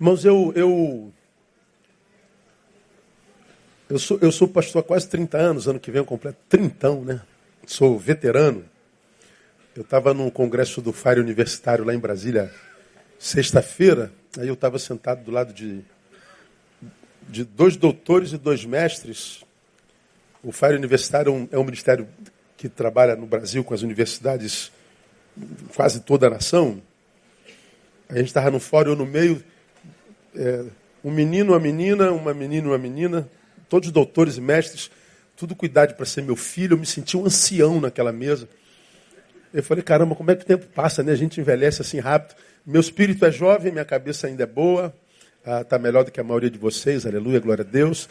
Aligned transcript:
Irmãos, 0.00 0.24
eu, 0.24 0.52
eu, 0.56 1.12
eu, 3.88 3.98
sou, 3.98 4.18
eu 4.20 4.32
sou 4.32 4.48
pastor 4.48 4.80
há 4.80 4.84
quase 4.84 5.08
30 5.08 5.38
anos, 5.38 5.68
ano 5.68 5.78
que 5.78 5.88
vem 5.88 6.00
eu 6.00 6.04
completo 6.04 6.36
trintão, 6.48 7.04
né? 7.04 7.22
Sou 7.64 7.96
veterano. 7.96 8.64
Eu 9.74 9.82
estava 9.82 10.12
num 10.12 10.28
congresso 10.30 10.82
do 10.82 10.92
Fire 10.92 11.20
Universitário 11.20 11.84
lá 11.84 11.94
em 11.94 11.98
Brasília, 11.98 12.52
sexta-feira, 13.20 14.12
aí 14.36 14.48
eu 14.48 14.54
estava 14.54 14.80
sentado 14.80 15.22
do 15.22 15.30
lado 15.30 15.52
de, 15.52 15.80
de 17.28 17.44
dois 17.44 17.76
doutores 17.76 18.32
e 18.32 18.36
dois 18.36 18.64
mestres. 18.64 19.44
O 20.42 20.50
Fire 20.50 20.74
Universitário 20.74 21.30
é 21.30 21.32
um, 21.32 21.48
é 21.52 21.58
um 21.58 21.64
ministério 21.64 22.08
que 22.56 22.68
trabalha 22.68 23.14
no 23.14 23.26
Brasil 23.26 23.62
com 23.62 23.74
as 23.74 23.82
universidades, 23.82 24.72
quase 25.74 26.00
toda 26.00 26.26
a 26.26 26.30
nação. 26.30 26.82
A 28.08 28.16
gente 28.16 28.26
estava 28.26 28.50
no 28.50 28.58
fórum, 28.58 28.90
eu 28.90 28.96
no 28.96 29.06
meio, 29.06 29.42
é, 30.36 30.64
um 31.02 31.10
menino, 31.10 31.52
uma 31.52 31.60
menina, 31.60 32.12
uma 32.12 32.32
menina, 32.32 32.68
uma 32.68 32.78
menina, 32.78 33.28
todos 33.68 33.90
doutores 33.90 34.36
e 34.36 34.40
mestres, 34.40 34.90
tudo 35.36 35.54
cuidado 35.54 35.94
para 35.94 36.06
ser 36.06 36.22
meu 36.22 36.36
filho. 36.36 36.74
Eu 36.74 36.78
me 36.78 36.86
senti 36.86 37.16
um 37.16 37.26
ancião 37.26 37.80
naquela 37.80 38.12
mesa. 38.12 38.48
Eu 39.52 39.62
falei, 39.62 39.84
caramba, 39.84 40.14
como 40.14 40.30
é 40.30 40.34
que 40.36 40.42
o 40.42 40.46
tempo 40.46 40.66
passa, 40.66 41.02
né? 41.02 41.12
A 41.12 41.16
gente 41.16 41.40
envelhece 41.40 41.80
assim 41.80 42.00
rápido. 42.00 42.36
Meu 42.66 42.80
espírito 42.80 43.24
é 43.24 43.30
jovem, 43.30 43.70
minha 43.70 43.84
cabeça 43.84 44.26
ainda 44.26 44.42
é 44.42 44.46
boa, 44.46 44.94
está 45.60 45.76
ah, 45.76 45.78
melhor 45.78 46.04
do 46.04 46.10
que 46.10 46.18
a 46.18 46.24
maioria 46.24 46.50
de 46.50 46.58
vocês, 46.58 47.04
aleluia, 47.04 47.38
glória 47.38 47.62
a 47.62 47.70
Deus. 47.70 48.08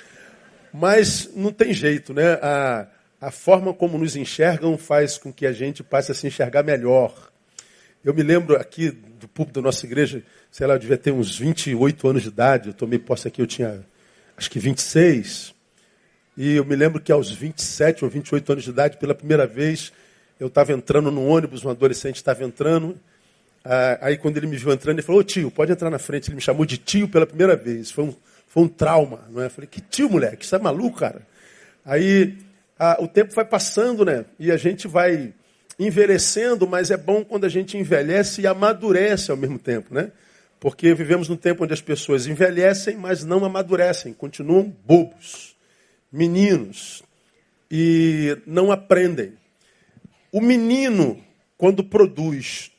Mas 0.71 1.29
não 1.35 1.51
tem 1.51 1.73
jeito, 1.73 2.13
né? 2.13 2.33
A, 2.41 2.87
a 3.19 3.31
forma 3.31 3.73
como 3.73 3.97
nos 3.97 4.15
enxergam 4.15 4.77
faz 4.77 5.17
com 5.17 5.33
que 5.33 5.45
a 5.45 5.51
gente 5.51 5.83
passe 5.83 6.11
a 6.11 6.15
se 6.15 6.27
enxergar 6.27 6.61
melhor. 6.61 7.31
Eu 8.03 8.13
me 8.13 8.21
lembro 8.21 8.55
aqui 8.55 8.91
do 8.91 9.27
púlpito 9.27 9.61
da 9.61 9.65
nossa 9.65 9.85
igreja, 9.85 10.21
sei 10.53 10.67
lá, 10.67 10.75
eu 10.75 10.79
devia 10.79 10.99
ter 10.99 11.11
uns 11.11 11.35
28 11.35 12.07
anos 12.07 12.21
de 12.21 12.27
idade, 12.27 12.67
eu 12.67 12.73
tomei 12.75 12.99
posse 12.99 13.27
aqui, 13.27 13.41
eu 13.41 13.47
tinha 13.47 13.83
acho 14.37 14.51
que 14.51 14.59
26. 14.59 15.51
E 16.37 16.57
eu 16.57 16.63
me 16.63 16.75
lembro 16.75 17.01
que 17.01 17.11
aos 17.11 17.31
27 17.31 18.05
ou 18.05 18.09
28 18.09 18.51
anos 18.51 18.63
de 18.63 18.69
idade, 18.69 18.97
pela 18.97 19.15
primeira 19.15 19.47
vez, 19.47 19.91
eu 20.39 20.45
estava 20.45 20.71
entrando 20.71 21.09
no 21.09 21.25
ônibus, 21.25 21.65
um 21.65 21.71
adolescente 21.71 22.17
estava 22.17 22.43
entrando. 22.43 22.99
Ah, 23.65 23.97
aí 23.99 24.15
quando 24.15 24.37
ele 24.37 24.45
me 24.45 24.55
viu 24.55 24.71
entrando, 24.71 24.99
ele 24.99 25.01
falou, 25.01 25.21
ô 25.21 25.23
tio, 25.23 25.49
pode 25.49 25.71
entrar 25.71 25.89
na 25.89 25.97
frente. 25.97 26.29
Ele 26.29 26.35
me 26.35 26.41
chamou 26.41 26.67
de 26.67 26.77
tio 26.77 27.07
pela 27.07 27.25
primeira 27.25 27.55
vez. 27.55 27.89
Foi 27.89 28.03
um, 28.03 28.15
foi 28.47 28.61
um 28.61 28.67
trauma. 28.67 29.21
Não 29.31 29.41
é? 29.41 29.47
Eu 29.47 29.49
falei, 29.49 29.67
que 29.67 29.81
tio, 29.81 30.07
moleque? 30.07 30.45
Você 30.45 30.55
é 30.55 30.59
maluco, 30.59 30.99
cara? 30.99 31.23
Aí 31.83 32.37
ah, 32.77 32.97
o 32.99 33.07
tempo 33.07 33.33
vai 33.33 33.45
passando, 33.45 34.05
né? 34.05 34.23
E 34.37 34.51
a 34.51 34.57
gente 34.57 34.87
vai 34.87 35.33
envelhecendo, 35.79 36.67
mas 36.67 36.91
é 36.91 36.97
bom 36.97 37.25
quando 37.25 37.45
a 37.45 37.49
gente 37.49 37.75
envelhece 37.75 38.41
e 38.41 38.47
amadurece 38.47 39.31
ao 39.31 39.37
mesmo 39.37 39.57
tempo, 39.57 39.91
né? 39.91 40.11
Porque 40.63 40.93
vivemos 40.93 41.27
num 41.27 41.35
tempo 41.35 41.65
onde 41.65 41.73
as 41.73 41.81
pessoas 41.81 42.25
envelhecem, 42.25 42.95
mas 42.95 43.25
não 43.25 43.43
amadurecem, 43.43 44.13
continuam 44.13 44.73
bobos, 44.85 45.57
meninos, 46.09 47.03
e 47.69 48.37
não 48.47 48.71
aprendem. 48.71 49.33
O 50.31 50.39
menino, 50.39 51.21
quando 51.57 51.83
produz 51.83 52.71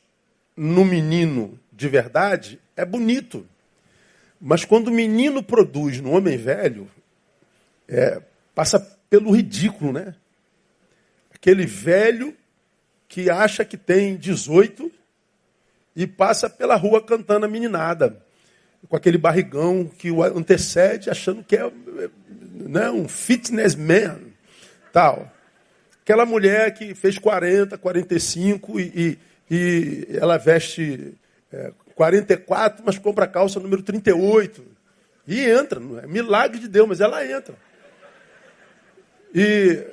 no 0.57 0.83
menino 0.83 1.59
de 1.71 1.87
verdade, 1.87 2.59
é 2.75 2.83
bonito. 2.83 3.45
Mas 4.41 4.65
quando 4.65 4.87
o 4.87 4.91
menino 4.91 5.43
produz 5.43 6.01
no 6.01 6.09
homem 6.09 6.37
velho, 6.37 6.89
é, 7.87 8.19
passa 8.55 8.79
pelo 9.11 9.29
ridículo, 9.29 9.93
né? 9.93 10.15
Aquele 11.31 11.67
velho 11.67 12.35
que 13.07 13.29
acha 13.29 13.63
que 13.63 13.77
tem 13.77 14.17
18 14.17 14.91
e 15.95 16.05
passa 16.05 16.49
pela 16.49 16.75
rua 16.75 17.01
cantando 17.01 17.45
a 17.45 17.49
meninada, 17.49 18.17
com 18.89 18.95
aquele 18.95 19.17
barrigão 19.17 19.85
que 19.85 20.11
o 20.11 20.21
antecede, 20.21 21.09
achando 21.09 21.43
que 21.43 21.55
é 21.55 21.71
né, 22.51 22.89
um 22.91 23.07
fitness 23.07 23.75
man, 23.75 24.19
tal. 24.91 25.31
Aquela 26.01 26.25
mulher 26.25 26.73
que 26.73 26.93
fez 26.93 27.17
40, 27.17 27.77
45 27.77 28.79
e, 28.79 29.17
e, 29.49 29.55
e 29.55 30.07
ela 30.17 30.37
veste 30.37 31.15
é, 31.51 31.71
44, 31.95 32.83
mas 32.85 32.97
compra 32.97 33.25
calça 33.25 33.59
número 33.59 33.81
38. 33.81 34.63
E 35.27 35.49
entra, 35.49 35.79
não 35.79 35.97
é 35.97 36.05
milagre 36.05 36.59
de 36.59 36.67
Deus, 36.67 36.87
mas 36.87 37.01
ela 37.01 37.25
entra. 37.25 37.55
E 39.33 39.83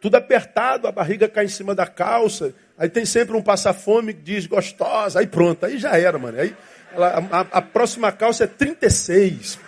tudo 0.00 0.14
apertado, 0.14 0.86
a 0.86 0.92
barriga 0.92 1.28
cai 1.28 1.46
em 1.46 1.48
cima 1.48 1.74
da 1.74 1.86
calça. 1.86 2.54
Aí 2.78 2.88
tem 2.88 3.04
sempre 3.04 3.36
um 3.36 3.42
passa-fome 3.42 4.14
que 4.14 4.22
diz 4.22 4.46
gostosa. 4.46 5.18
Aí 5.18 5.26
pronto, 5.26 5.66
aí 5.66 5.78
já 5.78 5.98
era, 5.98 6.16
mano. 6.16 6.40
Aí 6.40 6.54
ela, 6.92 7.28
a, 7.30 7.40
a, 7.40 7.62
próxima 7.62 8.12
calça 8.12 8.44
é 8.44 8.46
36. 8.46 9.58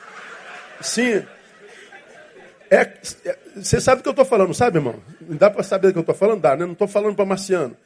Sim. 0.81 1.25
É, 2.70 2.82
é, 3.25 3.38
você 3.56 3.81
sabe 3.81 4.00
o 4.00 4.03
que 4.03 4.09
eu 4.09 4.12
estou 4.12 4.25
falando, 4.25 4.54
sabe, 4.54 4.78
irmão? 4.78 5.03
Dá 5.20 5.50
para 5.50 5.65
saber 5.65 5.88
o 5.88 5.93
que 5.93 5.99
eu 5.99 6.03
estou 6.03 6.15
falando? 6.15 6.41
Dá, 6.41 6.56
né? 6.56 6.65
Não 6.65 6.72
estou 6.72 6.87
falando 6.87 7.16
para 7.16 7.25
marciano. 7.25 7.76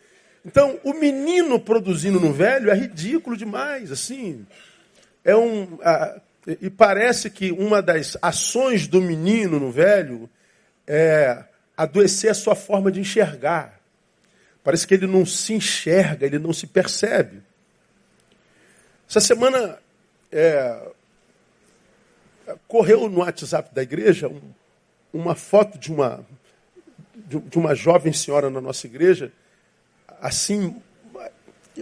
Então, 0.44 0.78
o 0.84 0.92
menino 0.92 1.58
produzindo 1.58 2.20
no 2.20 2.30
velho 2.30 2.70
é 2.70 2.74
ridículo 2.74 3.34
demais, 3.34 3.90
assim. 3.90 4.46
É 5.24 5.34
um. 5.34 5.78
e 6.60 6.68
parece 6.68 7.30
que 7.30 7.50
uma 7.50 7.80
das 7.80 8.18
ações 8.20 8.86
do 8.86 9.00
menino 9.00 9.58
no 9.58 9.70
velho 9.70 10.28
é 10.86 11.44
adoecer 11.74 12.30
a 12.30 12.34
sua 12.34 12.54
forma 12.54 12.92
de 12.92 13.00
enxergar. 13.00 13.80
Parece 14.64 14.86
que 14.86 14.94
ele 14.94 15.06
não 15.06 15.26
se 15.26 15.52
enxerga, 15.52 16.24
ele 16.24 16.38
não 16.38 16.52
se 16.52 16.66
percebe. 16.66 17.42
Essa 19.06 19.20
semana 19.20 19.78
é, 20.32 20.90
correu 22.66 23.08
no 23.10 23.18
WhatsApp 23.18 23.74
da 23.74 23.82
igreja 23.82 24.26
um, 24.26 24.40
uma 25.12 25.34
foto 25.34 25.78
de 25.78 25.92
uma, 25.92 26.26
de 27.14 27.58
uma 27.58 27.74
jovem 27.74 28.12
senhora 28.12 28.48
na 28.48 28.60
nossa 28.60 28.86
igreja, 28.86 29.30
assim, 30.18 30.80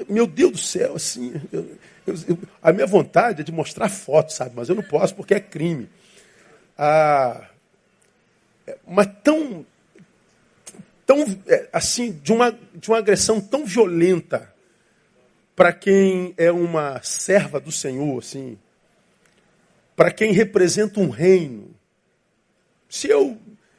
meu 0.09 0.27
Deus 0.27 0.53
do 0.53 0.59
céu, 0.59 0.97
assim, 0.97 1.41
eu, 1.53 1.79
eu, 2.07 2.39
a 2.61 2.73
minha 2.73 2.87
vontade 2.87 3.43
é 3.43 3.45
de 3.45 3.53
mostrar 3.53 3.89
foto, 3.89 4.33
sabe? 4.33 4.55
Mas 4.57 4.69
eu 4.69 4.75
não 4.75 4.83
posso 4.83 5.15
porque 5.15 5.35
é 5.35 5.41
crime. 5.41 5.89
Ah, 6.77 7.49
mas 8.87 9.07
tão 9.23 9.65
tão 11.07 11.25
é, 11.47 11.69
assim 11.73 12.13
de 12.13 12.33
uma, 12.33 12.57
de 12.75 12.89
uma 12.89 12.99
agressão 12.99 13.41
tão 13.41 13.65
violenta 13.65 14.53
para 15.55 15.73
quem 15.73 16.35
é 16.37 16.51
uma 16.51 17.03
serva 17.03 17.61
do 17.61 17.71
Senhor, 17.71 18.19
assim, 18.19 18.59
para 19.95 20.11
quem 20.11 20.33
representa 20.33 21.01
um 21.01 21.11
reino. 21.11 21.71
Se 22.89 23.09
eu 23.09 23.39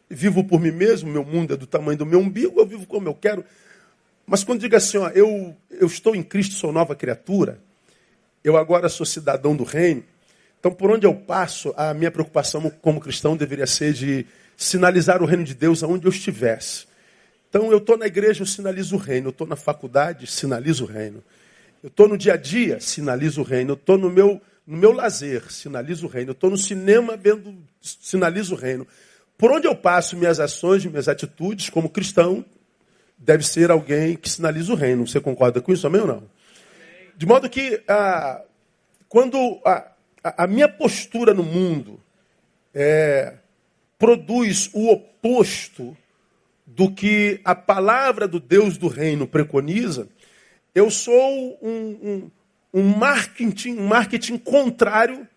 vivo 0.10 0.44
por 0.44 0.60
mim 0.60 0.72
mesmo, 0.72 1.10
meu 1.10 1.26
mundo 1.26 1.54
é 1.54 1.58
do 1.58 1.66
tamanho 1.66 1.98
do 1.98 2.06
meu 2.06 2.20
umbigo, 2.20 2.60
eu 2.60 2.66
vivo 2.66 2.86
como 2.86 3.08
eu 3.08 3.16
quero. 3.16 3.44
Mas 4.26 4.44
quando 4.44 4.62
digo 4.62 4.76
assim, 4.76 4.98
ó, 4.98 5.10
eu, 5.10 5.56
eu 5.70 5.88
estou 5.88 6.16
em 6.16 6.24
Cristo, 6.24 6.56
sou 6.56 6.72
nova 6.72 6.96
criatura, 6.96 7.60
eu 8.44 8.56
agora 8.56 8.88
sou 8.88 9.06
cidadão 9.06 9.56
do 9.56 9.64
reino, 9.64 10.04
então 10.60 10.72
por 10.72 10.92
onde 10.92 11.06
eu 11.06 11.14
passo, 11.14 11.74
a 11.76 11.94
minha 11.94 12.12
preocupação 12.12 12.70
como 12.82 13.02
cristão 13.02 13.36
deveria 13.36 13.68
ser 13.68 13.94
de 13.94 14.26
sinalizar 14.56 15.22
o 15.22 15.26
reino 15.26 15.44
de 15.44 15.54
Deus 15.54 15.84
aonde 15.84 16.06
eu 16.06 16.12
estivesse. 16.12 16.86
Então 17.54 17.72
eu 17.72 17.78
estou 17.78 17.96
na 17.96 18.08
igreja, 18.08 18.42
eu 18.42 18.48
sinalizo 18.48 18.96
o 18.96 18.98
reino. 18.98 19.28
Eu 19.28 19.30
estou 19.30 19.46
na 19.46 19.56
faculdade, 19.56 20.26
sinalizo 20.26 20.86
o 20.86 20.88
reino. 20.88 21.24
Eu 21.84 21.90
estou 21.90 22.08
no 22.08 22.18
dia 22.18 22.34
a 22.34 22.36
dia, 22.36 22.80
sinalizo 22.80 23.42
o 23.42 23.44
reino. 23.44 23.74
Eu 23.74 23.76
estou 23.76 23.96
no 23.96 24.10
meu, 24.10 24.42
no 24.66 24.76
meu 24.76 24.92
lazer, 24.92 25.52
sinalizo 25.52 26.08
o 26.08 26.10
reino. 26.10 26.32
Eu 26.32 26.34
estou 26.34 26.50
no 26.50 26.58
cinema, 26.58 27.16
vendo, 27.16 27.56
sinalizo 27.80 28.56
o 28.56 28.58
reino. 28.58 28.88
Por 29.38 29.52
onde 29.52 29.68
eu 29.68 29.76
passo, 29.76 30.18
minhas 30.18 30.40
ações, 30.40 30.84
minhas 30.84 31.08
atitudes, 31.08 31.70
como 31.70 31.90
cristão, 31.90 32.44
deve 33.20 33.46
ser 33.46 33.70
alguém 33.70 34.16
que 34.16 34.28
sinaliza 34.28 34.74
o 34.74 34.76
reino. 34.76 35.06
Você 35.06 35.20
concorda 35.20 35.62
com 35.62 35.72
isso, 35.72 35.86
amém 35.86 36.02
ou 36.02 36.08
não? 36.08 36.24
De 37.16 37.28
modo 37.28 37.48
que, 37.48 37.84
ah, 37.88 38.42
quando 39.08 39.62
a, 39.64 39.92
a, 40.24 40.48
minha 40.48 40.68
postura 40.68 41.36
no 41.36 41.44
mundo 41.44 42.00
é, 42.74 43.36
produz 44.00 44.72
o 44.74 44.90
oposto 44.90 45.96
do 46.76 46.92
que 46.92 47.40
a 47.44 47.54
palavra 47.54 48.28
do 48.28 48.40
Deus 48.40 48.78
do 48.78 48.88
reino 48.88 49.28
preconiza, 49.28 50.08
eu 50.74 50.90
sou 50.90 51.60
um, 51.62 51.70
um, 51.72 52.32
um, 52.74 52.84
marketing, 52.98 53.78
um 53.78 53.88
marketing 53.88 54.38
contrário 54.40 55.28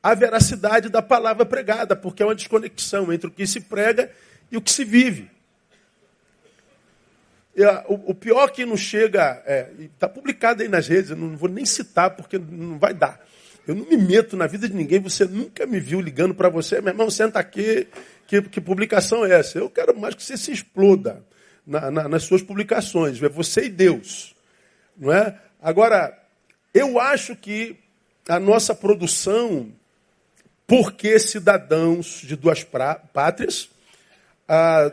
à 0.00 0.14
veracidade 0.14 0.88
da 0.88 1.02
palavra 1.02 1.44
pregada, 1.44 1.96
porque 1.96 2.22
é 2.22 2.26
uma 2.26 2.34
desconexão 2.34 3.12
entre 3.12 3.26
o 3.26 3.30
que 3.30 3.44
se 3.46 3.60
prega 3.60 4.10
e 4.52 4.56
o 4.56 4.62
que 4.62 4.70
se 4.70 4.84
vive. 4.84 5.28
O, 7.88 8.14
pior 8.14 8.52
que 8.52 8.64
não 8.64 8.76
chega, 8.76 9.42
está 9.80 10.06
é, 10.06 10.10
publicado 10.10 10.62
aí 10.62 10.68
nas 10.68 10.86
redes, 10.86 11.10
eu 11.10 11.16
não 11.16 11.36
vou 11.36 11.48
nem 11.48 11.66
citar 11.66 12.10
porque 12.10 12.38
não 12.38 12.78
vai 12.78 12.94
dar. 12.94 13.20
Eu 13.68 13.74
não 13.74 13.84
me 13.84 13.98
meto 13.98 14.34
na 14.34 14.46
vida 14.46 14.66
de 14.66 14.74
ninguém, 14.74 14.98
você 14.98 15.26
nunca 15.26 15.66
me 15.66 15.78
viu 15.78 16.00
ligando 16.00 16.34
para 16.34 16.48
você, 16.48 16.80
meu 16.80 16.90
irmão, 16.90 17.10
senta 17.10 17.38
aqui, 17.38 17.86
que, 18.26 18.40
que 18.42 18.60
publicação 18.60 19.24
é 19.24 19.32
essa? 19.32 19.58
Eu 19.58 19.68
quero 19.68 19.98
mais 19.98 20.14
que 20.14 20.22
você 20.22 20.36
se 20.36 20.50
exploda 20.50 21.22
na, 21.66 21.90
na, 21.90 22.08
nas 22.08 22.22
suas 22.22 22.42
publicações. 22.42 23.22
É 23.22 23.28
você 23.28 23.66
e 23.66 23.68
Deus. 23.68 24.34
Não 24.96 25.12
é? 25.12 25.38
Agora, 25.60 26.18
eu 26.72 26.98
acho 26.98 27.36
que 27.36 27.76
a 28.28 28.40
nossa 28.40 28.74
produção, 28.74 29.70
porque 30.66 31.18
cidadãos 31.18 32.22
de 32.22 32.36
duas 32.36 32.64
pátrias, 32.64 33.68
a 34.48 34.92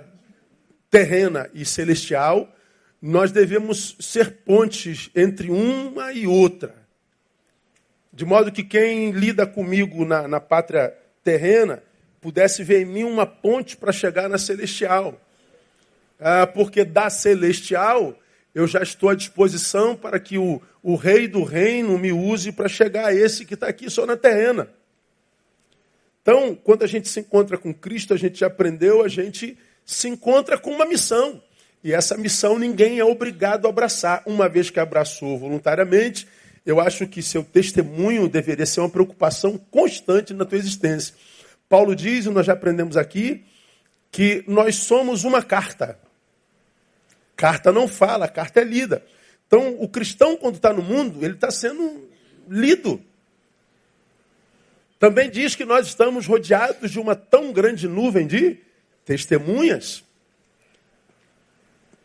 terrena 0.92 1.50
e 1.54 1.66
celestial, 1.66 2.54
nós 3.01 3.31
devemos 3.31 3.95
ser 4.00 4.44
pontes 4.45 5.10
entre 5.16 5.50
uma 5.50 6.12
e 6.12 6.27
outra. 6.27 6.85
De 8.16 8.24
modo 8.24 8.50
que 8.50 8.64
quem 8.64 9.12
lida 9.12 9.46
comigo 9.46 10.06
na, 10.06 10.26
na 10.26 10.40
pátria 10.40 10.96
terrena 11.22 11.84
pudesse 12.22 12.64
ver 12.64 12.84
em 12.84 12.86
mim 12.86 13.04
uma 13.04 13.26
ponte 13.26 13.76
para 13.76 13.92
chegar 13.92 14.30
na 14.30 14.38
celestial. 14.38 15.20
Ah, 16.18 16.48
porque 16.48 16.86
da 16.86 17.10
celestial 17.10 18.18
eu 18.54 18.66
já 18.68 18.82
estou 18.82 19.10
à 19.10 19.16
disposição 19.16 19.98
para 19.98 20.18
que 20.18 20.38
o, 20.38 20.62
o 20.82 20.96
rei 20.96 21.28
do 21.28 21.44
reino 21.44 22.00
me 22.00 22.14
use 22.14 22.54
para 22.54 22.70
chegar 22.70 23.08
a 23.08 23.14
esse 23.14 23.44
que 23.44 23.54
está 23.54 23.68
aqui 23.68 23.90
só 23.90 24.06
na 24.06 24.16
terrena. 24.16 24.70
Então, 26.22 26.56
quando 26.56 26.84
a 26.84 26.88
gente 26.88 27.10
se 27.10 27.20
encontra 27.20 27.58
com 27.58 27.74
Cristo, 27.74 28.14
a 28.14 28.18
gente 28.18 28.40
já 28.40 28.48
aprendeu, 28.48 29.04
a 29.04 29.10
gente 29.10 29.58
se 29.86 30.08
encontra 30.08 30.58
com 30.58 30.72
uma 30.72 30.86
missão. 30.86 31.44
E 31.84 31.92
essa 31.92 32.18
missão 32.18 32.58
ninguém 32.58 32.98
é 32.98 33.04
obrigado 33.04 33.66
a 33.66 33.70
abraçar. 33.70 34.24
Uma 34.26 34.48
vez 34.48 34.70
que 34.70 34.80
abraçou 34.80 35.38
voluntariamente, 35.38 36.26
eu 36.66 36.80
acho 36.80 37.06
que 37.08 37.22
seu 37.22 37.44
testemunho 37.44 38.28
deveria 38.28 38.66
ser 38.66 38.80
uma 38.80 38.90
preocupação 38.90 39.58
constante 39.58 40.34
na 40.34 40.46
tua 40.46 40.58
existência. 40.58 41.14
Paulo 41.70 41.96
diz, 41.96 42.26
e 42.26 42.30
nós 42.30 42.46
já 42.46 42.54
aprendemos 42.54 42.98
aqui, 42.98 43.46
que 44.12 44.44
nós 44.48 44.76
somos 44.76 45.24
uma 45.24 45.44
carta. 45.44 46.00
Carta 47.36 47.72
não 47.72 47.88
fala, 47.88 48.28
carta 48.28 48.62
é 48.62 48.64
lida. 48.64 49.06
Então, 49.46 49.76
o 49.80 49.88
cristão, 49.88 50.38
quando 50.38 50.56
está 50.56 50.74
no 50.74 50.82
mundo, 50.82 51.24
ele 51.24 51.36
está 51.36 51.52
sendo 51.52 52.10
lido. 52.50 53.02
Também 55.00 55.30
diz 55.30 55.54
que 55.54 55.66
nós 55.66 55.88
estamos 55.88 56.26
rodeados 56.26 56.90
de 56.90 57.00
uma 57.00 57.16
tão 57.16 57.52
grande 57.52 57.88
nuvem 57.88 58.26
de 58.26 58.58
testemunhas. 59.04 60.04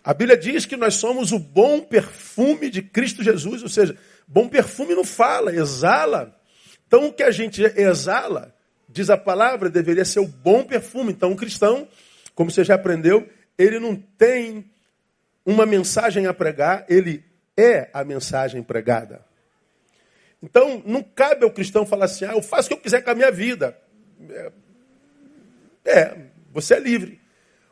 A 0.02 0.12
Bíblia 0.12 0.36
diz 0.36 0.66
que 0.66 0.76
nós 0.76 0.94
somos 0.94 1.30
o 1.32 1.38
bom 1.38 1.80
perfume 1.80 2.68
de 2.68 2.82
Cristo 2.82 3.22
Jesus, 3.22 3.62
ou 3.62 3.68
seja, 3.68 3.96
bom 4.30 4.48
perfume 4.48 4.94
não 4.94 5.04
fala, 5.04 5.52
exala. 5.52 6.40
Então 6.86 7.08
o 7.08 7.12
que 7.12 7.22
a 7.22 7.32
gente 7.32 7.62
exala, 7.62 8.54
diz 8.88 9.10
a 9.10 9.16
palavra, 9.16 9.68
deveria 9.68 10.04
ser 10.04 10.20
o 10.20 10.26
bom 10.26 10.64
perfume. 10.64 11.12
Então 11.12 11.32
o 11.32 11.36
cristão, 11.36 11.88
como 12.34 12.50
você 12.50 12.62
já 12.62 12.76
aprendeu, 12.76 13.28
ele 13.58 13.80
não 13.80 13.96
tem 13.96 14.70
uma 15.44 15.66
mensagem 15.66 16.26
a 16.26 16.32
pregar, 16.32 16.86
ele 16.88 17.24
é 17.56 17.90
a 17.92 18.04
mensagem 18.04 18.62
pregada. 18.62 19.24
Então, 20.42 20.82
não 20.86 21.02
cabe 21.02 21.44
ao 21.44 21.50
cristão 21.50 21.84
falar 21.84 22.06
assim, 22.06 22.24
ah, 22.24 22.32
eu 22.32 22.42
faço 22.42 22.66
o 22.66 22.68
que 22.68 22.74
eu 22.74 22.80
quiser 22.80 23.02
com 23.02 23.10
a 23.10 23.14
minha 23.14 23.30
vida. 23.30 23.76
É, 24.30 24.52
é, 25.84 26.16
você 26.50 26.74
é 26.74 26.80
livre. 26.80 27.20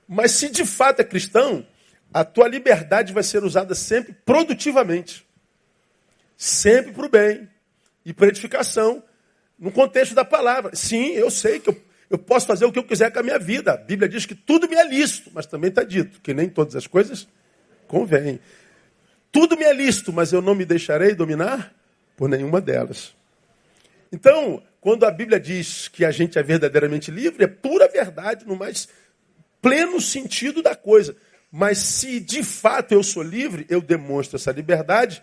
Mas 0.07 0.33
se 0.33 0.51
de 0.51 0.67
fato 0.67 1.01
é 1.01 1.05
cristão, 1.05 1.67
a 2.13 2.25
tua 2.25 2.49
liberdade 2.49 3.13
vai 3.13 3.23
ser 3.23 3.43
usada 3.43 3.75
sempre 3.75 4.13
produtivamente. 4.13 5.28
Sempre 6.39 6.93
para 6.93 7.05
o 7.05 7.09
bem 7.09 7.49
e 8.05 8.13
para 8.13 8.29
edificação, 8.29 9.03
no 9.59 9.73
contexto 9.73 10.15
da 10.15 10.25
palavra. 10.25 10.75
Sim, 10.77 11.09
eu 11.09 11.33
sei 11.33 11.59
que 11.59 11.69
eu, 11.69 11.83
eu 12.09 12.17
posso 12.17 12.47
fazer 12.47 12.65
o 12.65 12.71
que 12.71 12.79
eu 12.79 12.85
quiser 12.85 13.13
com 13.13 13.19
a 13.19 13.23
minha 13.25 13.41
vida. 13.41 13.73
A 13.73 13.77
Bíblia 13.77 14.09
diz 14.09 14.25
que 14.25 14.37
tudo 14.37 14.69
me 14.69 14.77
é 14.77 14.87
lícito, 14.87 15.33
mas 15.35 15.47
também 15.47 15.69
está 15.69 15.83
dito 15.83 16.21
que 16.21 16.33
nem 16.33 16.49
todas 16.49 16.77
as 16.77 16.87
coisas 16.87 17.27
convêm. 17.89 18.39
Tudo 19.33 19.57
me 19.57 19.65
é 19.65 19.73
lícito, 19.73 20.13
mas 20.13 20.33
eu 20.33 20.41
não 20.41 20.55
me 20.55 20.65
deixarei 20.65 21.13
dominar 21.13 21.75
por 22.17 22.29
nenhuma 22.29 22.61
delas. 22.61 23.13
Então, 24.13 24.63
quando 24.81 25.05
a 25.05 25.11
Bíblia 25.11 25.41
diz 25.41 25.89
que 25.89 26.05
a 26.05 26.13
gente 26.13 26.39
é 26.39 26.43
verdadeiramente 26.43 27.11
livre, 27.11 27.43
é 27.43 27.49
pura 27.49 27.89
verdade 27.89 28.47
no 28.47 28.55
mais 28.55 28.89
pleno 29.61 30.01
sentido 30.01 30.63
da 30.63 30.77
coisa. 30.77 31.17
Mas 31.51 31.79
se 31.79 32.21
de 32.21 32.45
fato 32.45 32.93
eu 32.93 33.03
sou 33.03 33.25
livre, 33.25 33.67
eu 33.69 33.81
demonstro 33.81 34.37
essa 34.37 34.53
liberdade 34.53 35.21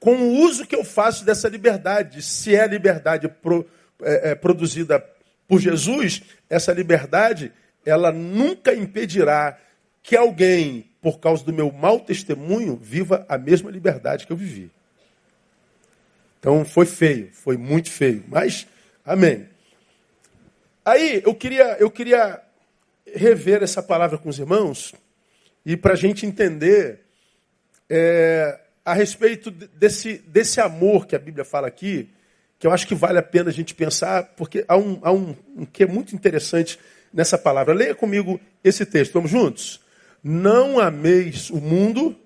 com 0.00 0.16
o 0.16 0.40
uso 0.40 0.66
que 0.66 0.76
eu 0.76 0.84
faço 0.84 1.24
dessa 1.24 1.48
liberdade. 1.48 2.22
Se 2.22 2.54
é 2.54 2.66
liberdade 2.66 3.28
pro, 3.28 3.68
é, 4.02 4.30
é, 4.30 4.34
produzida 4.34 5.04
por 5.48 5.60
Jesus, 5.60 6.22
essa 6.48 6.72
liberdade 6.72 7.52
ela 7.84 8.10
nunca 8.10 8.74
impedirá 8.74 9.56
que 10.02 10.16
alguém, 10.16 10.90
por 11.00 11.20
causa 11.20 11.44
do 11.44 11.52
meu 11.52 11.70
mau 11.70 12.00
testemunho, 12.00 12.76
viva 12.76 13.24
a 13.28 13.38
mesma 13.38 13.70
liberdade 13.70 14.26
que 14.26 14.32
eu 14.32 14.36
vivi. 14.36 14.70
Então 16.40 16.64
foi 16.64 16.86
feio, 16.86 17.30
foi 17.32 17.56
muito 17.56 17.90
feio, 17.90 18.24
mas 18.28 18.66
amém. 19.04 19.48
Aí 20.84 21.22
eu 21.24 21.34
queria, 21.34 21.76
eu 21.78 21.90
queria 21.90 22.40
rever 23.14 23.62
essa 23.62 23.82
palavra 23.82 24.18
com 24.18 24.28
os 24.28 24.38
irmãos 24.38 24.94
e 25.64 25.76
para 25.76 25.94
a 25.94 25.96
gente 25.96 26.26
entender 26.26 27.00
é, 27.88 28.60
a 28.86 28.94
respeito 28.94 29.50
desse, 29.50 30.18
desse 30.28 30.60
amor 30.60 31.08
que 31.08 31.16
a 31.16 31.18
Bíblia 31.18 31.44
fala 31.44 31.66
aqui, 31.66 32.08
que 32.56 32.68
eu 32.68 32.70
acho 32.70 32.86
que 32.86 32.94
vale 32.94 33.18
a 33.18 33.22
pena 33.22 33.50
a 33.50 33.52
gente 33.52 33.74
pensar, 33.74 34.22
porque 34.36 34.64
há 34.68 34.76
um, 34.76 35.00
há 35.02 35.10
um, 35.10 35.34
um 35.56 35.64
que 35.66 35.82
é 35.82 35.86
muito 35.86 36.14
interessante 36.14 36.78
nessa 37.12 37.36
palavra. 37.36 37.74
Leia 37.74 37.96
comigo 37.96 38.40
esse 38.62 38.86
texto, 38.86 39.14
vamos 39.14 39.32
juntos? 39.32 39.80
Não 40.22 40.78
ameis 40.78 41.50
o 41.50 41.56
mundo, 41.56 42.16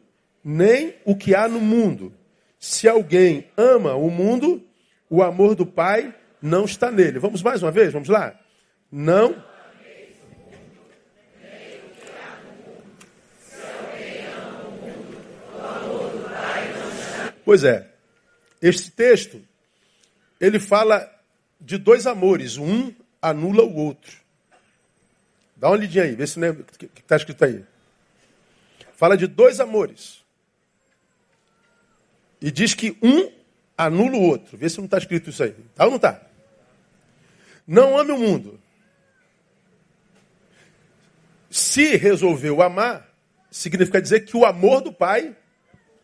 nem 0.45 0.97
o 1.07 1.17
que 1.17 1.35
há 1.35 1.49
no 1.49 1.61
mundo. 1.61 2.13
Se 2.59 2.87
alguém 2.87 3.47
ama 3.57 3.95
o 3.95 4.11
mundo, 4.11 4.63
o 5.09 5.23
amor 5.23 5.55
do 5.55 5.65
Pai 5.65 6.15
não 6.43 6.67
está 6.67 6.91
nele. 6.91 7.19
Vamos 7.19 7.43
mais 7.43 7.63
uma 7.63 7.71
vez? 7.71 7.91
Vamos 7.91 8.11
lá? 8.11 8.39
Não. 8.93 9.43
Pois 17.51 17.65
é, 17.65 17.85
este 18.63 18.93
texto, 18.93 19.43
ele 20.41 20.61
fala 20.61 21.13
de 21.61 21.79
dois 21.79 22.07
amores, 22.07 22.57
um 22.57 22.95
anula 23.21 23.65
o 23.65 23.75
outro. 23.75 24.17
Dá 25.57 25.67
uma 25.67 25.77
lidinha 25.77 26.05
aí, 26.05 26.15
vê 26.15 26.29
se 26.29 26.39
não 26.39 26.47
é 26.47 26.51
o 26.53 26.65
que 26.65 26.87
está 27.01 27.17
escrito 27.17 27.45
aí. 27.45 27.65
Fala 28.95 29.17
de 29.17 29.27
dois 29.27 29.59
amores. 29.59 30.25
E 32.41 32.53
diz 32.53 32.73
que 32.73 32.97
um 33.03 33.33
anula 33.77 34.17
o 34.17 34.23
outro. 34.23 34.57
Vê 34.57 34.69
se 34.69 34.79
não 34.79 34.85
está 34.85 34.99
escrito 34.99 35.31
isso 35.31 35.43
aí. 35.43 35.57
Tá 35.75 35.87
ou 35.87 35.91
não 35.91 35.97
está? 35.97 36.23
Não 37.67 37.99
ame 37.99 38.13
o 38.13 38.17
mundo. 38.17 38.61
Se 41.51 41.97
resolveu 41.97 42.63
amar, 42.63 43.13
significa 43.51 44.01
dizer 44.01 44.21
que 44.21 44.37
o 44.37 44.45
amor 44.45 44.83
do 44.83 44.93
pai 44.93 45.37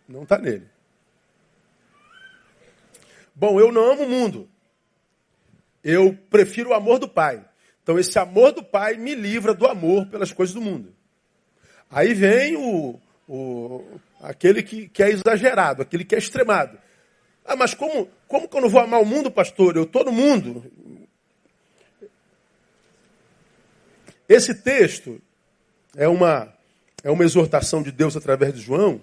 não 0.09 0.25
está 0.25 0.39
nele. 0.39 0.75
Bom, 3.39 3.61
eu 3.61 3.71
não 3.71 3.93
amo 3.93 4.05
o 4.05 4.09
mundo. 4.09 4.49
Eu 5.85 6.19
prefiro 6.31 6.71
o 6.71 6.75
amor 6.75 6.99
do 6.99 7.07
pai. 7.07 7.45
Então, 7.83 7.99
esse 7.99 8.19
amor 8.19 8.53
do 8.53 8.65
pai 8.65 8.97
me 8.97 9.15
livra 9.15 9.53
do 9.53 9.67
amor 9.67 10.07
pelas 10.07 10.33
coisas 10.33 10.55
do 10.55 10.61
mundo. 10.61 10.97
Aí 11.91 12.15
vem 12.15 12.57
o, 12.57 12.99
o, 13.29 13.85
aquele 14.23 14.63
que, 14.63 14.89
que 14.89 15.03
é 15.03 15.11
exagerado, 15.11 15.83
aquele 15.83 16.03
que 16.03 16.15
é 16.15 16.19
extremado. 16.19 16.79
Ah, 17.45 17.55
mas 17.55 17.75
como, 17.75 18.09
como 18.27 18.49
que 18.49 18.57
eu 18.57 18.61
não 18.63 18.71
vou 18.71 18.81
amar 18.81 19.03
o 19.03 19.07
mundo, 19.07 19.31
pastor? 19.31 19.77
Eu 19.77 19.85
estou 19.85 20.03
no 20.03 20.13
mundo. 20.13 20.65
Esse 24.27 24.55
texto 24.55 25.21
é 25.95 26.09
uma, 26.09 26.53
é 27.05 27.11
uma 27.11 27.23
exortação 27.23 27.83
de 27.83 27.93
Deus 27.93 28.17
através 28.17 28.55
de 28.55 28.61
João, 28.61 29.01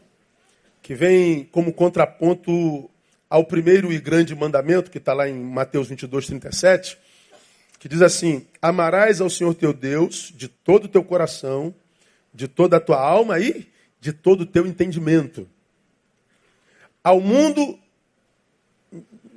que 0.81 0.95
vem 0.95 1.45
como 1.45 1.71
contraponto 1.71 2.89
ao 3.33 3.43
primeiro 3.43 3.91
e 3.91 3.99
grande 3.99 4.35
mandamento, 4.35 4.91
que 4.91 4.99
está 4.99 5.11
lá 5.11 5.27
em 5.27 5.33
Mateus 5.33 5.87
22, 5.87 6.27
37, 6.27 6.99
que 7.79 7.89
diz 7.89 8.03
assim: 8.03 8.45
Amarás 8.61 9.19
ao 9.19 9.27
Senhor 9.27 9.55
teu 9.55 9.73
Deus 9.73 10.31
de 10.35 10.47
todo 10.47 10.85
o 10.85 10.87
teu 10.87 11.03
coração, 11.03 11.73
de 12.31 12.47
toda 12.47 12.77
a 12.77 12.79
tua 12.79 13.01
alma 13.01 13.39
e 13.39 13.67
de 13.99 14.13
todo 14.13 14.41
o 14.41 14.45
teu 14.45 14.67
entendimento. 14.67 15.49
Ao 17.03 17.19
mundo, 17.19 17.79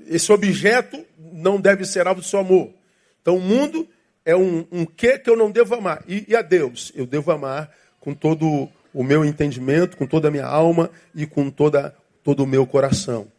esse 0.07 0.31
objeto 0.31 1.03
não 1.33 1.59
deve 1.59 1.87
ser 1.87 2.07
alvo 2.07 2.21
do 2.21 2.27
seu 2.27 2.41
amor. 2.41 2.75
Então, 3.23 3.39
o 3.39 3.41
mundo 3.41 3.89
é 4.27 4.37
um, 4.37 4.67
um 4.71 4.85
que 4.85 5.19
que 5.21 5.31
eu 5.31 5.37
não 5.37 5.51
devo 5.51 5.75
amar. 5.75 6.05
E, 6.07 6.27
e 6.29 6.37
a 6.37 6.43
Deus? 6.43 6.93
Eu 6.95 7.07
devo 7.07 7.33
amar 7.33 7.75
com 7.99 8.13
todo 8.13 8.69
o 8.93 9.03
meu 9.03 9.25
entendimento, 9.25 9.97
com 9.97 10.07
toda 10.07 10.29
a 10.29 10.31
minha 10.31 10.45
alma 10.45 10.91
e 11.15 11.27
com 11.27 11.49
toda, 11.49 11.97
todo 12.23 12.43
o 12.43 12.47
meu 12.47 12.67
coração. 12.67 13.35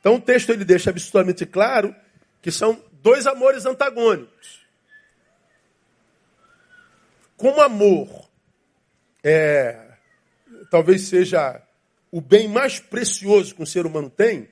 Então, 0.00 0.16
o 0.16 0.20
texto 0.20 0.50
ele 0.50 0.64
deixa 0.64 0.90
absolutamente 0.90 1.44
claro 1.44 1.94
que 2.40 2.50
são 2.50 2.82
dois 3.02 3.26
amores 3.26 3.66
antagônicos. 3.66 4.66
Como 7.36 7.60
amor 7.60 8.28
é 9.22 9.88
talvez 10.70 11.02
seja 11.02 11.60
o 12.10 12.20
bem 12.20 12.48
mais 12.48 12.80
precioso 12.80 13.54
que 13.54 13.62
um 13.62 13.66
ser 13.66 13.86
humano 13.86 14.10
tem, 14.10 14.48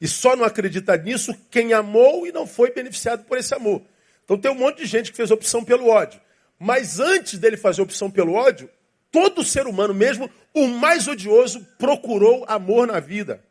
E 0.00 0.08
só 0.08 0.34
não 0.34 0.44
acredita 0.44 0.96
nisso 0.96 1.32
quem 1.48 1.72
amou 1.72 2.26
e 2.26 2.32
não 2.32 2.44
foi 2.44 2.72
beneficiado 2.72 3.22
por 3.22 3.38
esse 3.38 3.54
amor. 3.54 3.82
Então 4.24 4.36
tem 4.36 4.50
um 4.50 4.56
monte 4.56 4.78
de 4.78 4.86
gente 4.86 5.12
que 5.12 5.16
fez 5.16 5.30
opção 5.30 5.62
pelo 5.62 5.86
ódio. 5.86 6.20
Mas 6.58 6.98
antes 6.98 7.38
dele 7.38 7.56
fazer 7.56 7.82
opção 7.82 8.10
pelo 8.10 8.32
ódio, 8.32 8.68
todo 9.12 9.44
ser 9.44 9.64
humano, 9.64 9.94
mesmo 9.94 10.28
o 10.52 10.66
mais 10.66 11.06
odioso, 11.06 11.64
procurou 11.78 12.44
amor 12.48 12.88
na 12.88 12.98
vida. 12.98 13.44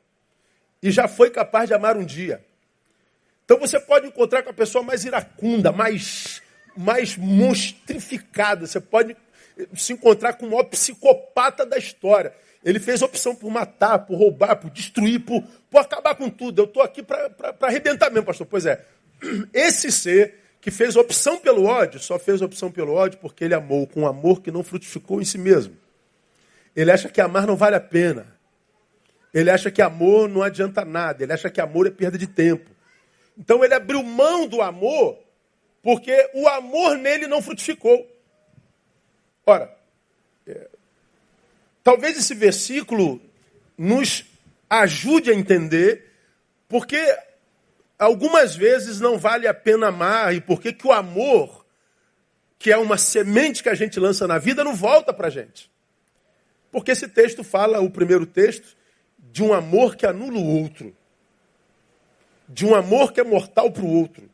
E 0.82 0.92
já 0.92 1.08
foi 1.08 1.30
capaz 1.30 1.68
de 1.68 1.74
amar 1.74 1.96
um 1.96 2.06
dia. 2.06 2.44
Então 3.46 3.60
você 3.60 3.80
pode 3.80 4.08
encontrar 4.08 4.44
com 4.44 4.50
a 4.50 4.54
pessoa 4.54 4.84
mais 4.84 5.04
iracunda, 5.04 5.72
mais, 5.72 6.42
mais 6.76 7.18
monstrificada. 7.18 8.66
Você 8.66 8.80
pode 8.80 9.16
se 9.76 9.94
encontrar 9.94 10.34
com 10.34 10.46
o 10.46 10.50
maior 10.50 10.64
psicopata 10.64 11.66
da 11.66 11.78
história. 11.78 12.34
Ele 12.64 12.80
fez 12.80 13.02
opção 13.02 13.36
por 13.36 13.50
matar, 13.50 14.00
por 14.00 14.18
roubar, 14.18 14.56
por 14.56 14.70
destruir, 14.70 15.20
por, 15.20 15.44
por 15.70 15.80
acabar 15.80 16.16
com 16.16 16.30
tudo. 16.30 16.62
Eu 16.62 16.66
estou 16.66 16.82
aqui 16.82 17.02
para 17.04 17.30
arrebentar 17.62 18.10
mesmo, 18.10 18.26
pastor. 18.26 18.48
Pois 18.48 18.66
é, 18.66 18.86
esse 19.54 19.92
ser 19.92 20.36
que 20.62 20.70
fez 20.70 20.96
opção 20.96 21.38
pelo 21.38 21.66
ódio, 21.66 22.00
só 22.00 22.20
fez 22.20 22.42
opção 22.42 22.72
pelo 22.72 22.94
ódio 22.94 23.20
porque 23.20 23.44
ele 23.44 23.56
amou 23.56 23.88
com 23.88 24.02
um 24.02 24.08
amor 24.08 24.42
que 24.42 24.52
não 24.52 24.64
frutificou 24.64 25.20
em 25.20 25.26
si 25.26 25.38
mesmo. 25.38 25.76
Ele 26.76 26.92
acha 26.92 27.10
que 27.10 27.20
amar 27.20 27.48
não 27.48 27.56
vale 27.56 27.76
a 27.76 27.82
pena. 27.82 28.28
Ele 29.34 29.50
acha 29.50 29.72
que 29.72 29.82
amor 29.82 30.28
não 30.28 30.44
adianta 30.44 30.84
nada. 30.84 31.24
Ele 31.24 31.34
acha 31.34 31.50
que 31.50 31.62
amor 31.62 31.88
é 31.88 31.92
perda 31.92 32.18
de 32.18 32.28
tempo. 32.28 32.70
Então 33.38 33.64
ele 33.64 33.74
abriu 33.74 34.04
mão 34.04 34.48
do 34.48 34.62
amor 34.62 35.18
porque 35.82 36.30
o 36.34 36.48
amor 36.48 36.98
nele 36.98 37.28
não 37.28 37.42
frutificou. 37.42 38.08
Ora, 39.46 39.76
é, 40.46 40.68
talvez 41.84 42.18
esse 42.18 42.36
versículo 42.36 43.22
nos 43.78 44.26
ajude 44.70 45.32
a 45.32 45.34
entender 45.34 46.12
porque 46.68 47.18
algumas 47.98 48.56
vezes 48.56 49.00
não 49.00 49.18
vale 49.18 49.48
a 49.48 49.54
pena 49.54 49.88
amar 49.88 50.34
e 50.34 50.42
por 50.42 50.62
que 50.62 50.76
o 50.86 50.92
amor, 50.92 51.66
que 52.58 52.72
é 52.72 52.78
uma 52.78 52.98
semente 52.98 53.64
que 53.64 53.70
a 53.70 53.76
gente 53.76 54.00
lança 54.00 54.28
na 54.28 54.38
vida, 54.38 54.64
não 54.64 54.76
volta 54.76 55.14
para 55.14 55.28
a 55.28 55.32
gente. 55.32 55.70
Porque 56.72 56.92
esse 56.92 57.08
texto 57.08 57.44
fala, 57.44 57.82
o 57.82 57.90
primeiro 57.90 58.26
texto, 58.26 58.78
de 59.32 59.42
um 59.42 59.54
amor 59.54 59.96
que 59.96 60.06
anula 60.06 60.38
o 60.38 60.62
outro. 60.62 60.96
De 62.48 62.66
um 62.66 62.76
amor 62.76 63.14
que 63.14 63.22
é 63.22 63.24
mortal 63.24 63.72
para 63.72 63.84
o 63.84 63.92
outro. 63.92 64.30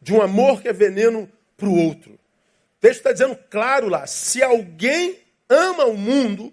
De 0.00 0.12
um 0.12 0.20
amor 0.20 0.60
que 0.60 0.68
é 0.68 0.72
veneno 0.72 1.30
para 1.56 1.68
o 1.68 1.76
outro. 1.76 2.12
O 2.12 2.80
texto 2.80 2.98
está 2.98 3.12
dizendo 3.12 3.36
claro 3.50 3.88
lá: 3.88 4.06
se 4.06 4.42
alguém 4.42 5.18
ama 5.48 5.86
o 5.86 5.96
mundo, 5.96 6.52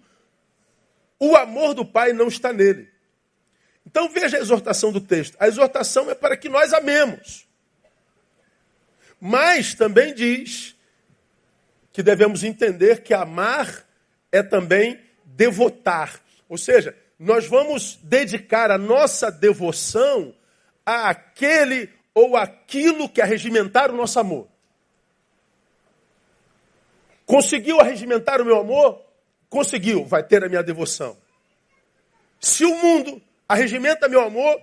o 1.20 1.36
amor 1.36 1.74
do 1.74 1.86
Pai 1.86 2.14
não 2.14 2.28
está 2.28 2.54
nele. 2.54 2.90
Então 3.86 4.10
veja 4.10 4.38
a 4.38 4.40
exortação 4.40 4.92
do 4.92 5.02
texto. 5.02 5.36
A 5.40 5.48
exortação 5.48 6.10
é 6.10 6.16
para 6.16 6.38
que 6.38 6.50
nós 6.50 6.74
amemos. 6.74 7.48
Mas 9.20 9.74
também 9.74 10.14
diz 10.14 10.76
que 11.92 12.04
devemos 12.04 12.44
entender 12.44 13.02
que 13.02 13.14
amar 13.14 13.86
é 14.32 14.44
também 14.44 15.00
devotar. 15.26 16.22
Ou 16.48 16.58
seja, 16.58 16.96
nós 17.20 17.48
vamos 17.48 17.98
dedicar 18.04 18.70
a 18.70 18.78
nossa 18.78 19.32
devoção 19.32 20.34
àquele 20.86 21.90
ou 22.14 22.36
aquilo 22.36 23.10
que 23.10 23.22
arregimentar 23.22 23.92
o 23.92 23.96
nosso 23.96 24.20
amor. 24.20 24.48
Conseguiu 27.26 27.80
arregimentar 27.80 28.42
o 28.42 28.46
meu 28.46 28.60
amor? 28.60 29.02
Conseguiu, 29.50 30.06
vai 30.06 30.24
ter 30.24 30.44
a 30.44 30.50
minha 30.50 30.64
devoção. 30.64 31.18
Se 32.40 32.64
o 32.66 32.76
mundo 32.76 33.22
arregimenta 33.48 34.08
meu 34.08 34.22
amor, 34.22 34.62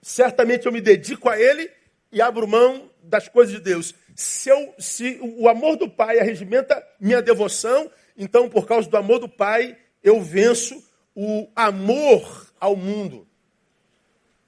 certamente 0.00 0.66
eu 0.66 0.72
me 0.72 0.80
dedico 0.80 1.28
a 1.28 1.38
ele 1.38 1.70
e 2.12 2.22
abro 2.22 2.46
mão 2.46 2.90
das 3.02 3.28
coisas 3.28 3.54
de 3.54 3.60
Deus. 3.60 3.94
Se, 4.14 4.48
eu, 4.48 4.74
se 4.78 5.18
o 5.20 5.48
amor 5.48 5.76
do 5.76 5.90
Pai 5.90 6.18
arregimenta 6.18 6.82
minha 7.00 7.20
devoção, 7.20 7.90
então 8.16 8.48
por 8.48 8.66
causa 8.66 8.88
do 8.88 8.96
amor 8.96 9.18
do 9.18 9.28
Pai, 9.28 9.76
eu 10.02 10.22
venço 10.22 10.82
o 11.16 11.48
amor 11.56 12.52
ao 12.60 12.76
mundo. 12.76 13.26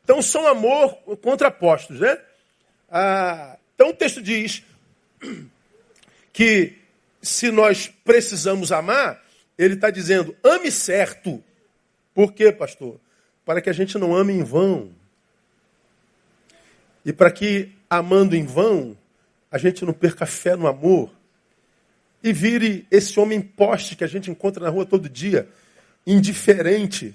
Então 0.05 0.23
são 0.23 0.47
amor 0.47 0.95
contrapostos, 1.23 1.99
né? 1.99 2.17
Ah, 2.89 3.59
então 3.75 3.91
o 3.91 3.95
texto 3.95 4.23
diz 4.23 4.63
que 6.33 6.79
se 7.21 7.51
nós 7.51 7.89
precisamos 8.05 8.71
amar, 8.71 9.25
ele 9.59 9.75
está 9.75 9.91
dizendo, 9.91 10.37
ame 10.45 10.71
certo. 10.71 11.43
Por 12.15 12.33
quê, 12.33 12.53
pastor? 12.53 13.01
para 13.49 13.63
que 13.63 13.71
a 13.71 13.73
gente 13.73 13.97
não 13.97 14.15
ame 14.15 14.35
em 14.35 14.45
vão. 14.45 14.91
E 17.03 17.15
para 17.15 17.31
que, 17.31 17.73
amando 17.89 18.37
em 18.37 18.45
vão, 18.45 18.95
a 19.51 19.57
gente 19.57 19.87
não 19.87 19.95
perca 19.95 20.27
fé 20.27 20.55
no 20.55 20.67
amor. 20.67 21.11
E 22.23 22.31
vire 22.31 22.87
esse 22.91 23.19
homem 23.19 23.41
poste 23.41 23.97
que 23.97 24.05
a 24.05 24.07
gente 24.07 24.31
encontra 24.31 24.63
na 24.63 24.69
rua 24.69 24.85
todo 24.85 25.09
dia, 25.09 25.49
indiferente, 26.09 27.15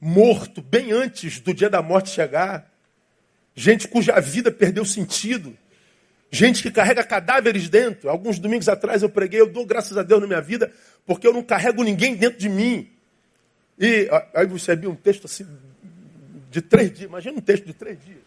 morto, 0.00 0.62
bem 0.62 0.92
antes 0.92 1.40
do 1.40 1.52
dia 1.52 1.68
da 1.68 1.82
morte 1.82 2.08
chegar. 2.08 2.72
Gente 3.54 3.86
cuja 3.86 4.18
vida 4.18 4.50
perdeu 4.50 4.82
sentido. 4.82 5.54
Gente 6.30 6.62
que 6.62 6.70
carrega 6.70 7.04
cadáveres 7.04 7.68
dentro. 7.68 8.08
Alguns 8.08 8.38
domingos 8.38 8.66
atrás 8.66 9.02
eu 9.02 9.10
preguei, 9.10 9.38
eu 9.42 9.46
dou 9.46 9.66
graças 9.66 9.98
a 9.98 10.02
Deus 10.02 10.22
na 10.22 10.26
minha 10.26 10.40
vida, 10.40 10.72
porque 11.04 11.26
eu 11.26 11.34
não 11.34 11.42
carrego 11.42 11.84
ninguém 11.84 12.16
dentro 12.16 12.38
de 12.38 12.48
mim. 12.48 12.90
E 13.78 14.08
aí 14.32 14.46
você 14.46 14.74
viu 14.74 14.90
um 14.90 14.96
texto 14.96 15.26
assim, 15.26 15.46
de 16.50 16.62
três 16.62 16.90
dias, 16.94 17.10
imagina 17.10 17.36
um 17.36 17.42
texto 17.42 17.66
de 17.66 17.74
três 17.74 17.98
dias. 18.02 18.20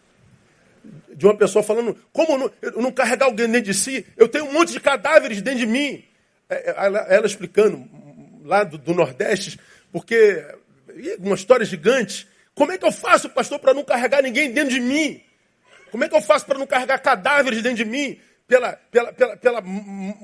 De 1.12 1.26
uma 1.26 1.36
pessoa 1.36 1.64
falando, 1.64 1.96
como 2.12 2.38
não, 2.38 2.50
não 2.80 2.92
carregar 2.92 3.26
alguém 3.26 3.48
dentro 3.48 3.72
de 3.72 3.74
si? 3.74 4.06
Eu 4.16 4.28
tenho 4.28 4.44
um 4.44 4.52
monte 4.52 4.70
de 4.70 4.78
cadáveres 4.78 5.42
dentro 5.42 5.60
de 5.60 5.66
mim. 5.66 6.04
É, 6.48 6.70
é, 6.70 6.74
ela, 6.76 6.98
ela 7.08 7.26
explicando, 7.26 7.88
lá 8.46 8.64
do, 8.64 8.78
do 8.78 8.94
Nordeste, 8.94 9.58
porque 9.92 10.44
uma 11.18 11.34
história 11.34 11.66
gigante. 11.66 12.26
Como 12.54 12.72
é 12.72 12.78
que 12.78 12.86
eu 12.86 12.92
faço, 12.92 13.28
pastor, 13.28 13.58
para 13.58 13.74
não 13.74 13.84
carregar 13.84 14.22
ninguém 14.22 14.50
dentro 14.50 14.70
de 14.70 14.80
mim? 14.80 15.22
Como 15.90 16.04
é 16.04 16.08
que 16.08 16.16
eu 16.16 16.22
faço 16.22 16.46
para 16.46 16.58
não 16.58 16.66
carregar 16.66 16.98
cadáveres 16.98 17.62
dentro 17.62 17.78
de 17.78 17.84
mim? 17.84 18.18
Pela, 18.48 18.72
pela, 18.90 19.12
pela, 19.12 19.36
pela 19.36 19.62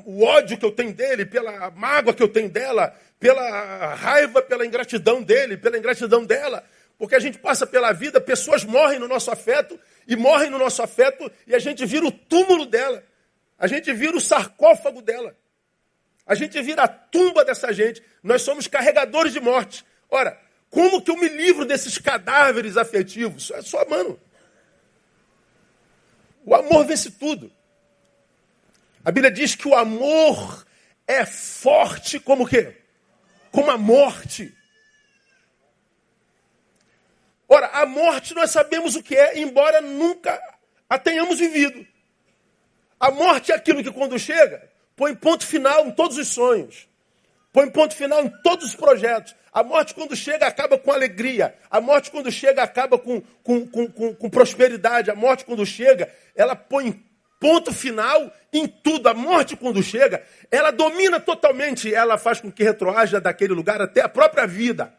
o 0.06 0.22
ódio 0.22 0.56
que 0.56 0.64
eu 0.64 0.70
tenho 0.70 0.92
dele, 0.94 1.26
pela 1.26 1.70
mágoa 1.72 2.14
que 2.14 2.22
eu 2.22 2.28
tenho 2.28 2.48
dela, 2.48 2.96
pela 3.18 3.94
raiva, 3.94 4.40
pela 4.40 4.64
ingratidão 4.64 5.22
dele, 5.22 5.56
pela 5.56 5.76
ingratidão 5.76 6.24
dela. 6.24 6.64
Porque 6.96 7.16
a 7.16 7.18
gente 7.18 7.38
passa 7.38 7.66
pela 7.66 7.92
vida, 7.92 8.20
pessoas 8.20 8.64
morrem 8.64 8.98
no 8.98 9.08
nosso 9.08 9.30
afeto, 9.30 9.78
e 10.06 10.14
morrem 10.14 10.50
no 10.50 10.58
nosso 10.58 10.82
afeto, 10.82 11.30
e 11.46 11.54
a 11.54 11.58
gente 11.58 11.84
vira 11.84 12.06
o 12.06 12.12
túmulo 12.12 12.64
dela. 12.64 13.02
A 13.58 13.66
gente 13.66 13.92
vira 13.92 14.16
o 14.16 14.20
sarcófago 14.20 15.02
dela. 15.02 15.36
A 16.26 16.34
gente 16.34 16.60
vira 16.62 16.84
a 16.84 16.88
tumba 16.88 17.44
dessa 17.44 17.72
gente. 17.72 18.02
Nós 18.22 18.42
somos 18.42 18.66
carregadores 18.66 19.32
de 19.32 19.40
morte. 19.40 19.84
Ora, 20.08 20.38
como 20.70 21.02
que 21.02 21.10
eu 21.10 21.16
me 21.16 21.28
livro 21.28 21.64
desses 21.64 21.98
cadáveres 21.98 22.76
afetivos? 22.76 23.50
É 23.50 23.62
só, 23.62 23.84
mano. 23.88 24.20
O 26.44 26.54
amor 26.54 26.84
vence 26.84 27.10
tudo. 27.10 27.52
A 29.04 29.10
Bíblia 29.10 29.30
diz 29.32 29.54
que 29.54 29.66
o 29.66 29.74
amor 29.74 30.66
é 31.06 31.26
forte 31.26 32.20
como 32.20 32.44
o 32.44 32.46
quê? 32.46 32.82
como 33.52 33.70
a 33.70 33.76
morte. 33.76 34.52
Ora, 37.46 37.66
a 37.66 37.84
morte 37.84 38.34
nós 38.34 38.50
sabemos 38.50 38.96
o 38.96 39.02
que 39.02 39.14
é, 39.14 39.38
embora 39.38 39.82
nunca 39.82 40.42
a 40.88 40.98
tenhamos 40.98 41.38
vivido. 41.38 41.86
A 42.98 43.10
morte 43.10 43.52
é 43.52 43.54
aquilo 43.54 43.82
que, 43.82 43.92
quando 43.92 44.18
chega, 44.18 44.70
põe 44.96 45.14
ponto 45.14 45.46
final 45.46 45.86
em 45.86 45.90
todos 45.92 46.16
os 46.16 46.28
sonhos, 46.28 46.88
põe 47.52 47.68
ponto 47.70 47.94
final 47.94 48.24
em 48.24 48.32
todos 48.42 48.66
os 48.66 48.74
projetos. 48.74 49.34
A 49.52 49.62
morte, 49.62 49.94
quando 49.94 50.16
chega, 50.16 50.46
acaba 50.46 50.78
com 50.78 50.90
alegria. 50.90 51.54
A 51.70 51.80
morte, 51.80 52.10
quando 52.10 52.32
chega, 52.32 52.62
acaba 52.62 52.98
com, 52.98 53.20
com, 53.42 53.66
com, 53.66 54.14
com, 54.14 54.30
prosperidade. 54.30 55.10
A 55.10 55.14
morte, 55.14 55.44
quando 55.44 55.64
chega, 55.66 56.10
ela 56.34 56.56
põe 56.56 57.04
ponto 57.38 57.70
final 57.72 58.32
em 58.50 58.66
tudo. 58.66 59.08
A 59.08 59.14
morte, 59.14 59.54
quando 59.54 59.82
chega, 59.82 60.24
ela 60.50 60.70
domina 60.70 61.20
totalmente, 61.20 61.94
ela 61.94 62.16
faz 62.16 62.40
com 62.40 62.50
que 62.50 62.64
retroaja 62.64 63.20
daquele 63.20 63.52
lugar 63.52 63.82
até 63.82 64.00
a 64.00 64.08
própria 64.08 64.46
vida. 64.46 64.94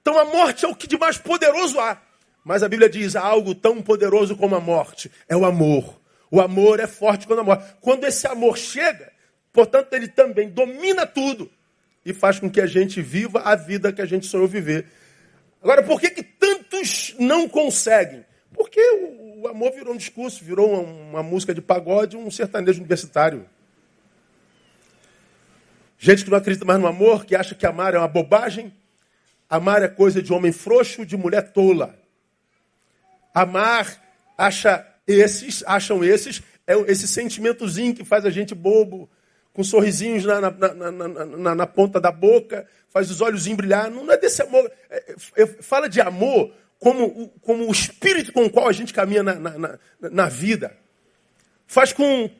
Então 0.00 0.18
a 0.18 0.24
morte 0.24 0.64
é 0.64 0.68
o 0.68 0.74
que 0.74 0.86
de 0.86 0.96
mais 0.96 1.18
poderoso 1.18 1.78
há. 1.78 2.00
Mas 2.42 2.62
a 2.62 2.68
Bíblia 2.68 2.88
diz: 2.88 3.14
há 3.14 3.20
algo 3.20 3.54
tão 3.54 3.82
poderoso 3.82 4.34
como 4.34 4.56
a 4.56 4.60
morte 4.60 5.12
é 5.28 5.36
o 5.36 5.44
amor. 5.44 6.00
O 6.30 6.40
amor 6.40 6.80
é 6.80 6.86
forte 6.86 7.26
quando 7.26 7.40
a 7.40 7.44
morte. 7.44 7.64
Quando 7.82 8.04
esse 8.04 8.26
amor 8.26 8.56
chega, 8.56 9.12
portanto, 9.52 9.92
ele 9.92 10.08
também 10.08 10.48
domina 10.48 11.06
tudo 11.06 11.50
e 12.10 12.14
faz 12.14 12.38
com 12.38 12.50
que 12.50 12.60
a 12.60 12.66
gente 12.66 13.00
viva 13.00 13.40
a 13.40 13.54
vida 13.54 13.92
que 13.92 14.02
a 14.02 14.06
gente 14.06 14.26
sonhou 14.26 14.48
viver. 14.48 14.86
Agora, 15.62 15.82
por 15.82 16.00
que, 16.00 16.10
que 16.10 16.22
tantos 16.22 17.14
não 17.18 17.48
conseguem? 17.48 18.24
Porque 18.52 18.80
o 18.80 19.28
o 19.38 19.46
amor 19.46 19.72
virou 19.72 19.94
um 19.94 19.96
discurso, 19.96 20.44
virou 20.44 20.68
uma, 20.68 20.82
uma 20.82 21.22
música 21.22 21.54
de 21.54 21.60
pagode, 21.60 22.16
um 22.16 22.30
sertanejo 22.30 22.80
universitário. 22.80 23.48
Gente 25.96 26.24
que 26.24 26.30
não 26.30 26.38
acredita 26.38 26.64
mais 26.64 26.80
no 26.80 26.86
amor, 26.86 27.24
que 27.24 27.36
acha 27.36 27.54
que 27.54 27.64
amar 27.64 27.94
é 27.94 27.98
uma 27.98 28.08
bobagem, 28.08 28.72
amar 29.48 29.82
é 29.82 29.88
coisa 29.88 30.20
de 30.20 30.32
homem 30.32 30.50
frouxo, 30.50 31.06
de 31.06 31.16
mulher 31.16 31.52
tola. 31.52 31.96
Amar 33.32 34.02
acha 34.36 34.84
esses, 35.06 35.62
acham 35.66 36.02
esses, 36.02 36.42
é 36.66 36.74
esse 36.90 37.06
sentimentozinho 37.06 37.94
que 37.94 38.04
faz 38.04 38.24
a 38.24 38.30
gente 38.30 38.54
bobo, 38.54 39.08
com 39.58 39.64
sorrisinhos 39.64 40.24
na, 40.24 40.40
na, 40.40 40.72
na, 40.72 41.54
na, 41.56 41.66
ponta 41.66 42.00
da 42.00 42.12
boca, 42.12 42.64
faz 42.90 43.10
os 43.10 43.20
olhos 43.20 43.48
brilhar. 43.48 43.90
Não 43.90 44.08
é 44.08 44.16
desse 44.16 44.40
amor. 44.40 44.70
É, 44.88 45.16
é, 45.34 45.46
fala 45.46 45.88
de 45.88 46.00
amor 46.00 46.54
como, 46.78 47.28
como 47.42 47.66
o 47.66 47.72
espírito 47.72 48.32
com 48.32 48.44
o 48.44 48.50
qual 48.50 48.68
a 48.68 48.72
gente 48.72 48.94
caminha 48.94 49.24
na, 49.24 49.34
na, 49.34 49.78
na 49.98 50.28
vida. 50.28 50.76
Faz 51.66 51.92
com. 51.92 52.30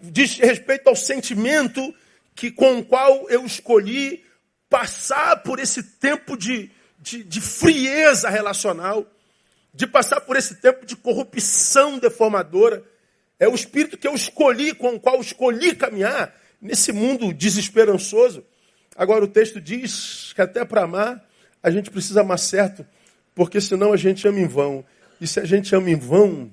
diz 0.00 0.38
respeito 0.38 0.86
ao 0.86 0.94
sentimento 0.94 1.92
que, 2.36 2.52
com 2.52 2.78
o 2.78 2.84
qual 2.84 3.28
eu 3.28 3.44
escolhi 3.44 4.24
passar 4.68 5.42
por 5.42 5.58
esse 5.58 5.82
tempo 5.82 6.36
de, 6.36 6.70
de, 7.00 7.24
de 7.24 7.40
frieza 7.40 8.30
relacional, 8.30 9.04
de 9.74 9.88
passar 9.88 10.20
por 10.20 10.36
esse 10.36 10.54
tempo 10.54 10.86
de 10.86 10.94
corrupção 10.94 11.98
deformadora. 11.98 12.84
É 13.40 13.48
o 13.48 13.56
espírito 13.56 13.98
que 13.98 14.06
eu 14.06 14.14
escolhi, 14.14 14.72
com 14.72 14.94
o 14.94 15.00
qual 15.00 15.20
escolhi 15.20 15.74
caminhar 15.74 16.38
nesse 16.60 16.92
mundo 16.92 17.32
desesperançoso. 17.32 18.44
Agora 18.96 19.24
o 19.24 19.28
texto 19.28 19.60
diz 19.60 20.32
que 20.34 20.42
até 20.42 20.64
para 20.64 20.82
amar 20.82 21.24
a 21.62 21.70
gente 21.70 21.90
precisa 21.90 22.20
amar 22.22 22.38
certo, 22.38 22.86
porque 23.34 23.60
senão 23.60 23.92
a 23.92 23.96
gente 23.96 24.26
ama 24.26 24.40
em 24.40 24.46
vão. 24.46 24.84
E 25.20 25.26
se 25.26 25.38
a 25.38 25.44
gente 25.44 25.74
ama 25.74 25.90
em 25.90 25.96
vão, 25.96 26.50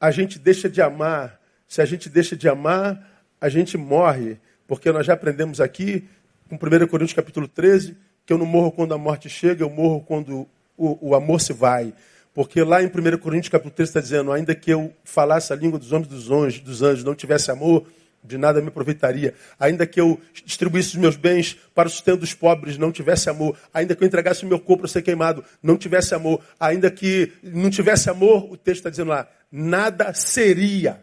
a 0.00 0.10
gente 0.10 0.38
deixa 0.38 0.68
de 0.68 0.82
amar. 0.82 1.40
Se 1.66 1.80
a 1.80 1.84
gente 1.84 2.08
deixa 2.08 2.36
de 2.36 2.48
amar, 2.48 3.24
a 3.40 3.48
gente 3.48 3.78
morre. 3.78 4.38
Porque 4.66 4.92
nós 4.92 5.06
já 5.06 5.14
aprendemos 5.14 5.60
aqui, 5.60 6.06
com 6.48 6.56
1 6.56 6.86
Coríntios 6.86 7.14
capítulo 7.14 7.48
13, 7.48 7.96
que 8.26 8.32
eu 8.32 8.38
não 8.38 8.46
morro 8.46 8.72
quando 8.72 8.92
a 8.94 8.98
morte 8.98 9.28
chega, 9.28 9.64
eu 9.64 9.70
morro 9.70 10.00
quando 10.02 10.46
o, 10.76 11.10
o 11.10 11.14
amor 11.14 11.40
se 11.40 11.52
vai. 11.52 11.94
Porque 12.34 12.62
lá 12.62 12.82
em 12.82 12.86
1 12.86 13.18
Coríntios 13.18 13.50
capítulo 13.50 13.74
13 13.74 13.90
está 13.90 14.00
dizendo, 14.00 14.32
ainda 14.32 14.54
que 14.54 14.70
eu 14.70 14.92
falasse 15.04 15.52
a 15.52 15.56
língua 15.56 15.78
dos 15.78 15.92
homens 15.92 16.08
dos 16.08 16.30
anjos, 16.30 16.60
dos 16.60 16.82
anjos 16.82 17.04
não 17.04 17.14
tivesse 17.14 17.50
amor, 17.50 17.86
de 18.22 18.38
nada 18.38 18.60
me 18.60 18.68
aproveitaria. 18.68 19.34
Ainda 19.58 19.86
que 19.86 20.00
eu 20.00 20.20
distribuísse 20.44 20.90
os 20.90 20.96
meus 20.96 21.16
bens 21.16 21.54
para 21.74 21.88
o 21.88 21.90
sustento 21.90 22.20
dos 22.20 22.34
pobres, 22.34 22.78
não 22.78 22.92
tivesse 22.92 23.28
amor. 23.28 23.58
Ainda 23.74 23.96
que 23.96 24.02
eu 24.02 24.06
entregasse 24.06 24.44
o 24.44 24.48
meu 24.48 24.60
corpo 24.60 24.82
para 24.82 24.88
ser 24.88 25.02
queimado, 25.02 25.44
não 25.62 25.76
tivesse 25.76 26.14
amor. 26.14 26.44
Ainda 26.58 26.90
que 26.90 27.32
não 27.42 27.70
tivesse 27.70 28.08
amor, 28.08 28.50
o 28.50 28.56
texto 28.56 28.78
está 28.78 28.90
dizendo 28.90 29.08
lá, 29.08 29.28
nada 29.50 30.14
seria. 30.14 31.02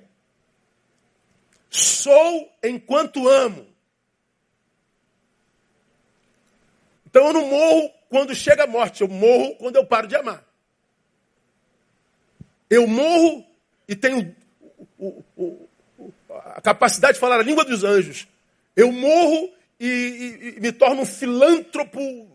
Sou 1.69 2.49
enquanto 2.63 3.27
amo. 3.27 3.67
Então 7.05 7.27
eu 7.27 7.33
não 7.33 7.47
morro 7.47 7.91
quando 8.07 8.33
chega 8.33 8.63
a 8.63 8.67
morte, 8.67 9.01
eu 9.01 9.07
morro 9.07 9.55
quando 9.55 9.75
eu 9.75 9.85
paro 9.85 10.07
de 10.07 10.15
amar. 10.15 10.43
Eu 12.69 12.87
morro 12.87 13.45
e 13.87 13.95
tenho 13.95 14.35
o, 14.97 15.23
o, 15.35 15.68
a 16.55 16.61
capacidade 16.61 17.13
de 17.13 17.19
falar 17.19 17.39
a 17.39 17.43
língua 17.43 17.63
dos 17.63 17.83
anjos. 17.83 18.27
Eu 18.75 18.91
morro 18.91 19.51
e, 19.79 19.87
e, 19.87 20.57
e 20.57 20.59
me 20.59 20.71
torno 20.71 21.01
um 21.01 21.05
filântropo 21.05 22.27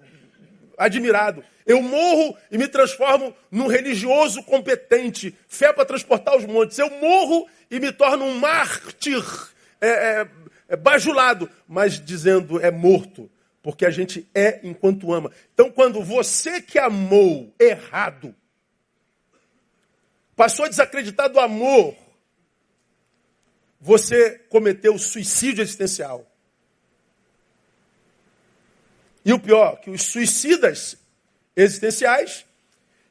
admirado. 0.77 1.43
Eu 1.67 1.81
morro 1.83 2.37
e 2.51 2.59
me 2.59 2.69
transformo 2.69 3.35
num 3.51 3.67
religioso 3.67 4.43
competente, 4.43 5.35
fé 5.49 5.73
para 5.73 5.85
transportar 5.85 6.37
os 6.37 6.45
montes. 6.45 6.79
Eu 6.79 6.91
morro 6.91 7.49
e 7.71 7.81
me 7.81 7.91
torno 7.91 8.25
um 8.25 8.39
mártir 8.39 9.23
é, 9.81 9.89
é, 9.89 10.29
é, 10.69 10.77
bajulado, 10.77 11.49
mas 11.67 11.99
dizendo 11.99 12.61
é 12.61 12.71
morto, 12.71 13.31
porque 13.63 13.87
a 13.87 13.91
gente 13.91 14.29
é 14.35 14.61
enquanto 14.63 15.13
ama. 15.13 15.31
Então, 15.55 15.71
quando 15.71 16.03
você 16.03 16.61
que 16.61 16.79
amou 16.79 17.53
errado, 17.59 18.35
passou 20.37 20.67
a 20.67 20.69
desacreditar 20.69 21.31
do 21.31 21.41
amor 21.41 21.97
você 23.85 24.39
cometeu 24.49 24.97
suicídio 24.97 25.61
existencial. 25.61 26.27
E 29.23 29.31
o 29.31 29.39
pior, 29.39 29.79
que 29.79 29.91
os 29.91 30.05
suicidas 30.05 30.97
existenciais 31.55 32.47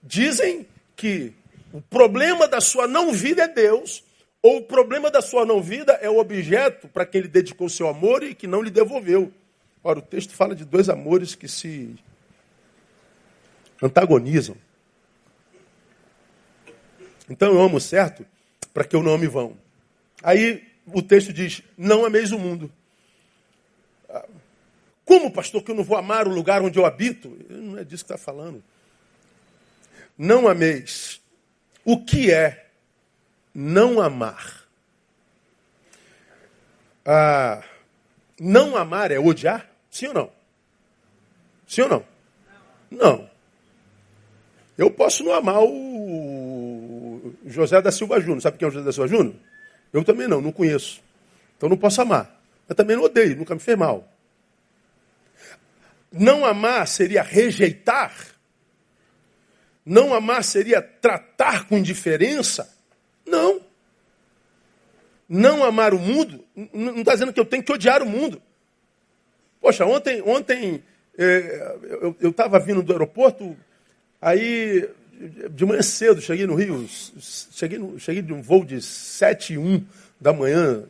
dizem 0.02 0.66
que 0.96 1.32
o 1.72 1.80
problema 1.80 2.48
da 2.48 2.60
sua 2.60 2.88
não 2.88 3.14
vida 3.14 3.44
é 3.44 3.48
Deus, 3.48 4.04
ou 4.42 4.58
o 4.58 4.64
problema 4.64 5.12
da 5.12 5.22
sua 5.22 5.46
não 5.46 5.62
vida 5.62 5.94
é 6.02 6.10
o 6.10 6.18
objeto 6.18 6.88
para 6.88 7.06
quem 7.06 7.20
ele 7.20 7.28
dedicou 7.28 7.70
seu 7.70 7.88
amor 7.88 8.24
e 8.24 8.34
que 8.34 8.48
não 8.48 8.64
lhe 8.64 8.72
devolveu. 8.72 9.32
Ora, 9.84 10.00
o 10.00 10.02
texto 10.02 10.34
fala 10.34 10.56
de 10.56 10.66
dois 10.66 10.90
amores 10.90 11.36
que 11.36 11.48
se 11.48 11.94
antagonizam. 13.80 14.58
Então 17.30 17.54
eu 17.54 17.62
amo 17.62 17.80
certo 17.80 18.26
para 18.74 18.84
que 18.84 18.96
eu 18.96 19.04
não 19.04 19.14
ame 19.14 19.28
vão. 19.28 19.62
Aí 20.24 20.66
o 20.88 21.02
texto 21.02 21.34
diz: 21.34 21.62
Não 21.78 22.06
ameis 22.06 22.32
o 22.32 22.40
mundo. 22.40 22.72
Ah, 24.10 24.26
como, 25.04 25.30
pastor, 25.30 25.62
que 25.62 25.72
eu 25.72 25.76
não 25.76 25.84
vou 25.84 25.98
amar 25.98 26.28
o 26.28 26.34
lugar 26.34 26.62
onde 26.62 26.80
eu 26.80 26.86
habito? 26.86 27.38
Não 27.50 27.78
é 27.78 27.84
disso 27.84 28.06
que 28.06 28.14
está 28.14 28.18
falando. 28.18 28.64
Não 30.18 30.48
ameis. 30.48 31.22
O 31.84 32.04
que 32.04 32.32
é 32.32 32.68
não 33.54 34.00
amar? 34.00 34.64
Ah, 37.06 37.62
não 38.40 38.78
amar 38.78 39.12
é 39.12 39.20
odiar? 39.20 39.70
Sim 39.92 40.08
ou 40.08 40.14
não? 40.14 40.32
Sim 41.68 41.82
ou 41.82 41.90
não? 41.90 42.06
Não. 42.90 43.30
Eu 44.78 44.90
posso 44.90 45.24
não 45.24 45.34
amar 45.34 45.62
o 45.62 47.34
José 47.46 47.82
da 47.82 47.92
Silva 47.92 48.22
Júnior. 48.22 48.42
Sabe 48.42 48.58
quem 48.58 48.66
é 48.66 48.70
o 48.70 48.72
José 48.72 48.86
da 48.86 48.94
Silva 48.94 49.08
Júnior? 49.08 49.36
Eu 49.94 50.04
também 50.04 50.28
não, 50.28 50.42
não 50.42 50.52
conheço. 50.52 51.02
Então 51.56 51.70
não 51.70 51.78
posso 51.78 52.02
amar. 52.02 52.42
Mas 52.68 52.76
também 52.76 52.98
não 52.98 53.04
odeio, 53.04 53.38
nunca 53.38 53.54
me 53.54 53.62
fez 53.62 53.78
mal. 53.78 54.12
Não 56.12 56.44
amar 56.44 56.88
seria 56.88 57.22
rejeitar. 57.22 58.14
Não 59.86 60.14
amar 60.14 60.44
seria 60.44 60.82
tratar 60.82 61.68
com 61.68 61.78
indiferença. 61.78 62.76
Não. 63.26 63.62
Não 65.30 65.64
amar 65.64 65.94
o 65.94 66.00
mundo, 66.00 66.44
não 66.74 67.00
está 67.00 67.14
dizendo 67.14 67.34
que 67.34 67.40
eu 67.40 67.46
tenho 67.46 67.64
que 67.64 67.72
odiar 67.72 68.04
o 68.04 68.06
mundo. 68.06 68.42
Poxa, 69.62 69.86
ontem, 69.86 70.22
ontem 70.22 70.84
é, 71.18 71.78
eu 72.20 72.30
estava 72.30 72.60
vindo 72.60 72.84
do 72.84 72.92
aeroporto, 72.92 73.56
aí 74.22 74.90
de 75.52 75.66
manhã 75.66 75.82
cedo, 75.82 76.22
cheguei 76.22 76.46
no 76.46 76.56
Rio, 76.56 76.88
cheguei, 77.20 77.78
no, 77.78 78.00
cheguei 78.00 78.22
de 78.22 78.34
um 78.34 78.42
voo 78.42 78.66
de 78.66 78.82
7 78.82 79.54
e 79.54 79.58
1 79.58 79.86
da 80.20 80.34
manhã, 80.34 80.84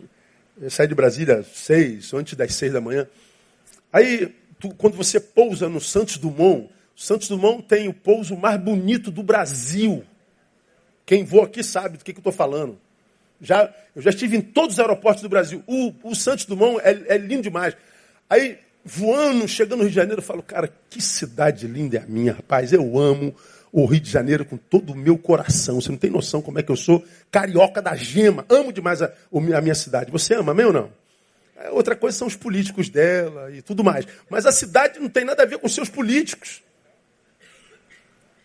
saí 0.70 0.88
de 0.88 0.96
Brasília 0.96 1.40
às 1.40 1.48
6, 1.48 2.14
antes 2.14 2.36
das 2.36 2.54
6 2.56 2.74
da 2.74 2.82
manhã. 2.82 3.08
Aí, 3.92 4.34
tu, 4.60 4.70
quando 4.76 4.96
você 4.96 5.20
pousa 5.20 5.70
no 5.70 5.80
Santos 5.80 6.18
Dumont, 6.18 6.70
Santos 6.96 7.28
Dumont 7.28 7.64
tem 7.64 7.88
o 7.88 7.94
pouso 7.94 8.36
mais 8.36 8.60
bonito 8.60 9.12
do 9.12 9.24
Brasil. 9.24 10.04
Quem 11.06 11.24
voa 11.24 11.46
aqui 11.46 11.64
sabe 11.64 11.98
do 11.98 12.04
que, 12.04 12.14
que 12.14 12.20
eu 12.20 12.22
estou 12.22 12.34
falando. 12.34 12.80
Já, 13.42 13.74
eu 13.96 14.02
já 14.02 14.10
estive 14.10 14.38
em 14.38 14.42
todos 14.42 14.76
os 14.76 14.80
aeroportos 14.80 15.22
do 15.22 15.30
Brasil. 15.30 15.64
O, 15.68 15.94
o 16.04 16.16
Santos 16.16 16.46
Dumont 16.46 16.80
é, 16.84 17.16
é 17.16 17.18
lindo 17.18 17.44
demais. 17.44 17.76
Aí, 18.30 18.58
voando, 18.86 19.48
chegando 19.48 19.80
no 19.80 19.84
Rio 19.84 19.92
de 19.92 19.96
Janeiro, 19.96 20.22
eu 20.22 20.26
falo, 20.26 20.42
cara, 20.42 20.74
que 20.90 21.02
cidade 21.02 21.68
linda 21.68 21.98
é 21.98 22.02
a 22.02 22.08
minha, 22.08 22.34
rapaz. 22.34 22.72
Eu 22.72 22.98
amo 22.98 23.36
o 23.74 23.86
Rio 23.88 24.00
de 24.00 24.12
Janeiro 24.12 24.46
com 24.46 24.56
todo 24.56 24.94
o 24.94 24.96
meu 24.96 25.18
coração. 25.18 25.82
Você 25.82 25.90
não 25.90 25.98
tem 25.98 26.12
noção 26.12 26.44
como 26.44 26.60
é 26.60 26.64
que 26.64 26.72
eu 26.72 26.76
sou 26.76 27.04
carioca 27.32 27.82
da 27.82 27.96
gema. 27.96 28.46
Amo 28.48 28.72
demais 28.72 29.02
a, 29.02 29.12
a 29.12 29.62
minha 29.62 29.74
cidade. 29.74 30.12
Você 30.12 30.36
ama, 30.36 30.52
amém 30.52 30.68
ou 30.68 30.72
não? 30.72 30.94
É, 31.58 31.72
outra 31.72 31.96
coisa 31.96 32.16
são 32.16 32.28
os 32.28 32.36
políticos 32.36 32.88
dela 32.88 33.52
e 33.52 33.64
tudo 33.64 33.84
mais. 33.84 34.06
Mas 34.30 34.46
a 34.46 34.52
cidade 34.52 35.00
não 35.00 35.10
tem 35.10 35.26
nada 35.26 35.42
a 35.42 35.46
ver 35.48 35.58
com 35.58 35.68
seus 35.68 35.90
políticos. 35.90 36.62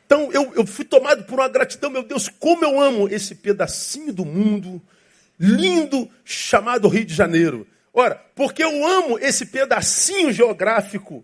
Então 0.07 0.33
eu, 0.33 0.51
eu 0.57 0.67
fui 0.67 0.87
tomado 0.87 1.25
por 1.25 1.39
uma 1.39 1.49
gratidão, 1.49 1.91
meu 1.91 2.03
Deus, 2.03 2.31
como 2.31 2.65
eu 2.65 2.81
amo 2.81 3.07
esse 3.11 3.35
pedacinho 3.35 4.15
do 4.15 4.25
mundo 4.25 4.81
lindo 5.39 6.09
chamado 6.25 6.89
Rio 6.89 7.05
de 7.05 7.15
Janeiro. 7.15 7.67
Ora, 7.93 8.15
porque 8.35 8.65
eu 8.65 8.87
amo 8.87 9.19
esse 9.19 9.45
pedacinho 9.45 10.33
geográfico 10.33 11.23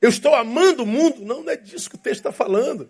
eu 0.00 0.08
estou 0.08 0.34
amando 0.34 0.82
o 0.82 0.86
mundo? 0.86 1.24
Não, 1.24 1.42
não 1.42 1.52
é 1.52 1.56
disso 1.56 1.88
que 1.90 1.96
o 1.96 1.98
texto 1.98 2.20
está 2.20 2.32
falando. 2.32 2.88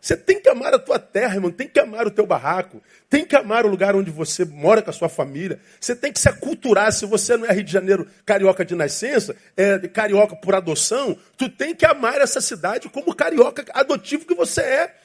Você 0.00 0.16
tem 0.16 0.40
que 0.40 0.48
amar 0.48 0.72
a 0.72 0.78
tua 0.78 0.98
terra, 0.98 1.34
irmão. 1.34 1.50
Tem 1.50 1.66
que 1.66 1.78
amar 1.80 2.06
o 2.06 2.10
teu 2.10 2.24
barraco. 2.24 2.80
Tem 3.10 3.24
que 3.24 3.34
amar 3.34 3.66
o 3.66 3.68
lugar 3.68 3.96
onde 3.96 4.10
você 4.10 4.44
mora 4.44 4.80
com 4.80 4.90
a 4.90 4.92
sua 4.92 5.08
família. 5.08 5.60
Você 5.80 5.94
tem 5.94 6.12
que 6.12 6.20
se 6.20 6.28
aculturar. 6.28 6.92
Se 6.92 7.04
você 7.04 7.36
não 7.36 7.46
é 7.46 7.52
Rio 7.52 7.64
de 7.64 7.72
Janeiro 7.72 8.06
carioca 8.24 8.64
de 8.64 8.74
nascença, 8.76 9.34
é 9.56 9.78
carioca 9.88 10.36
por 10.36 10.54
adoção, 10.54 11.18
tu 11.36 11.48
tem 11.48 11.74
que 11.74 11.84
amar 11.84 12.20
essa 12.20 12.40
cidade 12.40 12.88
como 12.88 13.14
carioca 13.14 13.64
adotivo 13.74 14.24
que 14.24 14.34
você 14.34 14.60
é. 14.60 14.96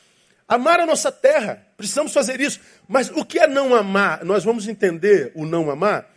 Amar 0.47 0.79
a 0.79 0.85
nossa 0.85 1.11
terra. 1.11 1.65
Precisamos 1.75 2.13
fazer 2.13 2.39
isso. 2.39 2.59
Mas 2.87 3.09
o 3.09 3.25
que 3.25 3.39
é 3.39 3.47
não 3.47 3.73
amar? 3.73 4.23
Nós 4.23 4.43
vamos 4.43 4.67
entender 4.67 5.31
o 5.33 5.45
não 5.45 5.71
amar 5.71 6.13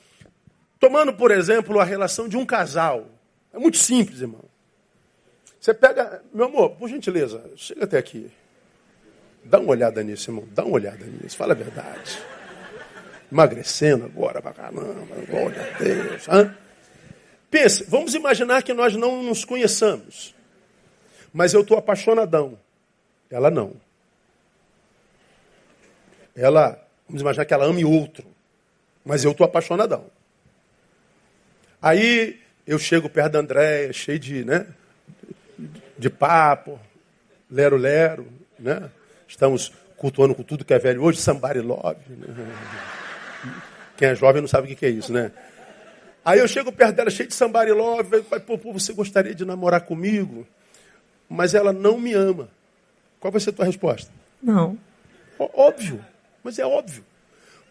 tomando, 0.79 1.13
por 1.13 1.31
exemplo, 1.31 1.81
a 1.81 1.85
relação 1.85 2.29
de 2.29 2.37
um 2.37 2.45
casal. 2.45 3.09
É 3.53 3.59
muito 3.59 3.79
simples, 3.79 4.21
irmão. 4.21 4.45
Você 5.67 5.75
pega, 5.75 6.23
meu 6.33 6.47
amor, 6.47 6.77
por 6.77 6.89
gentileza, 6.89 7.43
chega 7.57 7.87
até 7.87 7.99
aqui. 7.99 8.31
Dá 9.43 9.59
uma 9.59 9.71
olhada 9.71 10.01
nisso, 10.01 10.31
irmão. 10.31 10.47
Dá 10.53 10.65
uma 10.65 10.77
olhada 10.77 11.05
nisso. 11.05 11.37
Fala 11.37 11.55
a 11.55 11.57
verdade. 11.57 12.21
Emagrecendo 13.33 14.05
agora 14.05 14.41
pra 14.41 14.53
caramba. 14.53 14.95
Glória 15.29 15.61
a 15.61 15.79
Deus. 15.83 16.29
Hã? 16.29 16.57
Pense, 17.51 17.83
vamos 17.83 18.15
imaginar 18.15 18.63
que 18.63 18.73
nós 18.73 18.95
não 18.95 19.25
nos 19.25 19.45
conheçamos. 19.45 20.37
Mas 21.33 21.53
eu 21.53 21.63
estou 21.63 21.77
apaixonadão. 21.77 22.57
Ela 23.29 23.51
não. 23.51 23.73
Ela, 26.37 26.81
vamos 27.09 27.23
imaginar 27.23 27.45
que 27.45 27.53
ela 27.53 27.65
ame 27.65 27.85
outro. 27.85 28.25
Mas 29.05 29.25
eu 29.25 29.33
estou 29.33 29.45
apaixonadão. 29.45 30.07
Aí 31.83 32.41
eu 32.65 32.79
chego 32.79 33.11
perto 33.11 33.33
da 33.33 33.41
Andréia, 33.41 33.93
cheio 33.93 34.21
de, 34.21 34.45
né, 34.45 34.65
de 35.99 36.11
papo, 36.11 36.79
lero-lero, 37.51 38.27
né? 38.59 38.91
Estamos 39.27 39.73
cultuando 39.97 40.35
com 40.35 40.43
tudo 40.43 40.65
que 40.65 40.75
é 40.75 40.79
velho 40.79 41.03
hoje, 41.03 41.21
somebody 41.21 41.61
love. 41.61 41.99
Né? 42.09 42.27
Quem 43.97 44.09
é 44.09 44.15
jovem 44.15 44.43
não 44.43 44.49
sabe 44.49 44.73
o 44.73 44.77
que 44.77 44.87
é 44.87 44.91
isso, 44.91 45.13
né? 45.13 45.33
Aí 46.25 46.39
eu 46.39 46.49
chego 46.49 46.73
perto 46.73 46.97
dela, 46.97 47.11
cheio 47.11 47.29
de 47.29 47.35
somebody 47.35 47.71
love, 47.71 48.23
pô, 48.47 48.59
pô, 48.59 48.73
você 48.73 48.93
gostaria 48.93 49.35
de 49.35 49.45
namorar 49.45 49.83
comigo? 49.83 50.47
Mas 51.29 51.55
ela 51.55 51.73
não 51.73 51.99
me 51.99 52.13
ama. 52.13 52.49
Qual 53.19 53.33
vai 53.33 53.41
ser 53.41 53.51
a 53.51 53.53
tua 53.53 53.65
resposta? 53.65 54.11
Não. 54.43 54.79
Óbvio, 55.39 56.05
mas 56.43 56.59
é 56.59 56.67
óbvio. 56.67 57.05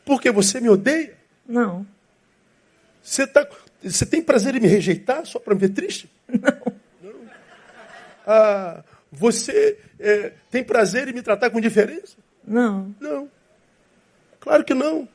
Porque 0.04 0.32
você 0.32 0.60
me 0.60 0.70
odeia? 0.70 1.16
Não. 1.48 1.86
Você, 3.02 3.28
tá, 3.28 3.48
você 3.84 4.06
tem 4.06 4.22
prazer 4.22 4.56
em 4.56 4.60
me 4.60 4.68
rejeitar 4.68 5.26
só 5.26 5.40
para 5.40 5.54
me 5.54 5.62
ver 5.62 5.70
triste? 5.70 6.10
Não. 6.28 6.75
Ah, 8.26 8.84
você 9.12 9.80
é, 10.00 10.34
tem 10.52 10.64
prazer 10.64 11.08
em 11.08 11.14
me 11.14 11.22
tratar 11.22 11.50
com 11.50 11.62
diferença? 11.62 12.18
Não. 12.46 12.94
Não. 13.00 13.30
Claro 14.40 14.64
que 14.64 14.74
não. 14.74 15.08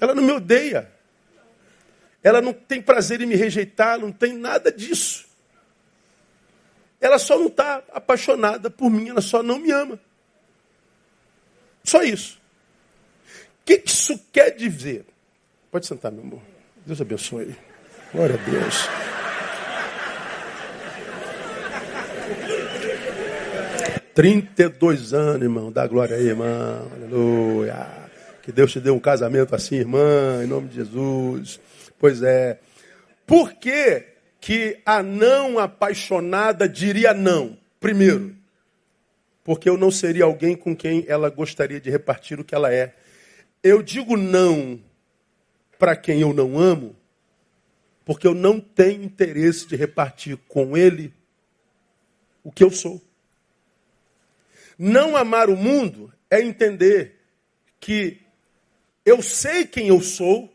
Ela 0.00 0.14
não 0.14 0.22
me 0.22 0.32
odeia. 0.32 0.90
Ela 2.22 2.40
não 2.40 2.52
tem 2.52 2.82
prazer 2.82 3.20
em 3.20 3.26
me 3.26 3.36
rejeitar, 3.36 3.98
não 3.98 4.12
tem 4.12 4.34
nada 4.34 4.70
disso. 4.72 5.26
Ela 7.00 7.18
só 7.18 7.38
não 7.38 7.46
está 7.46 7.82
apaixonada 7.92 8.68
por 8.68 8.90
mim, 8.90 9.08
ela 9.08 9.20
só 9.20 9.42
não 9.42 9.58
me 9.58 9.70
ama. 9.70 9.98
Só 11.84 12.02
isso. 12.02 12.38
O 13.62 13.64
que 13.64 13.82
isso 13.86 14.18
quer 14.32 14.50
dizer? 14.50 15.06
Pode 15.70 15.86
sentar, 15.86 16.10
meu 16.10 16.22
amor. 16.22 16.42
Deus 16.84 17.00
abençoe. 17.00 17.56
Glória 18.12 18.34
a 18.34 18.50
Deus. 18.50 19.07
32 24.18 25.14
anos, 25.14 25.42
irmão. 25.42 25.70
Dá 25.70 25.86
glória 25.86 26.16
aí, 26.16 26.26
irmão. 26.26 26.90
Aleluia. 26.92 27.86
Que 28.42 28.50
Deus 28.50 28.72
te 28.72 28.80
dê 28.80 28.90
um 28.90 28.98
casamento 28.98 29.54
assim, 29.54 29.76
irmã, 29.76 30.42
em 30.42 30.46
nome 30.48 30.66
de 30.66 30.74
Jesus. 30.74 31.60
Pois 32.00 32.20
é. 32.20 32.58
Por 33.24 33.52
que, 33.52 34.06
que 34.40 34.80
a 34.84 35.04
não 35.04 35.60
apaixonada 35.60 36.68
diria 36.68 37.14
não? 37.14 37.56
Primeiro, 37.78 38.34
porque 39.44 39.68
eu 39.68 39.76
não 39.76 39.88
seria 39.88 40.24
alguém 40.24 40.56
com 40.56 40.74
quem 40.74 41.04
ela 41.06 41.30
gostaria 41.30 41.80
de 41.80 41.88
repartir 41.88 42.40
o 42.40 42.44
que 42.44 42.56
ela 42.56 42.74
é. 42.74 42.96
Eu 43.62 43.84
digo 43.84 44.16
não 44.16 44.80
para 45.78 45.94
quem 45.94 46.22
eu 46.22 46.34
não 46.34 46.58
amo, 46.58 46.96
porque 48.04 48.26
eu 48.26 48.34
não 48.34 48.58
tenho 48.58 49.04
interesse 49.04 49.68
de 49.68 49.76
repartir 49.76 50.36
com 50.48 50.76
ele 50.76 51.14
o 52.42 52.50
que 52.50 52.64
eu 52.64 52.70
sou. 52.72 53.00
Não 54.78 55.16
amar 55.16 55.50
o 55.50 55.56
mundo 55.56 56.12
é 56.30 56.40
entender 56.40 57.18
que 57.80 58.20
eu 59.04 59.20
sei 59.20 59.66
quem 59.66 59.88
eu 59.88 60.00
sou 60.00 60.52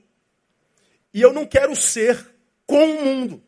e 1.14 1.22
eu 1.22 1.34
não 1.34 1.46
quero 1.46 1.76
ser 1.76 2.34
com 2.66 2.86
o 2.86 3.06
mundo. 3.06 3.44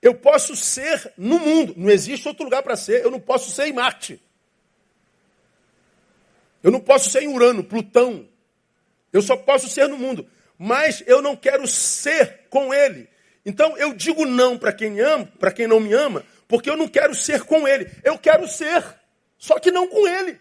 Eu 0.00 0.14
posso 0.14 0.54
ser 0.54 1.12
no 1.16 1.38
mundo, 1.38 1.74
não 1.76 1.90
existe 1.90 2.28
outro 2.28 2.44
lugar 2.44 2.62
para 2.62 2.76
ser. 2.76 3.02
Eu 3.02 3.10
não 3.10 3.18
posso 3.18 3.50
ser 3.50 3.66
em 3.66 3.72
Marte. 3.72 4.20
Eu 6.62 6.70
não 6.70 6.80
posso 6.80 7.10
ser 7.10 7.22
em 7.22 7.28
Urano, 7.28 7.64
Plutão. 7.64 8.28
Eu 9.12 9.22
só 9.22 9.36
posso 9.36 9.68
ser 9.68 9.88
no 9.88 9.96
mundo. 9.96 10.28
Mas 10.58 11.02
eu 11.06 11.20
não 11.20 11.34
quero 11.34 11.66
ser 11.66 12.42
com 12.50 12.72
ele. 12.72 13.08
Então 13.44 13.76
eu 13.76 13.92
digo 13.92 14.24
não 14.24 14.58
para 14.58 14.72
quem 14.72 15.00
ama, 15.00 15.26
para 15.38 15.52
quem 15.52 15.66
não 15.66 15.80
me 15.80 15.92
ama, 15.92 16.24
porque 16.46 16.68
eu 16.68 16.76
não 16.76 16.88
quero 16.88 17.14
ser 17.14 17.42
com 17.44 17.66
ele. 17.66 17.90
Eu 18.02 18.18
quero 18.18 18.46
ser, 18.48 18.82
só 19.38 19.58
que 19.58 19.70
não 19.70 19.88
com 19.88 20.06
ele. 20.06 20.40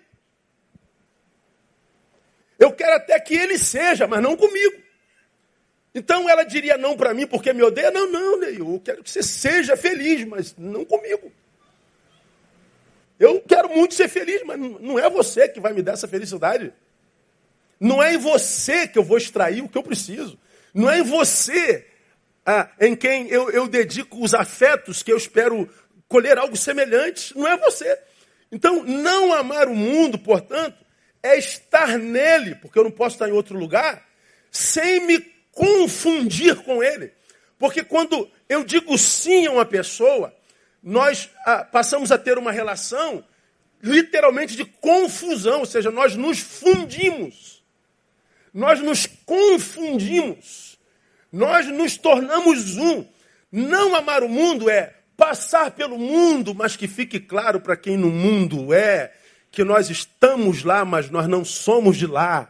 Eu 2.60 2.72
quero 2.72 2.96
até 2.96 3.20
que 3.20 3.36
ele 3.36 3.58
seja, 3.58 4.08
mas 4.08 4.22
não 4.22 4.36
comigo. 4.36 4.82
Então 5.96 6.30
ela 6.30 6.44
diria 6.44 6.78
não 6.78 6.96
para 6.96 7.14
mim 7.14 7.28
porque 7.28 7.54
me 7.54 7.62
odeia? 7.62 7.92
Não, 7.92 8.10
não, 8.10 8.40
Neil, 8.40 8.74
eu 8.74 8.82
quero 8.84 9.04
que 9.04 9.10
você 9.10 9.22
seja 9.22 9.78
feliz, 9.78 10.26
mas 10.26 10.56
não 10.58 10.84
comigo. 10.86 11.32
Eu 13.20 13.42
quero 13.42 13.70
muito 13.70 13.94
ser 13.94 14.08
feliz, 14.08 14.42
mas 14.44 14.60
não 14.60 14.98
é 14.98 15.10
você 15.10 15.48
que 15.48 15.60
vai 15.60 15.72
me 15.72 15.82
dar 15.82 15.94
essa 15.94 16.08
felicidade. 16.08 16.74
Não 17.80 18.02
é 18.02 18.14
em 18.14 18.18
você 18.18 18.88
que 18.88 18.98
eu 18.98 19.04
vou 19.04 19.18
extrair 19.18 19.62
o 19.62 19.70
que 19.70 19.78
eu 19.78 19.84
preciso. 19.84 20.40
Não 20.74 20.90
é 20.90 21.00
em 21.00 21.04
você 21.04 21.86
ah, 22.46 22.70
em 22.80 22.94
quem 22.94 23.30
eu, 23.30 23.50
eu 23.52 23.68
dedico 23.68 24.22
os 24.22 24.34
afetos 24.34 25.02
que 25.02 25.12
eu 25.12 25.18
espero 25.18 25.70
colher 26.14 26.38
algo 26.38 26.56
semelhante, 26.56 27.36
não 27.36 27.48
é 27.48 27.58
você. 27.58 28.00
Então, 28.52 28.84
não 28.84 29.34
amar 29.34 29.68
o 29.68 29.74
mundo, 29.74 30.20
portanto, 30.20 30.78
é 31.24 31.40
estar 31.40 31.98
nele, 31.98 32.54
porque 32.54 32.78
eu 32.78 32.84
não 32.84 32.92
posso 32.92 33.16
estar 33.16 33.28
em 33.28 33.32
outro 33.32 33.58
lugar, 33.58 34.08
sem 34.52 35.08
me 35.08 35.20
confundir 35.52 36.56
com 36.58 36.84
ele. 36.84 37.12
Porque 37.58 37.84
quando 37.84 38.30
eu 38.48 38.64
digo 38.64 38.96
sim 38.96 39.48
a 39.48 39.52
uma 39.54 39.66
pessoa, 39.66 40.32
nós 40.84 41.32
ah, 41.48 41.64
passamos 41.64 42.12
a 42.12 42.18
ter 42.20 42.38
uma 42.38 42.52
relação 42.52 43.26
literalmente 43.82 44.56
de 44.56 44.66
confusão, 44.66 45.62
ou 45.62 45.66
seja, 45.66 45.90
nós 45.90 46.16
nos 46.16 46.40
fundimos, 46.40 47.64
nós 48.54 48.80
nos 48.82 49.08
confundimos, 49.26 50.78
nós 51.32 51.66
nos 51.66 51.98
tornamos 51.98 52.78
um. 52.78 53.04
Não 53.52 53.96
amar 53.96 54.24
o 54.24 54.30
mundo 54.30 54.70
é 54.70 54.94
passar 55.16 55.72
pelo 55.72 55.98
mundo, 55.98 56.54
mas 56.54 56.76
que 56.76 56.88
fique 56.88 57.20
claro 57.20 57.60
para 57.60 57.78
quem 57.78 57.98
no 57.98 58.10
mundo 58.10 58.74
é, 58.74 59.14
que 59.52 59.64
nós 59.64 59.90
estamos 59.90 60.64
lá, 60.64 60.84
mas 60.84 61.10
nós 61.10 61.28
não 61.28 61.46
somos 61.46 61.98
de 61.98 62.08
lá. 62.08 62.50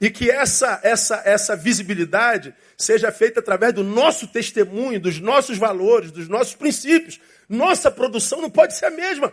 E 0.00 0.10
que 0.10 0.30
essa, 0.30 0.80
essa, 0.82 1.22
essa 1.24 1.56
visibilidade 1.56 2.54
seja 2.76 3.12
feita 3.12 3.40
através 3.40 3.72
do 3.72 3.84
nosso 3.84 4.26
testemunho, 4.26 5.00
dos 5.00 5.20
nossos 5.20 5.56
valores, 5.56 6.10
dos 6.10 6.28
nossos 6.28 6.54
princípios. 6.54 7.20
Nossa 7.48 7.90
produção 7.90 8.40
não 8.40 8.50
pode 8.50 8.76
ser 8.76 8.86
a 8.86 8.90
mesma. 8.90 9.32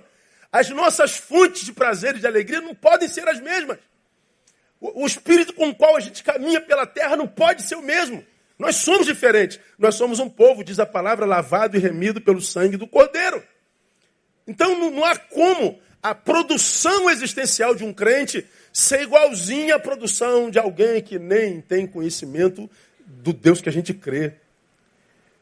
As 0.52 0.70
nossas 0.70 1.18
fontes 1.18 1.66
de 1.66 1.74
prazer 1.74 2.16
e 2.16 2.20
de 2.20 2.28
alegria 2.28 2.62
não 2.62 2.76
podem 2.76 3.08
ser 3.08 3.28
as 3.28 3.40
mesmas. 3.40 3.80
O, 4.80 5.04
o 5.04 5.08
espírito 5.08 5.54
com 5.54 5.70
o 5.70 5.76
qual 5.76 5.96
a 5.96 6.00
gente 6.00 6.24
caminha 6.24 6.62
pela 6.62 6.86
terra 6.86 7.16
não 7.16 7.28
pode 7.28 7.64
ser 7.64 7.76
o 7.76 7.82
mesmo. 7.82 8.24
Nós 8.62 8.76
somos 8.76 9.08
diferentes. 9.08 9.60
Nós 9.76 9.96
somos 9.96 10.20
um 10.20 10.30
povo, 10.30 10.64
diz 10.64 10.78
a 10.78 10.86
palavra, 10.86 11.26
lavado 11.26 11.76
e 11.76 11.80
remido 11.80 12.22
pelo 12.22 12.40
sangue 12.40 12.78
do 12.78 12.86
Cordeiro. 12.86 13.44
Então 14.46 14.78
não, 14.78 14.92
não 14.92 15.04
há 15.04 15.18
como 15.18 15.80
a 16.02 16.14
produção 16.14 17.10
existencial 17.10 17.74
de 17.74 17.84
um 17.84 17.92
crente 17.92 18.46
ser 18.72 19.02
igualzinha 19.02 19.78
à 19.78 19.80
produção 19.80 20.52
de 20.52 20.60
alguém 20.60 21.02
que 21.02 21.18
nem 21.18 21.60
tem 21.60 21.88
conhecimento 21.88 22.70
do 23.04 23.34
Deus 23.34 23.62
que 23.62 23.70
a 23.70 23.72
gente 23.72 23.96
crê. 23.96 24.34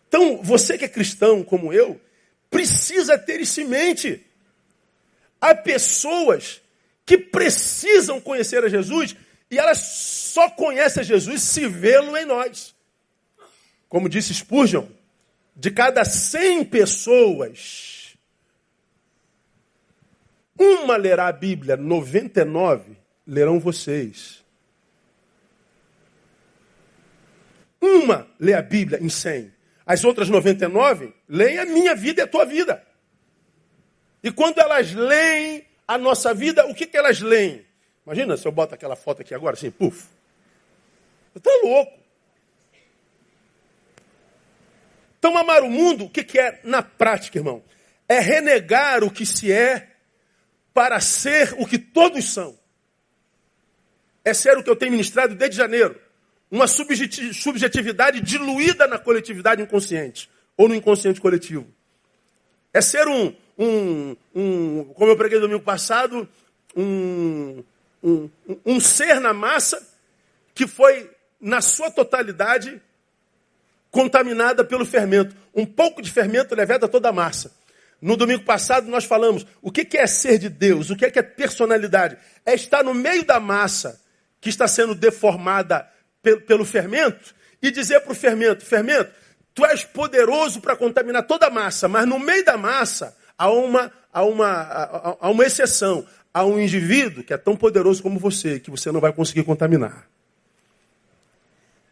Então, 0.08 0.42
você 0.42 0.78
que 0.78 0.86
é 0.86 0.88
cristão 0.88 1.44
como 1.44 1.74
eu, 1.74 2.00
precisa 2.50 3.18
ter 3.18 3.42
isso 3.42 3.60
em 3.60 3.66
mente. 3.66 4.26
Há 5.42 5.54
pessoas 5.54 6.62
que 7.06 7.18
precisam 7.18 8.22
conhecer 8.22 8.64
a 8.64 8.70
Jesus 8.70 9.14
e 9.52 9.60
elas 9.60 9.80
só 9.80 10.50
conhecem 10.50 11.02
a 11.02 11.06
Jesus 11.06 11.42
se 11.42 11.68
vê-lo 11.68 12.16
em 12.16 12.26
nós. 12.26 12.79
Como 13.90 14.08
disse 14.08 14.34
Spurgeon, 14.34 14.86
de 15.56 15.72
cada 15.72 16.06
100 16.06 16.66
pessoas, 16.66 18.16
uma 20.58 20.96
lerá 20.96 21.28
a 21.28 21.32
Bíblia, 21.32 21.76
99 21.76 22.96
lerão 23.26 23.60
vocês. 23.60 24.46
Uma 27.82 28.28
lê 28.40 28.54
a 28.54 28.62
Bíblia 28.62 29.00
em 29.02 29.10
100. 29.10 29.52
As 29.86 30.04
outras 30.04 30.30
99 30.30 31.14
leem 31.28 31.58
a 31.58 31.66
minha 31.66 31.96
vida 31.96 32.22
e 32.22 32.24
a 32.24 32.28
tua 32.28 32.46
vida. 32.46 32.86
E 34.22 34.32
quando 34.32 34.60
elas 34.60 34.94
leem 34.94 35.66
a 35.88 35.98
nossa 35.98 36.34
vida, 36.34 36.66
o 36.68 36.76
que, 36.76 36.86
que 36.86 36.98
elas 36.98 37.22
leem? 37.22 37.66
Imagina 38.06 38.38
se 38.38 38.48
eu 38.48 38.52
boto 38.52 38.76
aquela 38.76 38.96
foto 38.96 39.22
aqui 39.22 39.34
agora, 39.34 39.56
assim, 39.56 39.72
puf. 39.72 40.08
Você 41.34 41.38
está 41.38 41.52
louco. 41.64 41.99
Então, 45.20 45.38
amar 45.38 45.62
o 45.64 45.70
mundo, 45.70 46.06
o 46.06 46.10
que, 46.10 46.24
que 46.24 46.40
é 46.40 46.62
na 46.64 46.82
prática, 46.82 47.38
irmão? 47.38 47.62
É 48.08 48.20
renegar 48.20 49.04
o 49.04 49.12
que 49.12 49.26
se 49.26 49.52
é 49.52 49.90
para 50.74 51.00
ser 51.02 51.54
o 51.60 51.68
que 51.68 51.78
todos 51.78 52.34
são. 52.34 52.58
É 54.24 54.34
ser 54.34 54.58
o 54.58 54.64
que 54.64 54.70
eu 54.70 54.76
tenho 54.78 54.94
ministrado 54.94 55.36
desde 55.36 55.58
janeiro. 55.58 56.00
Uma 56.50 56.68
subjetividade 56.68 58.22
diluída 58.22 58.88
na 58.88 58.98
coletividade 58.98 59.62
inconsciente 59.62 60.30
ou 60.58 60.68
no 60.70 60.76
inconsciente 60.76 61.20
coletivo. 61.22 61.68
É 62.74 62.82
ser 62.82 63.08
um, 63.08 63.36
um, 63.58 64.16
um 64.34 64.84
como 64.96 65.12
eu 65.12 65.18
preguei 65.18 65.40
domingo 65.40 65.64
passado, 65.64 66.28
um, 66.76 67.64
um, 68.02 68.30
um 68.66 68.80
ser 68.80 69.20
na 69.20 69.34
massa 69.34 69.86
que 70.56 70.66
foi, 70.66 71.10
na 71.40 71.62
sua 71.62 71.92
totalidade, 71.92 72.82
contaminada 73.92 74.64
pelo 74.64 74.86
fermento. 74.86 75.36
Um 75.54 75.66
pouco 75.66 76.02
de 76.02 76.12
fermento 76.12 76.56
levado 76.56 76.86
a 76.86 76.88
toda 76.88 77.10
a 77.10 77.14
massa. 77.14 77.52
No 78.02 78.16
domingo 78.16 78.44
passado 78.44 78.88
nós 78.88 79.04
falamos 79.04 79.46
o 79.62 79.72
que 79.72 79.98
é 79.98 80.08
ser 80.08 80.38
de 80.38 80.48
Deus, 80.48 80.90
o 80.90 80.96
que 80.96 81.06
é 81.06 81.22
personalidade. 81.22 82.18
É 82.46 82.54
estar 82.54 82.84
no 82.84 82.94
meio 82.94 83.26
da 83.26 83.40
massa 83.40 84.00
que 84.40 84.50
está 84.50 84.68
sendo 84.68 84.96
deformada 84.96 85.88
pelo 86.48 86.66
fermento 86.66 87.36
e 87.62 87.72
dizer 87.72 88.00
para 88.02 88.12
o 88.12 88.16
fermento: 88.16 88.66
fermento, 88.66 89.12
tu 89.54 89.66
és 89.66 89.84
poderoso 89.84 90.62
para 90.62 90.76
contaminar 90.76 91.24
toda 91.24 91.48
a 91.48 91.50
massa, 91.50 91.88
mas 91.88 92.06
no 92.06 92.20
meio 92.20 92.46
da 92.46 92.58
massa 92.58 93.16
há 93.38 93.50
uma, 93.50 93.92
há 94.14 94.24
uma, 94.24 95.18
há 95.20 95.30
uma 95.30 95.46
exceção. 95.46 96.06
Há 96.32 96.46
um 96.46 96.60
indivíduo 96.60 97.24
que 97.24 97.34
é 97.34 97.38
tão 97.38 97.56
poderoso 97.56 98.04
como 98.04 98.20
você, 98.20 98.60
que 98.60 98.70
você 98.70 98.92
não 98.92 99.00
vai 99.02 99.12
conseguir 99.12 99.44
contaminar. 99.44 100.08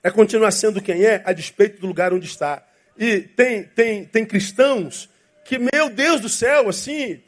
É 0.04 0.12
continuar 0.12 0.52
sendo 0.52 0.82
quem 0.82 1.04
é, 1.06 1.22
a 1.26 1.34
despeito 1.34 1.82
do 1.82 1.88
lugar 1.88 2.14
onde 2.14 2.26
está. 2.26 2.64
E 2.98 3.22
tem, 3.22 3.64
tem, 3.64 4.06
tem 4.06 4.26
cristãos 4.26 5.10
que, 5.44 5.58
meu 5.58 5.90
Deus 5.90 6.22
do 6.22 6.30
céu, 6.30 6.70
assim, 6.70 7.22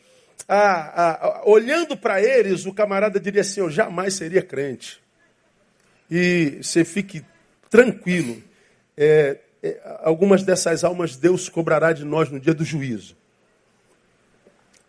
olhando 1.45 1.95
para 1.95 2.21
eles, 2.21 2.65
o 2.65 2.73
camarada 2.73 3.19
diria 3.19 3.41
assim: 3.41 3.59
Eu 3.59 3.69
jamais 3.69 4.15
seria 4.15 4.41
crente. 4.41 4.99
E 6.09 6.59
você 6.61 6.83
fique 6.83 7.23
tranquilo. 7.69 8.41
É, 8.97 9.37
é, 9.61 9.79
algumas 10.03 10.43
dessas 10.43 10.83
almas 10.83 11.15
Deus 11.15 11.49
cobrará 11.49 11.93
de 11.93 12.03
nós 12.03 12.29
no 12.29 12.39
dia 12.39 12.53
do 12.53 12.65
juízo. 12.65 13.15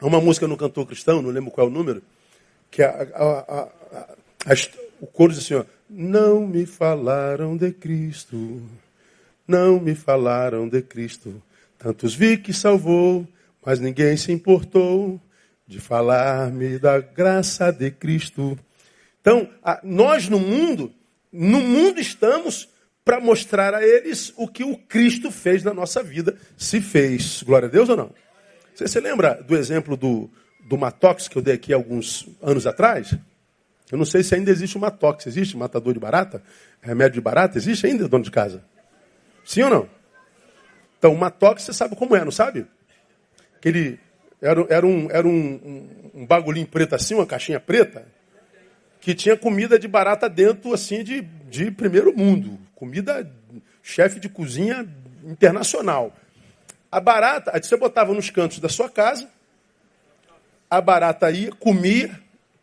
Há 0.01 0.07
uma 0.07 0.21
música 0.21 0.49
no 0.49 0.57
cantor 0.57 0.87
cristão, 0.87 1.21
não 1.21 1.31
lembro 1.31 1.51
qual 1.51 1.66
é 1.66 1.71
o 1.71 1.73
número, 1.73 2.03
que 2.71 2.83
a, 2.83 2.88
a, 2.88 3.69
a, 4.47 4.55
o 5.01 5.07
coro 5.07 5.33
diz 5.33 5.43
assim: 5.45 5.55
ó, 5.55 5.64
Não 5.92 6.46
me 6.46 6.66
falaram 6.66 7.57
de 7.57 7.72
Cristo, 7.72 8.62
não 9.44 9.81
me 9.81 9.96
falaram 9.96 10.68
de 10.68 10.81
Cristo. 10.83 11.42
Tantos 11.76 12.14
vi 12.14 12.37
que 12.37 12.53
salvou, 12.53 13.26
mas 13.66 13.81
ninguém 13.81 14.16
se 14.16 14.31
importou 14.31 15.20
de 15.66 15.81
falar-me 15.81 16.79
da 16.79 17.00
graça 17.00 17.72
de 17.72 17.90
Cristo. 17.90 18.57
Então, 19.20 19.50
nós 19.83 20.29
no 20.29 20.38
mundo, 20.38 20.92
no 21.33 21.61
mundo 21.61 21.98
estamos 21.98 22.68
para 23.05 23.18
mostrar 23.18 23.74
a 23.74 23.85
eles 23.85 24.33
o 24.37 24.46
que 24.46 24.62
o 24.62 24.76
Cristo 24.76 25.33
fez 25.33 25.64
na 25.64 25.74
nossa 25.74 26.05
vida, 26.05 26.37
se 26.57 26.81
fez. 26.81 27.42
Glória 27.42 27.66
a 27.66 27.70
Deus 27.70 27.88
ou 27.88 27.96
não? 27.96 28.14
Você 28.72 28.87
se 28.87 29.00
lembra 29.00 29.42
do 29.42 29.57
exemplo 29.57 29.96
do, 29.96 30.31
do 30.68 30.79
Matox 30.79 31.26
que 31.26 31.37
eu 31.37 31.42
dei 31.42 31.55
aqui 31.55 31.72
alguns 31.72 32.29
anos 32.40 32.64
atrás? 32.64 33.12
Eu 33.90 33.98
não 33.98 34.05
sei 34.05 34.22
se 34.22 34.35
ainda 34.35 34.50
existe 34.50 34.76
o 34.76 34.81
Matox. 34.81 35.26
Existe 35.26 35.57
matador 35.57 35.92
de 35.92 35.98
barata? 35.98 36.42
Remédio 36.81 37.14
de 37.14 37.20
barata? 37.20 37.59
Existe 37.59 37.87
ainda, 37.87 38.09
dono 38.09 38.24
de 38.24 38.31
casa? 38.31 38.62
Sim 39.44 39.62
ou 39.62 39.70
não? 39.70 39.88
Então, 40.98 41.12
o 41.12 41.18
Matox 41.18 41.62
você 41.62 41.72
sabe 41.72 41.96
como 41.96 42.14
é, 42.14 42.24
não 42.24 42.31
sabe? 42.31 42.66
Aquele, 43.57 43.98
era, 44.40 44.64
era, 44.68 44.87
um, 44.87 45.11
era 45.11 45.26
um, 45.26 45.31
um, 45.33 46.11
um 46.22 46.26
bagulhinho 46.26 46.66
preto 46.66 46.94
assim, 46.94 47.14
uma 47.14 47.26
caixinha 47.26 47.59
preta, 47.59 48.07
que 49.00 49.14
tinha 49.14 49.37
comida 49.37 49.79
de 49.79 49.88
barata 49.88 50.29
dentro, 50.29 50.72
assim, 50.74 51.03
de, 51.03 51.22
de 51.22 51.70
primeiro 51.70 52.14
mundo. 52.16 52.59
Comida, 52.74 53.31
chefe 53.83 54.20
de 54.20 54.29
cozinha 54.29 54.87
internacional. 55.24 56.14
A 56.92 57.00
barata, 57.00 57.53
você 57.61 57.76
botava 57.76 58.12
nos 58.12 58.31
cantos 58.31 58.59
da 58.59 58.68
sua 58.68 58.90
casa, 58.90 59.29
a 60.68 60.81
barata 60.81 61.31
ia, 61.31 61.50
comia, 61.53 62.18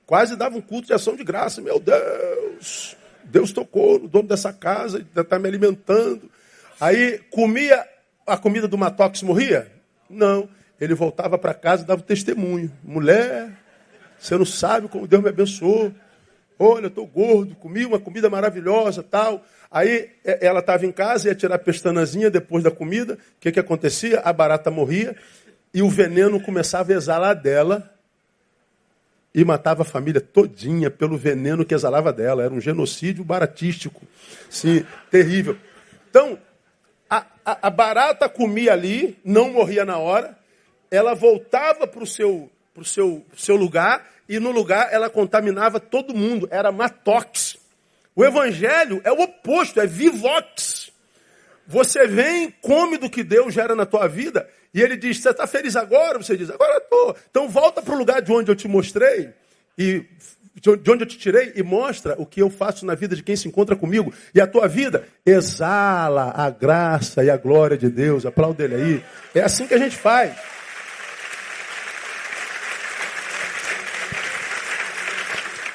quase 0.07 0.37
dava 0.37 0.57
um 0.57 0.61
culto 0.61 0.87
de 0.87 0.93
ação 0.93 1.15
de 1.15 1.23
graça. 1.23 1.61
Meu 1.61 1.79
Deus, 1.79 2.95
Deus 3.25 3.51
tocou 3.51 3.99
no 3.99 4.07
dono 4.07 4.27
dessa 4.27 4.53
casa, 4.53 5.05
está 5.15 5.37
me 5.37 5.47
alimentando. 5.47 6.31
Aí 6.79 7.19
comia 7.29 7.85
a 8.25 8.37
comida 8.37 8.67
do 8.67 8.77
Matox 8.77 9.21
morria? 9.21 9.69
Não. 10.09 10.49
Ele 10.79 10.93
voltava 10.93 11.37
para 11.37 11.53
casa 11.53 11.83
e 11.83 11.85
dava 11.85 12.01
testemunho. 12.01 12.71
Mulher, 12.83 13.51
você 14.17 14.37
não 14.37 14.45
sabe 14.45 14.87
como 14.87 15.07
Deus 15.07 15.21
me 15.21 15.29
abençoou. 15.29 15.91
Olha, 16.57 16.85
eu 16.85 16.87
estou 16.87 17.05
gordo, 17.05 17.55
comi 17.55 17.85
uma 17.85 17.99
comida 17.99 18.29
maravilhosa, 18.29 19.03
tal. 19.03 19.43
Aí 19.69 20.09
ela 20.23 20.59
estava 20.59 20.85
em 20.85 20.91
casa, 20.91 21.27
ia 21.27 21.35
tirar 21.35 21.55
a 21.55 21.59
pestanazinha 21.59 22.31
depois 22.31 22.63
da 22.63 22.71
comida. 22.71 23.15
O 23.15 23.17
que, 23.39 23.51
que 23.51 23.59
acontecia? 23.59 24.21
A 24.21 24.31
barata 24.31 24.71
morria 24.71 25.15
e 25.73 25.81
o 25.81 25.89
veneno 25.89 26.39
começava 26.39 26.93
a 26.93 26.95
exalar 26.95 27.35
dela 27.35 27.96
e 29.37 29.45
matava 29.45 29.83
a 29.83 29.85
família 29.85 30.19
todinha 30.19 30.89
pelo 30.89 31.15
veneno 31.15 31.63
que 31.63 31.75
exalava 31.75 32.11
dela. 32.11 32.43
Era 32.43 32.51
um 32.51 32.59
genocídio 32.59 33.23
baratístico. 33.23 34.01
Sim, 34.49 34.83
terrível. 35.11 35.55
Então, 36.09 36.39
a, 37.07 37.23
a, 37.45 37.67
a 37.67 37.69
barata 37.69 38.27
comia 38.27 38.73
ali, 38.73 39.15
não 39.23 39.53
morria 39.53 39.85
na 39.85 39.99
hora, 39.99 40.35
ela 40.89 41.13
voltava 41.13 41.85
para 41.85 42.01
o 42.01 42.07
seu, 42.07 42.49
pro 42.73 42.83
seu, 42.83 43.23
seu 43.35 43.55
lugar 43.55 44.07
e 44.27 44.39
no 44.39 44.49
lugar 44.49 44.91
ela 44.91 45.07
contaminava 45.07 45.79
todo 45.79 46.15
mundo. 46.15 46.47
Era 46.49 46.71
matox. 46.71 47.59
O 48.15 48.25
evangelho 48.25 48.99
é 49.03 49.11
o 49.11 49.21
oposto, 49.21 49.79
é 49.79 49.85
vivox. 49.85 50.91
Você 51.67 52.07
vem, 52.07 52.49
come 52.61 52.97
do 52.97 53.09
que 53.09 53.23
Deus 53.23 53.53
gera 53.53 53.75
na 53.75 53.85
tua 53.85 54.07
vida, 54.07 54.47
e 54.73 54.81
ele 54.81 54.95
diz: 54.95 55.17
Você 55.19 55.29
está 55.29 55.45
feliz 55.45 55.75
agora? 55.75 56.17
Você 56.17 56.37
diz: 56.37 56.49
Agora 56.49 56.77
estou. 56.77 57.15
Então 57.29 57.49
volta 57.49 57.81
para 57.81 57.93
o 57.93 57.97
lugar 57.97 58.21
de 58.21 58.31
onde 58.31 58.49
eu 58.49 58.55
te 58.55 58.67
mostrei, 58.69 59.29
e 59.77 60.05
de 60.61 60.69
onde 60.89 61.03
eu 61.03 61.07
te 61.07 61.17
tirei, 61.17 61.51
e 61.55 61.61
mostra 61.61 62.15
o 62.17 62.25
que 62.25 62.41
eu 62.41 62.49
faço 62.49 62.85
na 62.85 62.95
vida 62.95 63.15
de 63.15 63.21
quem 63.21 63.35
se 63.35 63.47
encontra 63.49 63.75
comigo. 63.75 64.13
E 64.33 64.39
a 64.39 64.47
tua 64.47 64.67
vida 64.67 65.07
exala 65.25 66.31
a 66.33 66.49
graça 66.49 67.23
e 67.23 67.29
a 67.29 67.35
glória 67.35 67.77
de 67.77 67.89
Deus. 67.89 68.25
Aplauda 68.25 68.63
ele 68.63 68.75
aí. 68.75 69.03
É 69.35 69.41
assim 69.41 69.67
que 69.67 69.73
a 69.73 69.77
gente 69.77 69.95
faz. 69.95 70.35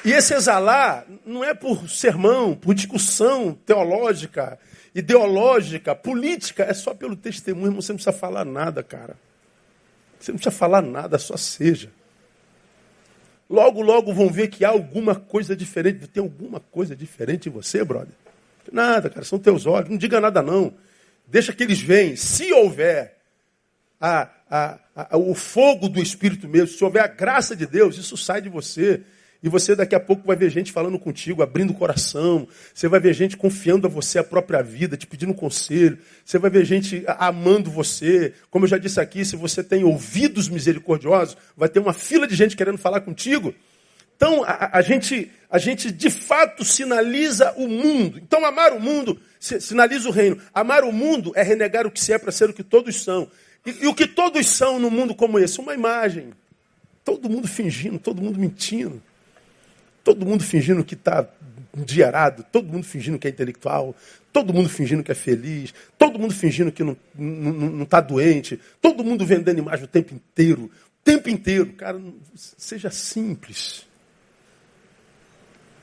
E 0.03 0.11
esse 0.11 0.33
exalar 0.33 1.05
não 1.25 1.43
é 1.43 1.53
por 1.53 1.89
sermão, 1.89 2.53
por 2.53 2.73
discussão 2.73 3.53
teológica, 3.65 4.59
ideológica, 4.93 5.95
política, 5.95 6.63
é 6.63 6.73
só 6.73 6.93
pelo 6.93 7.15
testemunho, 7.15 7.73
você 7.73 7.91
não 7.91 7.97
precisa 7.97 8.15
falar 8.15 8.45
nada, 8.45 8.83
cara. 8.83 9.15
Você 10.19 10.31
não 10.31 10.37
precisa 10.37 10.55
falar 10.55 10.81
nada, 10.81 11.17
só 11.17 11.35
seja. 11.35 11.91
Logo, 13.49 13.81
logo 13.81 14.13
vão 14.13 14.29
ver 14.29 14.47
que 14.47 14.63
há 14.63 14.69
alguma 14.69 15.15
coisa 15.15 15.55
diferente. 15.55 16.07
Tem 16.07 16.23
alguma 16.23 16.59
coisa 16.59 16.95
diferente 16.95 17.49
em 17.49 17.51
você, 17.51 17.83
brother? 17.83 18.15
Nada, 18.71 19.09
cara, 19.09 19.25
são 19.25 19.37
teus 19.37 19.65
olhos. 19.65 19.89
Não 19.89 19.97
diga 19.97 20.21
nada, 20.21 20.41
não. 20.41 20.73
Deixa 21.27 21.53
que 21.53 21.63
eles 21.63 21.81
venham. 21.81 22.15
Se 22.15 22.53
houver 22.53 23.17
a, 23.99 24.29
a, 24.49 24.79
a, 24.95 25.17
o 25.17 25.35
fogo 25.35 25.89
do 25.89 26.01
Espírito 26.01 26.47
mesmo, 26.47 26.69
se 26.69 26.83
houver 26.83 27.03
a 27.03 27.07
graça 27.07 27.55
de 27.55 27.65
Deus, 27.65 27.97
isso 27.97 28.15
sai 28.15 28.41
de 28.41 28.49
você. 28.49 29.01
E 29.43 29.49
você 29.49 29.75
daqui 29.75 29.93
a 29.93 29.99
pouco 29.99 30.25
vai 30.25 30.37
ver 30.37 30.49
gente 30.49 30.71
falando 30.71 30.97
contigo, 30.97 31.43
abrindo 31.43 31.71
o 31.71 31.73
coração. 31.73 32.47
Você 32.73 32.87
vai 32.87 33.01
ver 33.01 33.13
gente 33.13 33.35
confiando 33.35 33.85
a 33.85 33.89
você 33.89 34.17
a 34.17 34.23
própria 34.23 34.63
vida, 34.63 34.95
te 34.95 35.05
pedindo 35.05 35.33
conselho. 35.33 35.97
Você 36.23 36.39
vai 36.39 36.49
ver 36.49 36.63
gente 36.63 37.03
amando 37.05 37.69
você. 37.69 38.33
Como 38.49 38.63
eu 38.63 38.69
já 38.69 38.77
disse 38.77 39.01
aqui, 39.01 39.25
se 39.25 39.35
você 39.35 39.61
tem 39.61 39.83
ouvidos 39.83 40.47
misericordiosos, 40.47 41.35
vai 41.57 41.67
ter 41.67 41.81
uma 41.81 41.91
fila 41.91 42.25
de 42.25 42.35
gente 42.35 42.55
querendo 42.55 42.77
falar 42.77 43.01
contigo. 43.01 43.53
Então, 44.15 44.45
a, 44.45 44.77
a 44.77 44.81
gente, 44.81 45.29
a 45.49 45.57
gente 45.57 45.91
de 45.91 46.09
fato 46.09 46.63
sinaliza 46.63 47.53
o 47.57 47.67
mundo. 47.67 48.19
Então, 48.19 48.45
amar 48.45 48.71
o 48.71 48.79
mundo 48.79 49.19
sinaliza 49.37 50.07
o 50.07 50.11
reino. 50.13 50.39
Amar 50.53 50.85
o 50.85 50.91
mundo 50.93 51.33
é 51.35 51.43
renegar 51.43 51.85
o 51.85 51.91
que 51.91 51.99
se 51.99 52.13
é 52.13 52.17
para 52.17 52.31
ser 52.31 52.49
o 52.49 52.53
que 52.53 52.63
todos 52.63 53.03
são. 53.03 53.29
E, 53.65 53.83
e 53.83 53.87
o 53.87 53.93
que 53.93 54.07
todos 54.07 54.47
são 54.47 54.79
no 54.79 54.89
mundo 54.89 55.13
como 55.13 55.37
esse? 55.37 55.59
Uma 55.59 55.73
imagem. 55.73 56.29
Todo 57.03 57.29
mundo 57.29 57.45
fingindo, 57.45 57.99
todo 57.99 58.21
mundo 58.21 58.39
mentindo. 58.39 59.01
Todo 60.03 60.25
mundo 60.25 60.43
fingindo 60.43 60.83
que 60.83 60.95
está 60.95 61.27
endinheirado, 61.75 62.43
todo 62.51 62.71
mundo 62.71 62.85
fingindo 62.85 63.17
que 63.17 63.27
é 63.27 63.31
intelectual, 63.31 63.95
todo 64.31 64.53
mundo 64.53 64.69
fingindo 64.69 65.03
que 65.03 65.11
é 65.11 65.15
feliz, 65.15 65.73
todo 65.97 66.19
mundo 66.19 66.33
fingindo 66.33 66.71
que 66.71 66.83
não 66.83 67.83
está 67.83 68.01
tá 68.01 68.07
doente, 68.07 68.59
todo 68.81 69.03
mundo 69.03 69.25
vendendo 69.25 69.59
imagem 69.59 69.85
o 69.85 69.87
tempo 69.87 70.13
inteiro. 70.13 70.65
O 70.65 71.03
tempo 71.03 71.29
inteiro. 71.29 71.73
Cara, 71.73 71.99
seja 72.35 72.89
simples. 72.89 73.87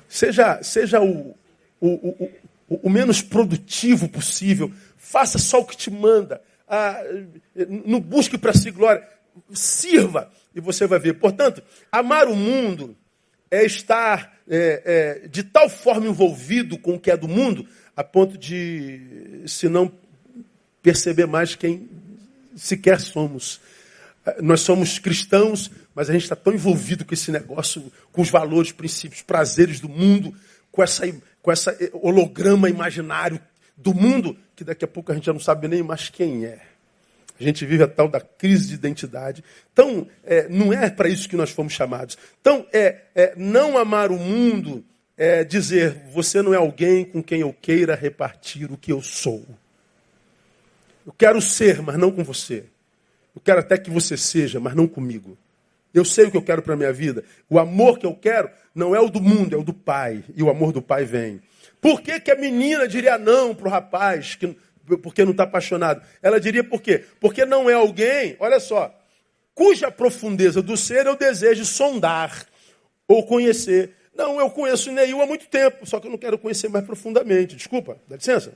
Seja, 0.09 0.63
seja 0.63 1.01
o, 1.01 1.37
o, 1.81 1.89
o, 1.89 2.31
o, 2.69 2.81
o 2.85 2.91
menos 2.91 3.23
produtivo 3.23 4.09
possível. 4.09 4.73
Faça 4.97 5.39
só 5.39 5.61
o 5.61 5.65
que 5.65 5.77
te 5.77 5.91
manda. 5.91 6.43
Ah, 6.69 7.03
não 7.85 8.01
busque 8.01 8.39
para 8.39 8.53
si 8.53 8.71
glória. 8.71 9.07
sirva 9.53 10.31
e 10.55 10.61
você 10.61 10.87
vai 10.87 10.99
ver. 10.99 11.15
Portanto, 11.15 11.63
amar 11.91 12.29
o 12.29 12.37
mundo 12.37 12.97
é 13.51 13.65
estar 13.65 14.39
é, 14.49 15.23
é, 15.25 15.29
de 15.29 15.43
tal 15.43 15.69
forma 15.69 16.07
envolvido 16.07 16.79
com 16.79 16.95
o 16.95 17.01
que 17.01 17.11
é 17.11 17.17
do 17.17 17.29
mundo, 17.29 17.67
a 17.97 18.05
ponto 18.05 18.39
de, 18.39 19.43
se 19.47 19.69
não 19.69 19.93
perceber 20.83 21.27
mais 21.27 21.55
quem 21.55 21.89
sequer 22.57 23.01
somos. 23.01 23.61
Nós 24.41 24.61
somos 24.61 24.99
cristãos, 24.99 25.71
mas 25.95 26.09
a 26.09 26.13
gente 26.13 26.23
está 26.23 26.37
tão 26.37 26.53
envolvido 26.53 27.05
com 27.05 27.15
esse 27.15 27.31
negócio, 27.31 27.91
com 28.13 28.23
os 28.23 28.31
valores, 28.31 28.73
princípios, 28.73 29.23
prazeres 29.23 29.81
do 29.81 29.89
mundo, 29.89 30.35
com 30.71 30.83
essa, 30.83 31.05
com 31.43 31.51
essa 31.51 31.77
holograma 31.95 32.69
imaginário 32.69 33.41
do 33.77 33.95
mundo, 33.95 34.37
que 34.55 34.63
daqui 34.63 34.85
a 34.85 34.89
pouco 34.89 35.11
a 35.11 35.15
gente 35.15 35.25
já 35.25 35.33
não 35.33 35.41
sabe 35.41 35.67
nem 35.69 35.83
mais 35.83 36.09
quem 36.09 36.45
é. 36.45 36.70
A 37.41 37.43
gente 37.43 37.65
vive 37.65 37.83
a 37.83 37.89
tal 37.89 38.07
da 38.07 38.21
crise 38.21 38.69
de 38.69 38.75
identidade. 38.75 39.43
Então, 39.73 40.07
é, 40.23 40.47
não 40.49 40.73
é 40.73 40.91
para 40.91 41.09
isso 41.09 41.27
que 41.27 41.37
nós 41.37 41.51
fomos 41.51 41.73
chamados. 41.73 42.19
Então, 42.41 42.67
é, 42.71 43.03
é, 43.15 43.33
não 43.35 43.79
amar 43.79 44.11
o 44.11 44.19
mundo 44.19 44.85
é 45.17 45.43
dizer, 45.43 45.97
você 46.13 46.43
não 46.43 46.53
é 46.53 46.59
alguém 46.59 47.05
com 47.05 47.23
quem 47.23 47.41
eu 47.41 47.53
queira 47.53 47.95
repartir 47.95 48.71
o 48.71 48.77
que 48.77 48.93
eu 48.93 49.03
sou. 49.03 49.45
Eu 51.07 51.13
quero 51.17 51.41
ser, 51.41 51.81
mas 51.81 51.97
não 51.97 52.11
com 52.11 52.23
você. 52.23 52.65
Eu 53.35 53.41
quero 53.43 53.61
até 53.61 53.79
que 53.79 53.91
você 53.91 54.17
seja, 54.17 54.61
mas 54.61 54.75
não 54.75 54.87
comigo. 54.87 55.37
Eu 55.95 56.05
sei 56.05 56.27
o 56.27 56.31
que 56.31 56.37
eu 56.37 56.43
quero 56.43 56.63
para 56.63 56.75
a 56.75 56.77
minha 56.77 56.93
vida. 56.93 57.25
O 57.49 57.59
amor 57.59 57.99
que 57.99 58.07
eu 58.07 58.15
quero 58.15 58.51
não 58.75 58.95
é 58.95 59.01
o 59.01 59.09
do 59.09 59.21
mundo, 59.21 59.55
é 59.55 59.59
o 59.59 59.65
do 59.65 59.73
pai. 59.73 60.23
E 60.37 60.43
o 60.43 60.51
amor 60.51 60.73
do 60.73 60.83
pai 60.83 61.05
vem. 61.05 61.41
Por 61.81 62.03
que, 62.03 62.21
que 62.21 62.31
a 62.31 62.37
menina 62.37 62.87
diria 62.87 63.17
não 63.17 63.55
para 63.55 63.67
o 63.67 63.71
rapaz 63.71 64.35
que, 64.35 64.55
porque 64.97 65.25
não 65.25 65.33
está 65.33 65.45
apaixonado? 65.45 66.03
Ela 66.23 66.41
diria 66.41 66.65
por 66.65 66.81
quê? 66.81 67.05
Porque 67.21 67.45
não 67.45 67.69
é 67.69 67.75
alguém, 67.75 68.37
olha 68.39 68.61
só, 68.61 68.95
cuja 69.55 69.91
profundeza 69.91 70.63
do 70.63 70.77
ser 70.77 71.07
eu 71.07 71.17
desejo 71.17 71.65
sondar 71.65 72.47
ou 73.07 73.27
conhecer. 73.27 73.95
Não, 74.15 74.39
eu 74.39 74.51
conheço 74.51 74.93
Neil 74.93 75.21
há 75.21 75.27
muito 75.27 75.49
tempo, 75.49 75.87
só 75.87 75.99
que 75.99 76.07
eu 76.07 76.11
não 76.11 76.19
quero 76.19 76.39
conhecer 76.39 76.69
mais 76.69 76.85
profundamente. 76.85 77.57
Desculpa, 77.57 77.99
dá 78.09 78.17
licença. 78.17 78.53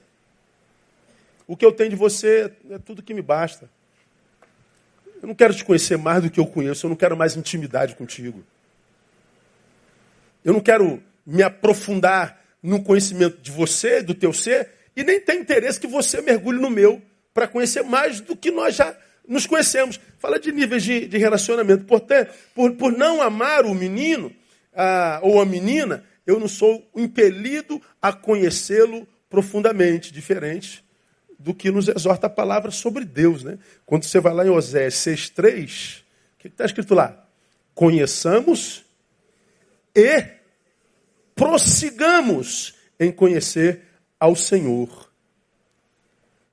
O 1.46 1.56
que 1.56 1.64
eu 1.64 1.72
tenho 1.72 1.90
de 1.90 1.96
você 1.96 2.52
é 2.70 2.78
tudo 2.78 3.02
que 3.02 3.14
me 3.14 3.22
basta. 3.22 3.68
Eu 5.20 5.28
não 5.28 5.34
quero 5.34 5.54
te 5.54 5.64
conhecer 5.64 5.96
mais 5.96 6.22
do 6.22 6.30
que 6.30 6.38
eu 6.38 6.46
conheço, 6.46 6.86
eu 6.86 6.90
não 6.90 6.96
quero 6.96 7.16
mais 7.16 7.36
intimidade 7.36 7.96
contigo. 7.96 8.44
Eu 10.44 10.52
não 10.52 10.60
quero 10.60 11.02
me 11.24 11.42
aprofundar 11.42 12.42
no 12.62 12.82
conhecimento 12.82 13.40
de 13.40 13.50
você, 13.50 14.02
do 14.02 14.14
teu 14.14 14.32
ser, 14.32 14.70
e 14.96 15.02
nem 15.02 15.20
tenho 15.20 15.42
interesse 15.42 15.80
que 15.80 15.86
você 15.86 16.20
mergulhe 16.20 16.60
no 16.60 16.70
meu 16.70 17.02
para 17.32 17.48
conhecer 17.48 17.82
mais 17.82 18.20
do 18.20 18.36
que 18.36 18.50
nós 18.50 18.76
já 18.76 18.96
nos 19.26 19.46
conhecemos. 19.46 19.98
Fala 20.18 20.38
de 20.38 20.52
níveis 20.52 20.82
de, 20.82 21.06
de 21.06 21.18
relacionamento. 21.18 21.84
Portanto, 21.84 22.32
por, 22.54 22.72
por 22.72 22.92
não 22.92 23.20
amar 23.20 23.64
o 23.64 23.74
menino 23.74 24.32
ou 25.22 25.40
a 25.40 25.46
menina, 25.46 26.04
eu 26.26 26.38
não 26.38 26.48
sou 26.48 26.88
impelido 26.94 27.80
a 28.00 28.12
conhecê-lo 28.12 29.06
profundamente, 29.28 30.12
diferente 30.12 30.84
do 31.38 31.52
que 31.52 31.70
nos 31.70 31.88
exorta 31.88 32.26
a 32.26 32.30
palavra 32.30 32.70
sobre 32.70 33.04
Deus. 33.04 33.42
Né? 33.42 33.58
Quando 33.84 34.04
você 34.04 34.20
vai 34.20 34.32
lá 34.32 34.46
em 34.46 34.50
Osés 34.50 34.94
6,3, 34.94 36.00
o 36.00 36.38
que 36.38 36.48
está 36.48 36.64
escrito 36.64 36.94
lá? 36.94 37.26
Conheçamos 37.74 38.84
e 39.94 40.24
prossigamos 41.34 42.74
em 42.98 43.10
conhecer 43.10 43.82
ao 44.18 44.34
Senhor. 44.34 45.10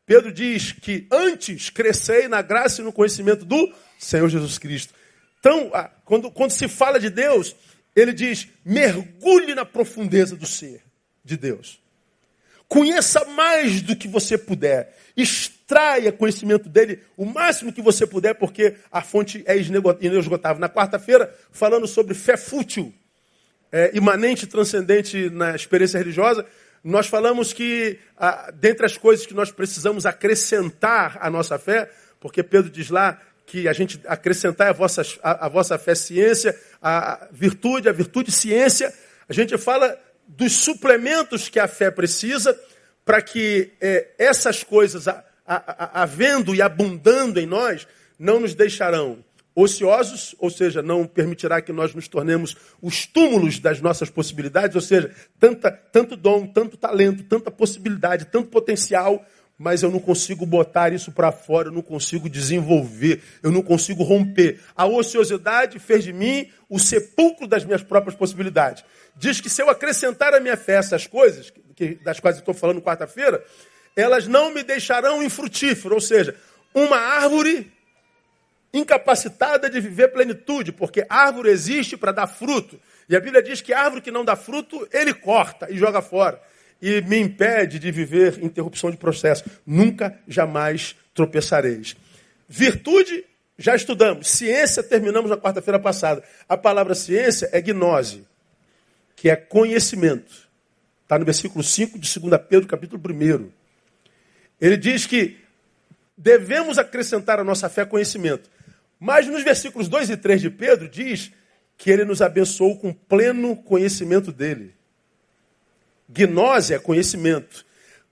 Pedro 0.05 0.31
diz 0.31 0.71
que 0.71 1.07
antes 1.11 1.69
crescei 1.69 2.27
na 2.27 2.41
graça 2.41 2.81
e 2.81 2.83
no 2.83 2.91
conhecimento 2.91 3.45
do 3.45 3.73
Senhor 3.97 4.27
Jesus 4.29 4.57
Cristo. 4.57 4.93
Então, 5.39 5.71
quando, 6.03 6.29
quando 6.29 6.51
se 6.51 6.67
fala 6.67 6.99
de 6.99 7.09
Deus, 7.09 7.55
ele 7.95 8.13
diz: 8.13 8.47
mergulhe 8.63 9.55
na 9.55 9.65
profundeza 9.65 10.35
do 10.35 10.45
ser 10.45 10.83
de 11.23 11.37
Deus. 11.37 11.81
Conheça 12.67 13.25
mais 13.25 13.81
do 13.81 13.95
que 13.95 14.07
você 14.07 14.37
puder. 14.37 14.97
Extraia 15.15 16.11
conhecimento 16.11 16.69
dele 16.69 17.01
o 17.17 17.25
máximo 17.25 17.73
que 17.73 17.81
você 17.81 18.07
puder, 18.07 18.33
porque 18.35 18.75
a 18.89 19.01
fonte 19.01 19.43
é 19.45 19.57
inesgotável. 19.57 20.59
Na 20.59 20.69
quarta-feira, 20.69 21.33
falando 21.51 21.85
sobre 21.85 22.13
fé 22.13 22.37
fútil 22.37 22.93
é, 23.71 23.91
imanente, 23.93 24.47
transcendente 24.47 25.29
na 25.29 25.55
experiência 25.55 25.97
religiosa, 25.97 26.45
nós 26.83 27.07
falamos 27.07 27.53
que, 27.53 27.99
ah, 28.17 28.51
dentre 28.53 28.85
as 28.85 28.97
coisas 28.97 29.25
que 29.25 29.33
nós 29.33 29.51
precisamos 29.51 30.05
acrescentar 30.05 31.17
à 31.21 31.29
nossa 31.29 31.59
fé, 31.59 31.89
porque 32.19 32.41
Pedro 32.41 32.71
diz 32.71 32.89
lá 32.89 33.19
que 33.45 33.67
a 33.67 33.73
gente 33.73 33.99
acrescentar 34.07 34.69
a 34.69 34.73
vossa, 34.73 35.03
a, 35.21 35.45
a 35.45 35.49
vossa 35.49 35.77
fé 35.77 35.93
ciência, 35.93 36.57
a 36.81 37.27
virtude, 37.31 37.89
a 37.89 37.91
virtude 37.91 38.31
ciência, 38.31 38.93
a 39.27 39.33
gente 39.33 39.57
fala 39.57 39.97
dos 40.27 40.53
suplementos 40.53 41.49
que 41.49 41.59
a 41.59 41.67
fé 41.67 41.91
precisa 41.91 42.57
para 43.03 43.21
que 43.21 43.73
é, 43.79 44.07
essas 44.17 44.63
coisas, 44.63 45.07
a, 45.07 45.23
a, 45.45 46.01
havendo 46.03 46.55
e 46.55 46.61
abundando 46.61 47.39
em 47.39 47.45
nós, 47.45 47.87
não 48.17 48.39
nos 48.39 48.55
deixarão 48.55 49.23
ociosos, 49.61 50.35
ou 50.39 50.49
seja, 50.49 50.81
não 50.81 51.05
permitirá 51.05 51.61
que 51.61 51.71
nós 51.71 51.93
nos 51.93 52.07
tornemos 52.07 52.55
os 52.81 53.05
túmulos 53.05 53.59
das 53.59 53.79
nossas 53.81 54.09
possibilidades, 54.09 54.75
ou 54.75 54.81
seja, 54.81 55.11
tanta, 55.39 55.71
tanto 55.71 56.15
dom, 56.15 56.47
tanto 56.47 56.77
talento, 56.77 57.23
tanta 57.23 57.51
possibilidade, 57.51 58.25
tanto 58.25 58.49
potencial, 58.49 59.25
mas 59.57 59.83
eu 59.83 59.91
não 59.91 59.99
consigo 59.99 60.43
botar 60.43 60.91
isso 60.91 61.11
para 61.11 61.31
fora, 61.31 61.67
eu 61.67 61.71
não 61.71 61.83
consigo 61.83 62.27
desenvolver, 62.27 63.21
eu 63.43 63.51
não 63.51 63.61
consigo 63.61 64.01
romper. 64.01 64.59
A 64.75 64.87
ociosidade 64.87 65.77
fez 65.77 66.03
de 66.03 66.11
mim 66.11 66.49
o 66.67 66.79
sepulcro 66.79 67.45
das 67.45 67.63
minhas 67.63 67.83
próprias 67.83 68.15
possibilidades. 68.15 68.83
Diz 69.15 69.39
que 69.39 69.51
se 69.51 69.61
eu 69.61 69.69
acrescentar 69.69 70.33
à 70.33 70.39
minha 70.39 70.57
fé 70.57 70.73
essas 70.73 71.05
coisas, 71.05 71.53
que, 71.75 71.95
das 72.03 72.19
quais 72.19 72.37
estou 72.37 72.55
falando 72.55 72.81
quarta-feira, 72.81 73.43
elas 73.95 74.27
não 74.27 74.51
me 74.51 74.63
deixarão 74.63 75.21
infrutífero, 75.21 75.93
ou 75.93 76.01
seja, 76.01 76.35
uma 76.73 76.97
árvore 76.97 77.71
incapacitada 78.73 79.69
de 79.69 79.79
viver 79.79 80.09
plenitude, 80.09 80.71
porque 80.71 81.05
árvore 81.09 81.49
existe 81.49 81.97
para 81.97 82.11
dar 82.11 82.27
fruto. 82.27 82.79
E 83.09 83.15
a 83.15 83.19
Bíblia 83.19 83.43
diz 83.43 83.61
que 83.61 83.73
árvore 83.73 84.01
que 84.01 84.11
não 84.11 84.23
dá 84.23 84.35
fruto, 84.35 84.87
ele 84.91 85.13
corta 85.13 85.67
e 85.69 85.77
joga 85.77 86.01
fora. 86.01 86.41
E 86.81 87.01
me 87.01 87.19
impede 87.19 87.77
de 87.77 87.91
viver 87.91 88.43
interrupção 88.43 88.89
de 88.89 88.97
processo. 88.97 89.43
Nunca, 89.65 90.17
jamais 90.27 90.95
tropeçareis. 91.13 91.95
Virtude, 92.47 93.23
já 93.57 93.75
estudamos. 93.75 94.27
Ciência, 94.27 94.81
terminamos 94.81 95.29
na 95.29 95.37
quarta-feira 95.37 95.79
passada. 95.79 96.23
A 96.47 96.57
palavra 96.57 96.95
ciência 96.95 97.49
é 97.51 97.61
gnose, 97.61 98.25
que 99.15 99.29
é 99.29 99.35
conhecimento. 99.35 100.49
Está 101.03 101.19
no 101.19 101.25
versículo 101.25 101.63
5 101.63 101.99
de 101.99 102.19
2 102.19 102.41
Pedro, 102.47 102.67
capítulo 102.67 103.01
1. 103.05 103.51
Ele 104.59 104.77
diz 104.77 105.05
que 105.05 105.37
devemos 106.17 106.77
acrescentar 106.77 107.39
à 107.39 107.43
nossa 107.43 107.67
fé 107.67 107.83
conhecimento. 107.83 108.49
Mas 109.03 109.25
nos 109.25 109.43
versículos 109.43 109.89
2 109.89 110.11
e 110.11 110.17
3 110.17 110.41
de 110.41 110.51
Pedro 110.51 110.87
diz 110.87 111.31
que 111.75 111.89
ele 111.89 112.05
nos 112.05 112.21
abençoou 112.21 112.77
com 112.77 112.93
pleno 112.93 113.55
conhecimento 113.55 114.31
dele. 114.31 114.75
Gnose 116.07 116.75
é 116.75 116.77
conhecimento. 116.77 117.65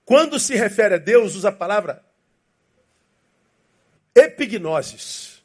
Quando 0.04 0.36
se 0.40 0.56
refere 0.56 0.96
a 0.96 0.98
Deus, 0.98 1.36
usa 1.36 1.50
a 1.50 1.52
palavra 1.52 2.04
epignoses. 4.16 5.40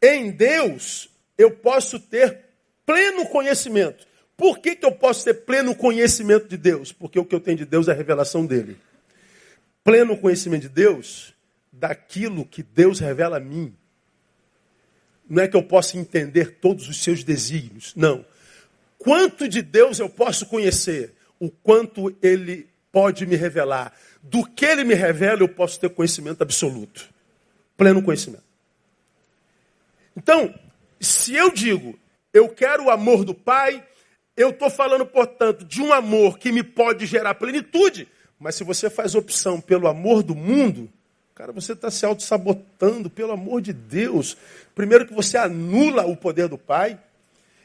Em 0.00 0.30
Deus, 0.30 1.10
eu 1.36 1.50
posso 1.50 2.00
ter 2.00 2.46
pleno 2.86 3.26
conhecimento. 3.28 4.06
Por 4.38 4.58
que, 4.60 4.74
que 4.74 4.86
eu 4.86 4.92
posso 4.92 5.22
ter 5.22 5.34
pleno 5.34 5.74
conhecimento 5.74 6.48
de 6.48 6.56
Deus? 6.56 6.92
Porque 6.92 7.18
o 7.18 7.26
que 7.26 7.34
eu 7.34 7.40
tenho 7.40 7.58
de 7.58 7.66
Deus 7.66 7.88
é 7.88 7.90
a 7.90 7.94
revelação 7.94 8.46
dele. 8.46 8.78
Pleno 9.84 10.16
conhecimento 10.16 10.62
de 10.62 10.70
Deus, 10.70 11.34
daquilo 11.70 12.46
que 12.46 12.62
Deus 12.62 13.00
revela 13.00 13.36
a 13.36 13.40
mim. 13.40 13.76
Não 15.28 15.42
é 15.42 15.48
que 15.48 15.56
eu 15.56 15.62
possa 15.62 15.98
entender 15.98 16.58
todos 16.60 16.88
os 16.88 17.02
seus 17.02 17.22
desígnios. 17.22 17.92
Não. 17.94 18.24
Quanto 18.98 19.48
de 19.48 19.62
Deus 19.62 19.98
eu 19.98 20.08
posso 20.08 20.46
conhecer? 20.46 21.14
O 21.38 21.50
quanto 21.50 22.14
ele 22.22 22.68
pode 22.90 23.26
me 23.26 23.36
revelar. 23.36 23.92
Do 24.22 24.44
que 24.44 24.64
ele 24.64 24.84
me 24.84 24.94
revela, 24.94 25.42
eu 25.42 25.48
posso 25.48 25.78
ter 25.78 25.90
conhecimento 25.90 26.42
absoluto. 26.42 27.08
Pleno 27.76 28.02
conhecimento. 28.02 28.42
Então, 30.16 30.52
se 31.00 31.34
eu 31.34 31.52
digo, 31.52 31.98
eu 32.32 32.48
quero 32.48 32.84
o 32.84 32.90
amor 32.90 33.24
do 33.24 33.34
Pai, 33.34 33.86
eu 34.36 34.50
estou 34.50 34.68
falando, 34.68 35.06
portanto, 35.06 35.64
de 35.64 35.80
um 35.80 35.92
amor 35.92 36.38
que 36.38 36.50
me 36.50 36.62
pode 36.62 37.06
gerar 37.06 37.34
plenitude. 37.34 38.08
Mas 38.38 38.54
se 38.54 38.64
você 38.64 38.88
faz 38.90 39.14
opção 39.14 39.60
pelo 39.60 39.88
amor 39.88 40.22
do 40.22 40.34
mundo, 40.34 40.90
Cara, 41.38 41.52
você 41.52 41.72
está 41.72 41.88
se 41.88 42.04
auto-sabotando, 42.04 43.08
pelo 43.08 43.30
amor 43.30 43.60
de 43.60 43.72
Deus. 43.72 44.36
Primeiro 44.74 45.06
que 45.06 45.14
você 45.14 45.38
anula 45.38 46.04
o 46.04 46.16
poder 46.16 46.48
do 46.48 46.58
Pai. 46.58 46.98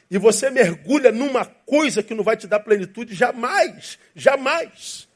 E 0.08 0.16
você 0.16 0.48
mergulha 0.48 1.10
numa 1.10 1.44
coisa 1.44 2.00
que 2.00 2.14
não 2.14 2.22
vai 2.22 2.36
te 2.36 2.46
dar 2.46 2.60
plenitude 2.60 3.16
jamais. 3.16 3.98
Jamais. 4.14 5.08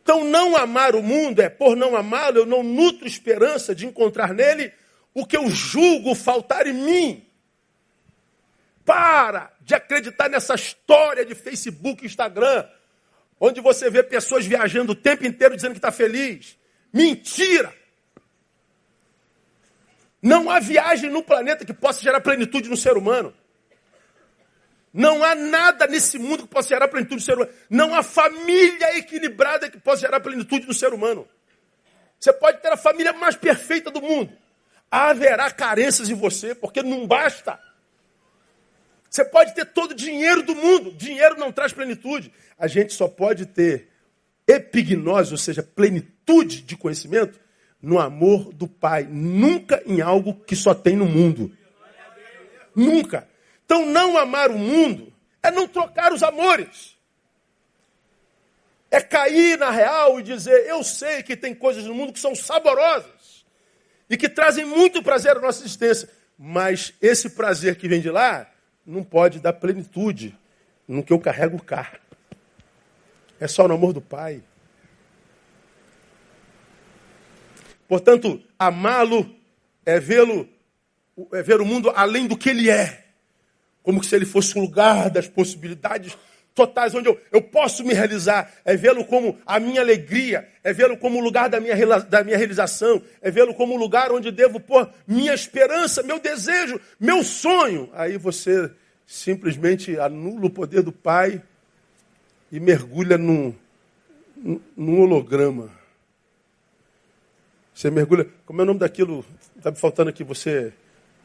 Então, 0.00 0.22
não 0.22 0.56
amar 0.56 0.94
o 0.94 1.02
mundo 1.02 1.42
é, 1.42 1.48
por 1.48 1.74
não 1.74 1.96
amá-lo, 1.96 2.38
eu 2.38 2.46
não 2.46 2.62
nutro 2.62 3.04
esperança 3.04 3.74
de 3.74 3.84
encontrar 3.84 4.32
nele 4.32 4.72
o 5.12 5.26
que 5.26 5.36
eu 5.36 5.50
julgo 5.50 6.14
faltar 6.14 6.68
em 6.68 6.72
mim. 6.72 7.26
Para 8.84 9.50
de 9.60 9.74
acreditar 9.74 10.28
nessa 10.28 10.54
história 10.54 11.26
de 11.26 11.34
Facebook, 11.34 12.06
Instagram, 12.06 12.64
onde 13.40 13.60
você 13.60 13.90
vê 13.90 14.04
pessoas 14.04 14.46
viajando 14.46 14.92
o 14.92 14.94
tempo 14.94 15.26
inteiro 15.26 15.56
dizendo 15.56 15.72
que 15.72 15.78
está 15.78 15.90
feliz. 15.90 16.56
Mentira! 16.94 17.74
Não 20.22 20.48
há 20.48 20.60
viagem 20.60 21.10
no 21.10 21.24
planeta 21.24 21.64
que 21.64 21.74
possa 21.74 22.00
gerar 22.00 22.20
plenitude 22.20 22.68
no 22.68 22.76
ser 22.76 22.96
humano. 22.96 23.34
Não 24.92 25.24
há 25.24 25.34
nada 25.34 25.88
nesse 25.88 26.18
mundo 26.18 26.44
que 26.44 26.48
possa 26.48 26.68
gerar 26.68 26.86
plenitude 26.86 27.16
no 27.16 27.20
ser 27.20 27.34
humano. 27.34 27.50
Não 27.68 27.94
há 27.96 28.02
família 28.04 28.96
equilibrada 28.96 29.68
que 29.68 29.78
possa 29.78 30.02
gerar 30.02 30.20
plenitude 30.20 30.68
no 30.68 30.72
ser 30.72 30.94
humano. 30.94 31.28
Você 32.18 32.32
pode 32.32 32.62
ter 32.62 32.68
a 32.68 32.76
família 32.76 33.12
mais 33.12 33.34
perfeita 33.34 33.90
do 33.90 34.00
mundo. 34.00 34.32
Haverá 34.88 35.50
carências 35.50 36.08
em 36.08 36.14
você, 36.14 36.54
porque 36.54 36.80
não 36.80 37.08
basta. 37.08 37.58
Você 39.10 39.24
pode 39.24 39.52
ter 39.52 39.66
todo 39.66 39.90
o 39.90 39.94
dinheiro 39.96 40.44
do 40.44 40.54
mundo, 40.54 40.92
dinheiro 40.92 41.36
não 41.36 41.50
traz 41.50 41.72
plenitude. 41.72 42.32
A 42.56 42.68
gente 42.68 42.92
só 42.92 43.08
pode 43.08 43.46
ter 43.46 43.88
epignose, 44.46 45.32
ou 45.32 45.38
seja, 45.38 45.62
plenitude 45.62 46.62
de 46.62 46.76
conhecimento, 46.76 47.38
no 47.80 47.98
amor 47.98 48.52
do 48.52 48.66
Pai, 48.66 49.06
nunca 49.08 49.82
em 49.86 50.00
algo 50.00 50.34
que 50.46 50.56
só 50.56 50.74
tem 50.74 50.96
no 50.96 51.04
mundo. 51.04 51.54
Nunca. 52.74 53.28
Então, 53.64 53.86
não 53.86 54.16
amar 54.16 54.50
o 54.50 54.58
mundo 54.58 55.12
é 55.42 55.50
não 55.50 55.68
trocar 55.68 56.12
os 56.12 56.22
amores. 56.22 56.96
É 58.90 59.00
cair 59.00 59.58
na 59.58 59.70
real 59.70 60.18
e 60.18 60.22
dizer: 60.22 60.66
eu 60.66 60.82
sei 60.82 61.22
que 61.22 61.36
tem 61.36 61.54
coisas 61.54 61.84
no 61.84 61.94
mundo 61.94 62.12
que 62.12 62.20
são 62.20 62.34
saborosas 62.34 63.44
e 64.08 64.16
que 64.16 64.28
trazem 64.28 64.64
muito 64.64 65.02
prazer 65.02 65.36
à 65.36 65.40
nossa 65.40 65.62
existência, 65.62 66.08
mas 66.38 66.94
esse 67.00 67.30
prazer 67.30 67.76
que 67.76 67.88
vem 67.88 68.00
de 68.00 68.10
lá 68.10 68.50
não 68.86 69.02
pode 69.02 69.40
dar 69.40 69.54
plenitude 69.54 70.36
no 70.86 71.02
que 71.02 71.12
eu 71.12 71.18
carrego 71.18 71.62
cá. 71.62 71.98
É 73.40 73.46
só 73.48 73.66
no 73.66 73.74
amor 73.74 73.92
do 73.92 74.00
Pai. 74.00 74.42
Portanto, 77.88 78.42
amá-lo 78.58 79.34
é 79.84 80.00
vê-lo, 80.00 80.48
é 81.32 81.42
ver 81.42 81.60
o 81.60 81.66
mundo 81.66 81.92
além 81.94 82.26
do 82.26 82.36
que 82.36 82.48
ele 82.48 82.70
é. 82.70 83.04
Como 83.82 84.02
se 84.02 84.16
ele 84.16 84.24
fosse 84.24 84.58
um 84.58 84.62
lugar 84.62 85.10
das 85.10 85.28
possibilidades 85.28 86.16
totais, 86.54 86.94
onde 86.94 87.08
eu, 87.08 87.20
eu 87.32 87.42
posso 87.42 87.84
me 87.84 87.92
realizar. 87.92 88.50
É 88.64 88.76
vê-lo 88.76 89.04
como 89.04 89.38
a 89.44 89.58
minha 89.58 89.80
alegria, 89.80 90.48
é 90.62 90.72
vê-lo 90.72 90.96
como 90.96 91.18
o 91.18 91.22
lugar 91.22 91.48
da 91.48 91.60
minha, 91.60 91.74
da 92.00 92.24
minha 92.24 92.38
realização, 92.38 93.02
é 93.20 93.30
vê-lo 93.30 93.52
como 93.54 93.74
o 93.74 93.76
lugar 93.76 94.12
onde 94.12 94.30
devo 94.30 94.60
pôr 94.60 94.88
minha 95.06 95.34
esperança, 95.34 96.02
meu 96.02 96.18
desejo, 96.18 96.80
meu 96.98 97.22
sonho. 97.22 97.90
Aí 97.92 98.16
você 98.16 98.70
simplesmente 99.06 99.98
anula 99.98 100.46
o 100.46 100.50
poder 100.50 100.82
do 100.82 100.92
Pai 100.92 101.42
e 102.54 102.60
mergulha 102.60 103.18
num, 103.18 103.52
num 104.76 105.00
holograma. 105.00 105.72
Você 107.74 107.90
mergulha. 107.90 108.28
Como 108.46 108.60
é 108.60 108.62
o 108.62 108.66
nome 108.66 108.78
daquilo? 108.78 109.24
Está 109.56 109.72
me 109.72 109.76
faltando 109.76 110.10
aqui. 110.10 110.22
Você 110.22 110.72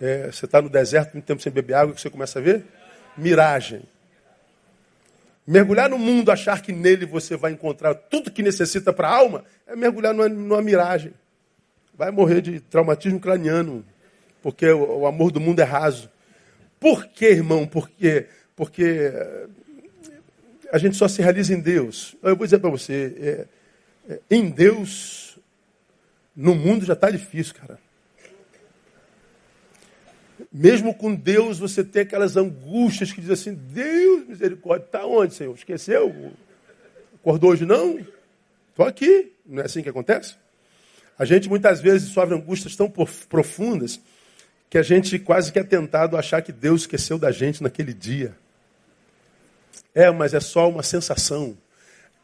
é, 0.02 0.32
você 0.32 0.46
está 0.46 0.60
no 0.60 0.70
deserto, 0.70 1.14
muito 1.14 1.26
tempo 1.26 1.40
sem 1.40 1.52
beber 1.52 1.76
água, 1.76 1.94
que 1.94 2.02
você 2.02 2.10
começa 2.10 2.40
a 2.40 2.42
ver? 2.42 2.66
Miragem. 3.16 3.84
Mergulhar 5.46 5.88
no 5.88 6.00
mundo, 6.00 6.32
achar 6.32 6.64
que 6.64 6.72
nele 6.72 7.06
você 7.06 7.38
vai 7.38 7.52
encontrar 7.52 7.94
tudo 7.94 8.32
que 8.32 8.42
necessita 8.42 8.92
para 8.92 9.10
a 9.10 9.16
alma, 9.16 9.46
é 9.68 9.76
mergulhar 9.76 10.16
numa, 10.16 10.28
numa, 10.28 10.64
miragem. 10.64 11.14
Vai 11.94 12.10
morrer 12.10 12.42
de 12.42 12.60
traumatismo 12.60 13.20
craniano, 13.20 13.86
porque 14.42 14.68
o, 14.68 15.02
o 15.02 15.06
amor 15.06 15.32
do 15.32 15.40
mundo 15.40 15.60
é 15.60 15.64
raso. 15.64 16.10
Por 16.80 17.06
quê, 17.06 17.28
irmão? 17.34 17.68
Porque, 17.68 18.26
porque 18.56 19.14
a 20.72 20.78
gente 20.78 20.96
só 20.96 21.08
se 21.08 21.22
realiza 21.22 21.54
em 21.54 21.60
Deus. 21.60 22.16
Eu 22.22 22.36
vou 22.36 22.46
dizer 22.46 22.60
para 22.60 22.70
você, 22.70 23.48
é, 24.08 24.14
é, 24.14 24.20
em 24.30 24.50
Deus, 24.50 25.38
no 26.36 26.56
mundo 26.56 26.86
já 26.86 26.94
está 26.94 27.10
difícil, 27.10 27.56
cara. 27.56 27.80
Mesmo 30.52 30.96
com 30.96 31.14
Deus, 31.14 31.60
você 31.60 31.84
tem 31.84 32.04
aquelas 32.04 32.36
angústias 32.36 33.12
que 33.12 33.22
dizem 33.22 33.34
assim: 33.34 33.54
Deus, 33.54 34.28
misericórdia, 34.28 34.86
está 34.86 35.06
onde, 35.06 35.34
Senhor? 35.34 35.54
Esqueceu? 35.54 36.32
Acordou 37.16 37.52
hoje 37.52 37.66
não? 37.66 38.00
Estou 38.70 38.86
aqui. 38.86 39.34
Não 39.46 39.62
é 39.62 39.66
assim 39.66 39.84
que 39.84 39.90
acontece? 39.90 40.36
A 41.18 41.26
gente 41.26 41.50
muitas 41.50 41.82
vezes 41.82 42.10
sofre 42.10 42.34
angústias 42.34 42.76
tão 42.76 42.90
profundas 42.90 44.00
que 44.70 44.78
a 44.78 44.82
gente 44.82 45.20
quase 45.20 45.52
que 45.52 45.60
é 45.60 45.64
tentado 45.64 46.16
a 46.16 46.20
achar 46.20 46.42
que 46.42 46.52
Deus 46.52 46.82
esqueceu 46.82 47.20
da 47.20 47.32
gente 47.32 47.62
naquele 47.62 47.94
dia. 47.94 48.36
É, 49.94 50.10
mas 50.12 50.34
é 50.34 50.40
só 50.40 50.70
uma 50.70 50.84
sensação. 50.84 51.58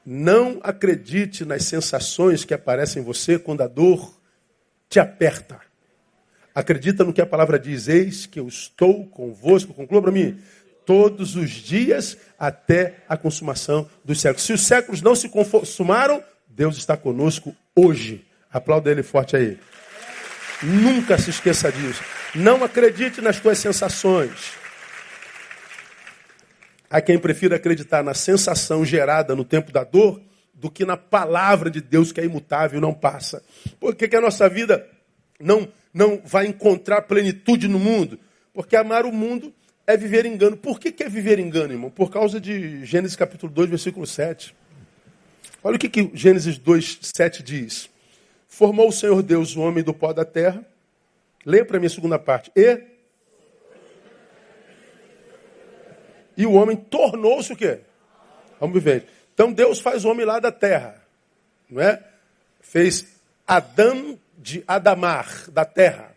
Não 0.05 0.59
acredite 0.63 1.43
nas 1.43 1.63
sensações 1.63 2.45
que 2.45 2.53
aparecem 2.53 3.01
em 3.01 3.05
você 3.05 3.39
quando 3.39 3.61
a 3.61 3.67
dor 3.67 4.19
te 4.89 4.99
aperta. 4.99 5.59
Acredita 6.53 7.03
no 7.03 7.11
que 7.11 7.21
a 7.21 7.25
palavra 7.25 7.59
diz: 7.59 7.87
Eis 7.87 8.25
que 8.25 8.39
eu 8.39 8.47
estou 8.47 9.05
convosco, 9.07 9.73
conclua 9.73 10.01
para 10.01 10.11
mim, 10.11 10.39
todos 10.85 11.35
os 11.35 11.49
dias 11.49 12.17
até 12.37 12.97
a 13.09 13.17
consumação 13.17 13.89
dos 14.03 14.21
séculos. 14.21 14.43
Se 14.43 14.53
os 14.53 14.61
séculos 14.61 15.01
não 15.01 15.15
se 15.15 15.27
consumaram, 15.27 16.23
Deus 16.47 16.77
está 16.77 16.95
conosco 16.95 17.55
hoje. 17.75 18.25
Aplauda 18.51 18.89
ele 18.89 19.03
forte 19.03 19.35
aí. 19.35 19.59
Nunca 20.63 21.17
se 21.17 21.31
esqueça 21.31 21.71
disso. 21.71 22.01
Não 22.33 22.63
acredite 22.63 23.19
nas 23.19 23.39
tuas 23.39 23.57
sensações. 23.57 24.53
Há 26.95 27.01
quem 27.01 27.19
prefira 27.19 27.57
acreditar 27.57 28.01
na 28.01 28.13
sensação 28.13 28.85
gerada 28.85 29.35
no 29.35 29.43
tempo 29.43 29.69
da 29.69 29.83
dor 29.83 30.21
do 30.53 30.71
que 30.71 30.85
na 30.85 30.95
palavra 30.95 31.69
de 31.69 31.81
Deus 31.81 32.13
que 32.13 32.21
é 32.21 32.23
imutável 32.23 32.77
e 32.77 32.81
não 32.81 32.93
passa. 32.93 33.43
Por 33.81 33.93
que, 33.93 34.07
que 34.07 34.15
a 34.15 34.21
nossa 34.21 34.47
vida 34.47 34.87
não, 35.37 35.67
não 35.93 36.21
vai 36.23 36.47
encontrar 36.47 37.01
plenitude 37.01 37.67
no 37.67 37.77
mundo? 37.77 38.17
Porque 38.53 38.77
amar 38.77 39.05
o 39.05 39.11
mundo 39.11 39.53
é 39.85 39.97
viver 39.97 40.25
engano. 40.25 40.55
Por 40.55 40.79
que, 40.79 40.89
que 40.89 41.03
é 41.03 41.09
viver 41.09 41.37
engano, 41.37 41.73
irmão? 41.73 41.89
Por 41.89 42.09
causa 42.09 42.39
de 42.39 42.85
Gênesis 42.85 43.17
capítulo 43.17 43.51
2, 43.51 43.71
versículo 43.71 44.07
7. 44.07 44.55
Olha 45.61 45.75
o 45.75 45.79
que, 45.79 45.89
que 45.89 46.11
Gênesis 46.13 46.57
2, 46.57 46.99
7 47.13 47.43
diz. 47.43 47.89
Formou 48.47 48.87
o 48.87 48.93
Senhor 48.93 49.21
Deus 49.21 49.53
o 49.53 49.59
homem 49.59 49.83
do 49.83 49.93
pó 49.93 50.13
da 50.13 50.23
terra. 50.23 50.65
Leia 51.45 51.65
para 51.65 51.77
mim 51.77 51.87
a 51.87 51.89
segunda 51.89 52.17
parte. 52.17 52.49
E. 52.55 52.94
E 56.37 56.45
o 56.45 56.53
homem 56.53 56.75
tornou-se 56.75 57.51
o 57.53 57.55
quê? 57.55 57.79
Vamos 58.59 58.81
ver. 58.81 59.07
Então 59.33 59.51
Deus 59.51 59.79
faz 59.79 60.05
o 60.05 60.09
homem 60.09 60.25
lá 60.25 60.39
da 60.39 60.51
terra. 60.51 61.01
Não 61.69 61.81
é? 61.81 62.03
Fez 62.61 63.07
Adão 63.47 64.19
de 64.37 64.63
Adamar, 64.67 65.49
da 65.49 65.65
terra. 65.65 66.13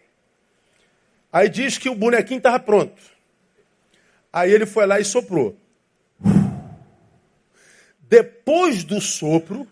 Aí 1.32 1.48
diz 1.48 1.78
que 1.78 1.88
o 1.88 1.94
bonequinho 1.94 2.38
estava 2.38 2.58
pronto. 2.58 3.00
Aí 4.32 4.52
ele 4.52 4.66
foi 4.66 4.86
lá 4.86 4.98
e 4.98 5.04
soprou. 5.04 5.56
Depois 8.00 8.84
do 8.84 9.00
sopro, 9.00 9.66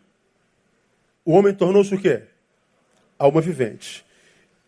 o 1.24 1.32
homem 1.32 1.54
tornou-se 1.54 1.94
o 1.94 2.00
quê? 2.00 2.22
alma 3.18 3.40
vivente. 3.40 4.04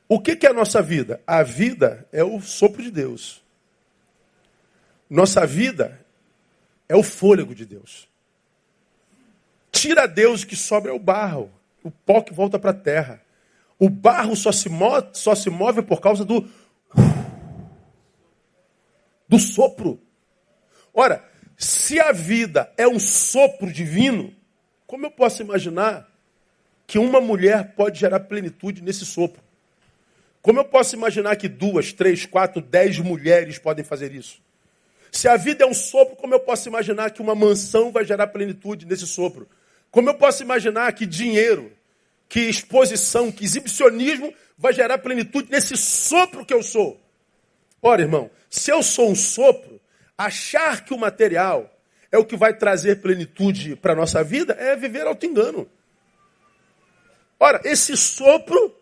O 0.08 0.20
que, 0.20 0.36
que 0.36 0.46
é 0.46 0.50
a 0.50 0.54
nossa 0.54 0.80
vida? 0.80 1.20
A 1.26 1.42
vida 1.42 2.06
é 2.12 2.24
o 2.24 2.40
sopro 2.40 2.82
de 2.82 2.90
Deus. 2.90 3.42
Nossa 5.09 5.46
vida 5.46 6.04
é 6.88 6.96
o 6.96 7.02
fôlego 7.02 7.54
de 7.54 7.64
Deus. 7.64 8.09
Tira 9.70 10.06
Deus 10.06 10.44
que 10.44 10.56
sobra 10.56 10.90
é 10.90 10.94
o 10.94 10.98
barro, 10.98 11.50
o 11.82 11.90
pó 11.90 12.20
que 12.20 12.32
volta 12.32 12.59
para 12.59 12.70
a 12.70 12.74
terra. 12.74 13.22
O 13.78 13.88
barro 13.88 14.34
só 14.34 14.50
se, 14.50 14.68
move, 14.68 15.09
só 15.12 15.34
se 15.34 15.48
move 15.48 15.82
por 15.82 16.00
causa 16.00 16.24
do 16.24 16.48
do 19.28 19.38
sopro. 19.38 20.00
Ora, 20.92 21.22
se 21.56 22.00
a 22.00 22.12
vida 22.12 22.72
é 22.76 22.88
um 22.88 22.98
sopro 22.98 23.70
divino, 23.70 24.34
como 24.86 25.04
eu 25.04 25.11
posso 25.11 25.42
imaginar 25.42 26.09
que 26.88 26.98
uma 26.98 27.20
mulher 27.20 27.74
pode 27.74 28.00
gerar 28.00 28.20
plenitude 28.20 28.82
nesse 28.82 29.04
sopro. 29.04 29.42
Como 30.40 30.59
eu 30.59 30.64
posso 30.64 30.96
imaginar 30.96 31.36
que 31.36 31.46
duas, 31.46 31.92
três, 31.92 32.24
quatro, 32.24 32.62
dez 32.62 32.98
mulheres 32.98 33.59
podem 33.59 33.84
fazer 33.84 34.11
isso? 34.14 34.40
Se 35.11 35.28
a 35.28 35.36
vida 35.36 35.64
é 35.64 35.66
um 35.66 35.74
sopro, 35.74 36.16
como 36.16 36.34
eu 36.34 36.40
posso 36.40 36.68
imaginar 36.68 37.11
que 37.11 37.22
uma 37.22 37.34
mansão 37.34 37.90
vai 37.90 38.04
gerar 38.04 38.26
plenitude 38.28 38.86
nesse 38.86 39.06
sopro? 39.06 39.48
Como 39.90 40.09
eu 40.09 40.14
posso 40.14 40.42
imaginar 40.42 40.92
que 40.92 41.06
dinheiro, 41.06 41.72
que 42.28 42.40
exposição, 42.40 43.32
que 43.32 43.44
exibicionismo 43.44 44.32
vai 44.56 44.72
gerar 44.72 44.98
plenitude 44.98 45.50
nesse 45.50 45.76
sopro 45.76 46.44
que 46.44 46.52
eu 46.52 46.62
sou? 46.62 47.00
Ora, 47.80 48.02
irmão, 48.02 48.30
se 48.50 48.70
eu 48.70 48.82
sou 48.82 49.11
um 49.11 49.14
sopro, 49.14 49.80
achar 50.16 50.84
que 50.84 50.92
o 50.92 50.98
material 50.98 51.72
é 52.11 52.18
o 52.18 52.24
que 52.24 52.36
vai 52.36 52.54
trazer 52.54 53.00
plenitude 53.00 53.76
para 53.76 53.92
a 53.92 53.96
nossa 53.96 54.22
vida 54.24 54.54
é 54.59 54.74
viver 54.76 55.06
auto-engano. 55.06 55.68
Ora, 57.38 57.61
esse 57.64 57.96
sopro 57.96 58.74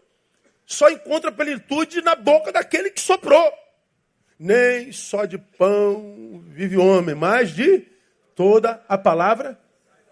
só 0.64 0.88
encontra 0.90 1.30
plenitude 1.30 2.00
na 2.00 2.14
boca 2.14 2.50
daquele 2.50 2.90
que 2.90 3.00
soprou. 3.00 3.52
Nem 4.38 4.92
só 4.92 5.24
de 5.24 5.38
pão 5.38 6.42
vive 6.46 6.76
o 6.76 6.84
homem, 6.84 7.14
mas 7.14 7.50
de 7.50 7.86
toda 8.34 8.82
a 8.88 8.98
palavra 8.98 9.58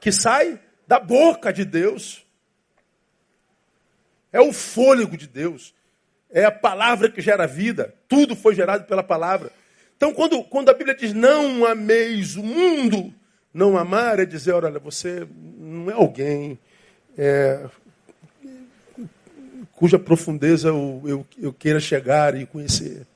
que 0.00 0.10
sai 0.10 0.58
da 0.86 0.98
boca 0.98 1.52
de 1.52 1.64
Deus. 1.64 2.24
É 4.32 4.40
o 4.40 4.52
fôlego 4.52 5.16
de 5.16 5.26
Deus. 5.26 5.74
É 6.30 6.44
a 6.44 6.50
palavra 6.50 7.10
que 7.10 7.20
gera 7.20 7.46
vida. 7.46 7.94
Tudo 8.08 8.34
foi 8.34 8.54
gerado 8.54 8.84
pela 8.84 9.02
palavra. 9.02 9.52
Então, 9.96 10.12
quando, 10.12 10.42
quando 10.44 10.70
a 10.70 10.74
Bíblia 10.74 10.94
diz 10.94 11.12
não 11.12 11.64
ameis 11.64 12.36
o 12.36 12.42
mundo, 12.42 13.14
não 13.52 13.78
amar 13.78 14.18
é 14.18 14.26
dizer, 14.26 14.52
olha, 14.52 14.78
você 14.80 15.26
não 15.56 15.88
é 15.88 15.94
alguém 15.94 16.58
é, 17.16 17.68
cuja 19.72 19.98
profundeza 19.98 20.68
eu, 20.68 21.02
eu, 21.04 21.26
eu, 21.40 21.52
queira 21.52 21.78
chegar 21.78 22.34
e 22.34 22.46
conhecer. 22.46 23.06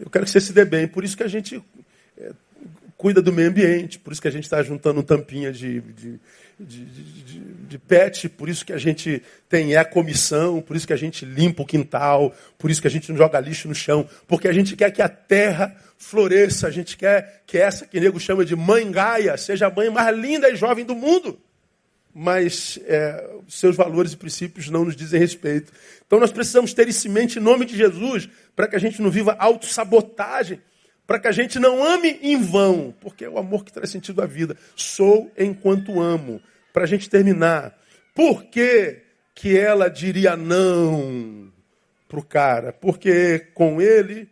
Eu 0.00 0.10
quero 0.10 0.24
que 0.24 0.30
você 0.30 0.40
se 0.40 0.52
dê 0.52 0.64
bem. 0.64 0.88
Por 0.88 1.04
isso 1.04 1.16
que 1.16 1.22
a 1.22 1.28
gente 1.28 1.62
é, 2.18 2.32
cuida 2.96 3.22
do 3.22 3.32
meio 3.32 3.48
ambiente, 3.48 3.98
por 3.98 4.12
isso 4.12 4.20
que 4.20 4.28
a 4.28 4.30
gente 4.30 4.44
está 4.44 4.62
juntando 4.62 5.02
tampinha 5.02 5.50
de, 5.50 5.80
de, 5.80 6.20
de, 6.58 6.84
de, 6.84 7.40
de 7.40 7.78
pet, 7.78 8.28
por 8.28 8.48
isso 8.48 8.64
que 8.64 8.72
a 8.72 8.78
gente 8.78 9.22
tem 9.48 9.74
a 9.74 9.84
comissão, 9.84 10.60
por 10.60 10.76
isso 10.76 10.86
que 10.86 10.92
a 10.92 10.96
gente 10.96 11.24
limpa 11.24 11.62
o 11.62 11.66
quintal, 11.66 12.34
por 12.58 12.70
isso 12.70 12.80
que 12.80 12.86
a 12.86 12.90
gente 12.90 13.10
não 13.10 13.16
joga 13.16 13.40
lixo 13.40 13.68
no 13.68 13.74
chão, 13.74 14.06
porque 14.28 14.48
a 14.48 14.52
gente 14.52 14.76
quer 14.76 14.90
que 14.90 15.00
a 15.00 15.08
terra 15.08 15.74
floresça, 15.96 16.66
a 16.66 16.70
gente 16.70 16.96
quer 16.96 17.42
que 17.46 17.56
essa 17.56 17.86
que 17.86 17.96
o 17.96 18.00
nego 18.00 18.20
chama 18.20 18.44
de 18.44 18.54
mãe 18.54 18.90
Gaia 18.90 19.36
seja 19.38 19.68
a 19.68 19.70
mãe 19.70 19.88
mais 19.88 20.14
linda 20.16 20.50
e 20.50 20.56
jovem 20.56 20.84
do 20.84 20.94
mundo. 20.94 21.40
Mas 22.14 22.78
é, 22.84 23.30
seus 23.48 23.76
valores 23.76 24.12
e 24.12 24.16
princípios 24.16 24.68
não 24.68 24.84
nos 24.84 24.96
dizem 24.96 25.20
respeito. 25.20 25.72
Então 26.06 26.18
nós 26.18 26.32
precisamos 26.32 26.74
ter 26.74 26.88
isso 26.88 27.06
em 27.06 27.10
mente 27.10 27.38
em 27.38 27.42
nome 27.42 27.64
de 27.64 27.76
Jesus, 27.76 28.28
para 28.56 28.66
que 28.66 28.76
a 28.76 28.80
gente 28.80 29.00
não 29.00 29.10
viva 29.10 29.36
autossabotagem 29.38 30.60
para 31.10 31.18
que 31.18 31.26
a 31.26 31.32
gente 31.32 31.58
não 31.58 31.82
ame 31.82 32.20
em 32.22 32.40
vão, 32.40 32.94
porque 33.00 33.24
é 33.24 33.28
o 33.28 33.36
amor 33.36 33.64
que 33.64 33.72
traz 33.72 33.90
sentido 33.90 34.22
à 34.22 34.26
vida. 34.26 34.56
Sou 34.76 35.28
enquanto 35.36 36.00
amo. 36.00 36.40
Para 36.72 36.84
a 36.84 36.86
gente 36.86 37.10
terminar, 37.10 37.76
por 38.14 38.44
que, 38.44 39.02
que 39.34 39.58
ela 39.58 39.90
diria 39.90 40.36
não 40.36 41.52
para 42.08 42.20
o 42.20 42.24
cara? 42.24 42.72
Porque 42.72 43.40
com 43.54 43.82
ele, 43.82 44.28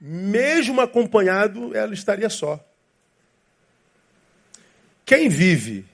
mesmo 0.00 0.80
acompanhado, 0.80 1.76
ela 1.76 1.92
estaria 1.92 2.30
só. 2.30 2.58
Quem 5.04 5.28
vive 5.28 5.84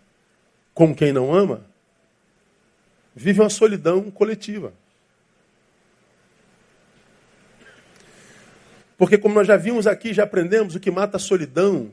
com 0.81 0.95
quem 0.95 1.13
não 1.13 1.35
ama, 1.35 1.67
vive 3.15 3.39
uma 3.43 3.51
solidão 3.51 4.11
coletiva. 4.11 4.73
Porque, 8.97 9.19
como 9.19 9.35
nós 9.35 9.47
já 9.47 9.59
vimos 9.59 9.87
aqui, 9.87 10.15
já 10.15 10.23
aprendemos, 10.25 10.75
o 10.75 10.81
que 10.81 10.91
mata 10.91 11.19
a 11.19 11.21
solidão 11.21 11.91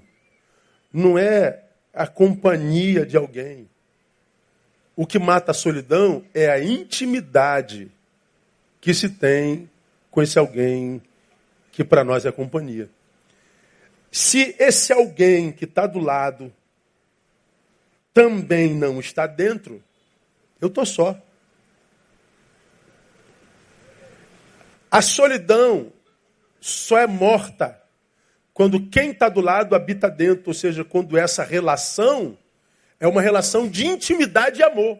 não 0.93 1.19
é 1.19 1.65
a 1.93 2.07
companhia 2.07 3.05
de 3.05 3.17
alguém. 3.17 3.67
O 4.95 5.05
que 5.05 5.19
mata 5.19 5.51
a 5.51 5.53
solidão 5.53 6.23
é 6.33 6.49
a 6.49 6.63
intimidade 6.63 7.91
que 8.79 8.93
se 8.93 9.09
tem 9.09 9.69
com 10.09 10.21
esse 10.21 10.39
alguém 10.39 11.01
que 11.73 11.83
para 11.83 12.05
nós 12.05 12.25
é 12.25 12.31
companhia. 12.31 12.89
Se 14.09 14.55
esse 14.57 14.93
alguém 14.93 15.51
que 15.51 15.65
está 15.65 15.85
do 15.85 15.99
lado 15.99 16.53
também 18.17 18.73
não 18.73 18.99
está 18.99 19.27
dentro, 19.27 19.83
eu 20.59 20.69
estou 20.69 20.87
só. 20.87 21.15
A 24.89 25.03
solidão 25.03 25.93
só 26.59 26.97
é 26.97 27.05
morta 27.05 27.79
quando 28.55 28.87
quem 28.89 29.11
está 29.11 29.29
do 29.29 29.39
lado 29.39 29.75
habita 29.75 30.09
dentro, 30.09 30.45
ou 30.47 30.53
seja, 30.55 30.83
quando 30.83 31.15
essa 31.15 31.43
relação 31.43 32.35
é 32.99 33.07
uma 33.07 33.21
relação 33.21 33.69
de 33.69 33.85
intimidade 33.85 34.61
e 34.61 34.63
amor. 34.63 34.97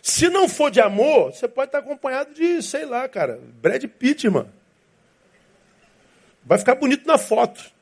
Se 0.00 0.28
não 0.28 0.48
for 0.48 0.70
de 0.70 0.80
amor, 0.80 1.32
você 1.32 1.48
pode 1.48 1.70
estar 1.70 1.78
acompanhado 1.78 2.32
de, 2.32 2.62
sei 2.62 2.86
lá, 2.86 3.08
cara, 3.08 3.40
Brad 3.60 3.82
Pitt, 3.86 4.28
mano. 4.28 4.52
Vai 6.44 6.58
ficar 6.58 6.76
bonito 6.76 7.04
na 7.08 7.18
foto, 7.18 7.72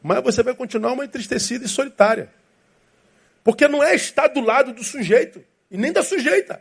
mas 0.00 0.22
você 0.22 0.44
vai 0.44 0.54
continuar 0.54 0.92
uma 0.92 1.04
entristecida 1.04 1.64
e 1.64 1.68
solitária. 1.68 2.30
Porque 3.44 3.68
não 3.68 3.84
é 3.84 3.94
estar 3.94 4.26
do 4.26 4.40
lado 4.40 4.72
do 4.72 4.82
sujeito, 4.82 5.44
e 5.70 5.76
nem 5.76 5.92
da 5.92 6.02
sujeita. 6.02 6.60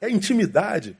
É 0.00 0.10
intimidade, 0.10 0.96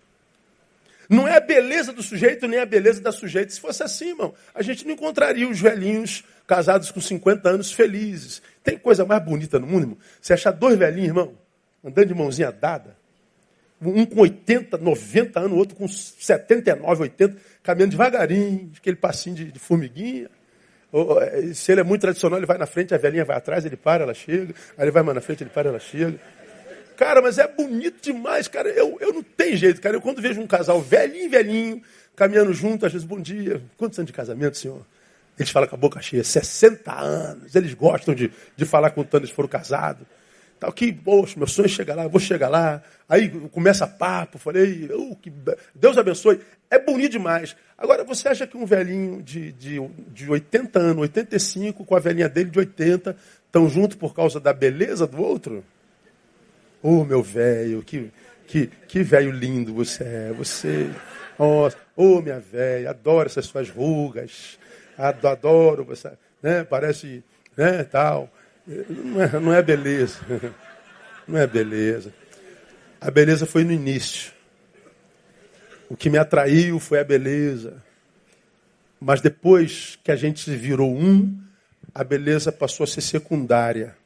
não 1.13 1.29
é 1.29 1.37
a 1.37 1.41
beleza 1.41 1.93
do 1.93 2.03
sujeito 2.03 2.49
nem 2.49 2.59
a 2.59 2.65
beleza 2.65 3.01
da 3.01 3.13
sujeita. 3.13 3.53
Se 3.53 3.61
fosse 3.61 3.83
assim, 3.83 4.09
irmão, 4.11 4.33
a 4.55 4.63
gente 4.63 4.87
não 4.87 4.95
encontraria 4.95 5.47
os 5.47 5.61
velhinhos 5.61 6.25
casados 6.47 6.91
com 6.91 7.03
50 7.03 7.51
anos 7.51 7.71
felizes. 7.71 8.41
Tem 8.65 8.79
coisa 8.79 9.05
mais 9.05 9.23
bonita 9.23 9.59
no 9.59 9.67
mundo, 9.67 9.83
irmão? 9.83 9.99
Você 10.21 10.33
achar 10.33 10.53
dois 10.53 10.79
velhinhos, 10.79 11.09
irmão, 11.09 11.35
andando 11.85 12.07
de 12.07 12.15
mãozinha 12.15 12.51
dada, 12.51 12.97
um 13.79 14.07
com 14.07 14.21
80, 14.21 14.79
90 14.79 15.41
anos, 15.41 15.59
outro 15.59 15.77
com 15.77 15.87
79, 15.87 17.03
80, 17.03 17.37
caminhando 17.63 17.91
devagarinho, 17.91 18.73
aquele 18.75 18.97
passinho 18.97 19.37
de, 19.37 19.53
de 19.53 19.59
formiguinha. 19.59 20.31
É, 20.93 21.55
se 21.55 21.73
ele 21.73 21.81
é 21.81 21.85
muito 21.85 22.03
tradicional, 22.03 22.39
ele 22.39 22.47
vai 22.47 22.59
na 22.59 22.67
frente, 22.67 22.95
a 22.95 22.99
velhinha 22.99 23.25
vai 23.25 23.37
atrás, 23.37 23.65
ele 23.65 23.77
para, 23.77 24.03
ela 24.03 24.15
chega. 24.15 24.55
Aí 24.77 24.85
ele 24.85 24.91
vai 24.91 25.03
mais 25.03 25.15
na 25.15 25.21
frente, 25.21 25.43
ele 25.43 25.51
para, 25.51 25.71
ela 25.71 25.79
chega. 25.79 26.19
Cara, 26.97 27.23
mas 27.23 27.39
é 27.39 27.49
bonito 27.49 28.03
demais, 28.03 28.47
cara. 28.47 28.69
Eu, 28.69 28.99
eu 29.01 29.13
não 29.13 29.23
tenho 29.23 29.57
jeito, 29.57 29.81
cara. 29.81 29.97
Eu 29.97 30.01
quando 30.01 30.21
vejo 30.21 30.41
um 30.41 30.47
casal 30.47 30.81
velhinho, 30.81 31.31
velhinho, 31.31 31.83
caminhando 32.15 32.53
junto, 32.53 32.85
às 32.85 32.93
vezes, 32.93 33.07
bom 33.07 33.21
dia. 33.21 33.63
Quantos 33.77 33.99
anos 33.99 34.07
de 34.07 34.13
casamento, 34.13 34.59
senhor? 34.59 34.85
Eles 35.39 35.51
falam 35.51 35.69
com 35.69 35.75
a 35.75 35.79
boca 35.79 36.01
cheia, 36.03 36.23
60 36.23 36.93
anos. 36.93 37.55
Eles 37.55 37.73
gostam 37.73 38.15
de, 38.15 38.31
de 38.55 38.65
falar 38.67 38.91
quando 38.91 39.17
eles 39.17 39.31
foram 39.31 39.49
casados. 39.49 40.07
Tal, 40.63 40.73
que, 40.73 40.93
poxa, 40.93 41.37
meu 41.37 41.49
sonho 41.49 41.67
é 41.67 41.69
chegar 41.69 41.97
lá, 41.97 42.07
vou 42.07 42.21
chegar 42.21 42.49
lá. 42.49 42.81
Aí 43.09 43.29
começa 43.51 43.85
papo, 43.85 44.39
falei, 44.39 44.89
oh, 44.95 45.17
que... 45.17 45.33
Deus 45.75 45.99
abençoe. 45.99 46.41
É 46.71 46.79
bonito 46.79 47.11
demais. 47.11 47.57
Agora, 47.77 48.05
você 48.05 48.29
acha 48.29 48.47
que 48.47 48.57
um 48.57 48.65
velhinho 48.65 49.21
de, 49.25 49.51
de, 49.51 49.81
de 50.13 50.31
80 50.31 50.79
anos, 50.79 51.03
85, 51.03 51.85
com 51.85 51.97
a 51.97 51.99
velhinha 51.99 52.29
dele 52.29 52.49
de 52.49 52.61
80, 52.61 53.17
estão 53.45 53.69
juntos 53.69 53.97
por 53.97 54.15
causa 54.15 54.39
da 54.39 54.53
beleza 54.53 55.05
do 55.05 55.21
outro? 55.21 55.65
Ô, 56.81 57.01
oh, 57.01 57.05
meu 57.05 57.25
velho, 57.25 57.83
que, 57.83 58.13
que, 58.47 58.71
que 58.87 59.03
velho 59.03 59.33
lindo 59.33 59.75
você 59.75 60.05
é. 60.05 60.33
Você, 60.39 60.89
ô, 61.37 61.69
oh, 61.97 62.23
minha 62.23 62.39
velha, 62.39 62.91
adoro 62.91 63.27
essas 63.27 63.47
suas 63.47 63.69
rugas. 63.69 64.61
Adoro 64.97 65.85
você, 65.85 66.13
né? 66.41 66.63
Parece, 66.63 67.25
né, 67.57 67.83
tal. 67.83 68.33
Não 68.67 69.23
é, 69.23 69.41
não 69.41 69.53
é 69.53 69.63
beleza. 69.63 70.19
Não 71.27 71.39
é 71.39 71.47
beleza. 71.47 72.13
A 73.01 73.11
beleza 73.11 73.47
foi 73.47 73.65
no 73.65 73.73
início. 73.73 74.33
O 75.89 75.97
que 75.97 76.11
me 76.11 76.19
atraiu 76.19 76.79
foi 76.79 76.99
a 77.01 77.05
beleza. 77.05 77.83
Mas 79.01 79.21
depois 79.21 79.99
que 80.03 80.11
a 80.11 80.17
gente 80.17 80.51
virou 80.57 80.93
um, 80.95 81.37
a 81.95 82.05
beleza 82.05 82.51
passou 82.51 82.85
a 82.85 82.87
ser 82.87 83.01
secundária 83.01 83.97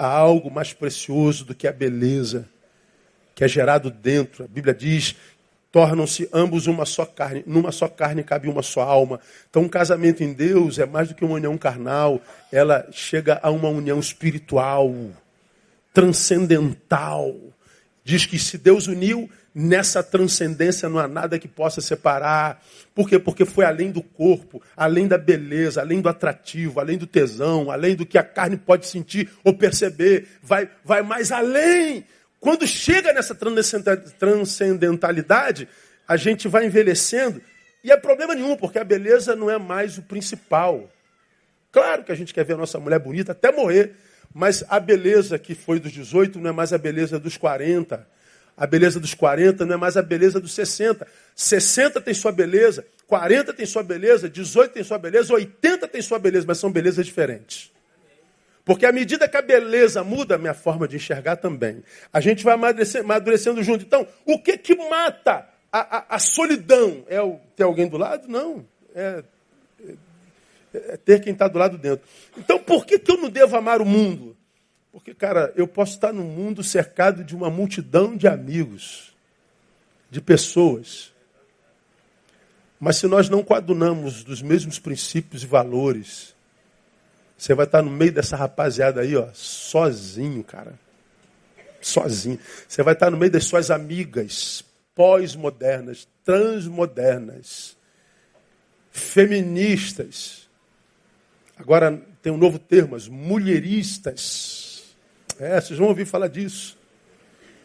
há 0.00 0.06
algo 0.06 0.50
mais 0.50 0.72
precioso 0.72 1.44
do 1.44 1.54
que 1.54 1.68
a 1.68 1.72
beleza 1.72 2.48
que 3.34 3.44
é 3.44 3.48
gerado 3.48 3.90
dentro. 3.90 4.44
A 4.44 4.48
Bíblia 4.48 4.74
diz: 4.74 5.14
tornam-se 5.72 6.28
ambos 6.32 6.66
uma 6.66 6.84
só 6.84 7.04
carne, 7.04 7.44
numa 7.46 7.70
só 7.70 7.88
carne 7.88 8.24
cabe 8.24 8.48
uma 8.48 8.62
só 8.62 8.80
alma. 8.80 9.20
Então, 9.48 9.62
um 9.62 9.68
casamento 9.68 10.22
em 10.22 10.32
Deus 10.32 10.78
é 10.78 10.86
mais 10.86 11.08
do 11.08 11.14
que 11.14 11.24
uma 11.24 11.36
união 11.36 11.56
carnal, 11.56 12.20
ela 12.50 12.86
chega 12.90 13.38
a 13.42 13.50
uma 13.50 13.68
união 13.68 13.98
espiritual, 13.98 14.92
transcendental. 15.92 17.34
Diz 18.02 18.26
que 18.26 18.38
se 18.38 18.58
Deus 18.58 18.88
uniu, 18.88 19.30
nessa 19.54 20.02
transcendência 20.02 20.88
não 20.88 20.98
há 20.98 21.06
nada 21.06 21.38
que 21.38 21.48
possa 21.48 21.80
separar. 21.80 22.62
Por 22.94 23.08
quê? 23.08 23.18
Porque 23.18 23.44
foi 23.44 23.64
além 23.64 23.90
do 23.90 24.02
corpo, 24.02 24.62
além 24.76 25.06
da 25.06 25.18
beleza, 25.18 25.80
além 25.80 26.00
do 26.00 26.08
atrativo, 26.08 26.80
além 26.80 26.98
do 26.98 27.06
tesão, 27.06 27.70
além 27.70 27.94
do 27.94 28.06
que 28.06 28.18
a 28.18 28.22
carne 28.22 28.56
pode 28.56 28.86
sentir 28.86 29.30
ou 29.44 29.54
perceber. 29.54 30.26
Vai, 30.42 30.68
vai 30.84 31.02
mais 31.02 31.30
além. 31.30 32.04
Quando 32.40 32.66
chega 32.66 33.12
nessa 33.12 33.36
transcendentalidade, 34.18 35.68
a 36.08 36.16
gente 36.16 36.48
vai 36.48 36.66
envelhecendo 36.66 37.40
e 37.84 37.92
é 37.92 37.96
problema 37.96 38.34
nenhum, 38.34 38.56
porque 38.56 38.78
a 38.78 38.84
beleza 38.84 39.36
não 39.36 39.50
é 39.50 39.58
mais 39.58 39.98
o 39.98 40.02
principal. 40.02 40.90
Claro 41.70 42.02
que 42.02 42.10
a 42.10 42.14
gente 42.14 42.34
quer 42.34 42.44
ver 42.44 42.54
a 42.54 42.58
nossa 42.58 42.80
mulher 42.80 42.98
bonita 42.98 43.32
até 43.32 43.52
morrer, 43.52 43.94
mas 44.34 44.64
a 44.68 44.80
beleza 44.80 45.38
que 45.38 45.54
foi 45.54 45.78
dos 45.78 45.92
18 45.92 46.40
não 46.40 46.50
é 46.50 46.52
mais 46.52 46.72
a 46.72 46.78
beleza 46.78 47.18
dos 47.18 47.36
40 47.36 48.06
a 48.60 48.66
beleza 48.66 49.00
dos 49.00 49.14
40 49.14 49.64
não 49.64 49.74
é 49.74 49.78
mais 49.78 49.96
a 49.96 50.02
beleza 50.02 50.38
dos 50.38 50.52
60. 50.52 51.06
60 51.34 51.98
tem 51.98 52.12
sua 52.12 52.30
beleza, 52.30 52.84
40 53.06 53.54
tem 53.54 53.64
sua 53.64 53.82
beleza, 53.82 54.28
18 54.28 54.72
tem 54.72 54.84
sua 54.84 54.98
beleza, 54.98 55.32
80 55.32 55.88
tem 55.88 56.02
sua 56.02 56.18
beleza, 56.18 56.44
mas 56.46 56.58
são 56.58 56.70
belezas 56.70 57.06
diferentes. 57.06 57.72
Porque 58.64 58.86
à 58.86 58.92
medida 58.92 59.28
que 59.28 59.36
a 59.36 59.42
beleza 59.42 60.04
muda, 60.04 60.34
a 60.34 60.38
minha 60.38 60.54
forma 60.54 60.86
de 60.86 60.96
enxergar 60.96 61.36
também. 61.36 61.82
A 62.12 62.20
gente 62.20 62.44
vai 62.44 62.54
amadurecendo, 62.54 63.04
amadurecendo 63.04 63.62
junto. 63.62 63.84
Então, 63.84 64.06
o 64.24 64.38
que 64.38 64.58
que 64.58 64.74
mata 64.76 65.48
a, 65.72 65.98
a, 65.98 66.16
a 66.16 66.18
solidão? 66.18 67.04
É 67.08 67.20
o, 67.20 67.40
ter 67.56 67.64
alguém 67.64 67.88
do 67.88 67.96
lado? 67.96 68.28
Não. 68.28 68.64
É, 68.94 69.24
é, 70.72 70.94
é 70.94 70.96
ter 70.96 71.20
quem 71.20 71.32
está 71.32 71.48
do 71.48 71.58
lado 71.58 71.78
dentro. 71.78 72.06
Então, 72.36 72.58
por 72.58 72.84
que, 72.84 72.98
que 72.98 73.10
eu 73.10 73.16
não 73.16 73.30
devo 73.30 73.56
amar 73.56 73.80
o 73.80 73.86
mundo? 73.86 74.36
Porque, 74.92 75.14
cara, 75.14 75.52
eu 75.56 75.68
posso 75.68 75.94
estar 75.94 76.12
no 76.12 76.24
mundo 76.24 76.62
cercado 76.62 77.22
de 77.22 77.34
uma 77.34 77.48
multidão 77.48 78.16
de 78.16 78.26
amigos, 78.26 79.14
de 80.10 80.20
pessoas. 80.20 81.12
Mas 82.78 82.96
se 82.96 83.06
nós 83.06 83.28
não 83.28 83.42
coadunamos 83.42 84.24
dos 84.24 84.42
mesmos 84.42 84.78
princípios 84.78 85.44
e 85.44 85.46
valores, 85.46 86.34
você 87.40 87.54
vai 87.54 87.64
estar 87.64 87.80
no 87.80 87.90
meio 87.90 88.12
dessa 88.12 88.36
rapaziada 88.36 89.00
aí, 89.00 89.16
ó, 89.16 89.26
sozinho, 89.32 90.44
cara. 90.44 90.78
Sozinho. 91.80 92.38
Você 92.68 92.82
vai 92.82 92.92
estar 92.92 93.10
no 93.10 93.16
meio 93.16 93.32
das 93.32 93.44
suas 93.44 93.70
amigas 93.70 94.62
pós-modernas, 94.94 96.06
transmodernas, 96.22 97.78
feministas. 98.90 100.50
Agora 101.56 101.98
tem 102.20 102.30
um 102.30 102.36
novo 102.36 102.58
termo, 102.58 102.94
as 102.94 103.08
mulheristas. 103.08 104.94
É, 105.38 105.58
vocês 105.58 105.78
vão 105.78 105.88
ouvir 105.88 106.04
falar 106.04 106.28
disso. 106.28 106.76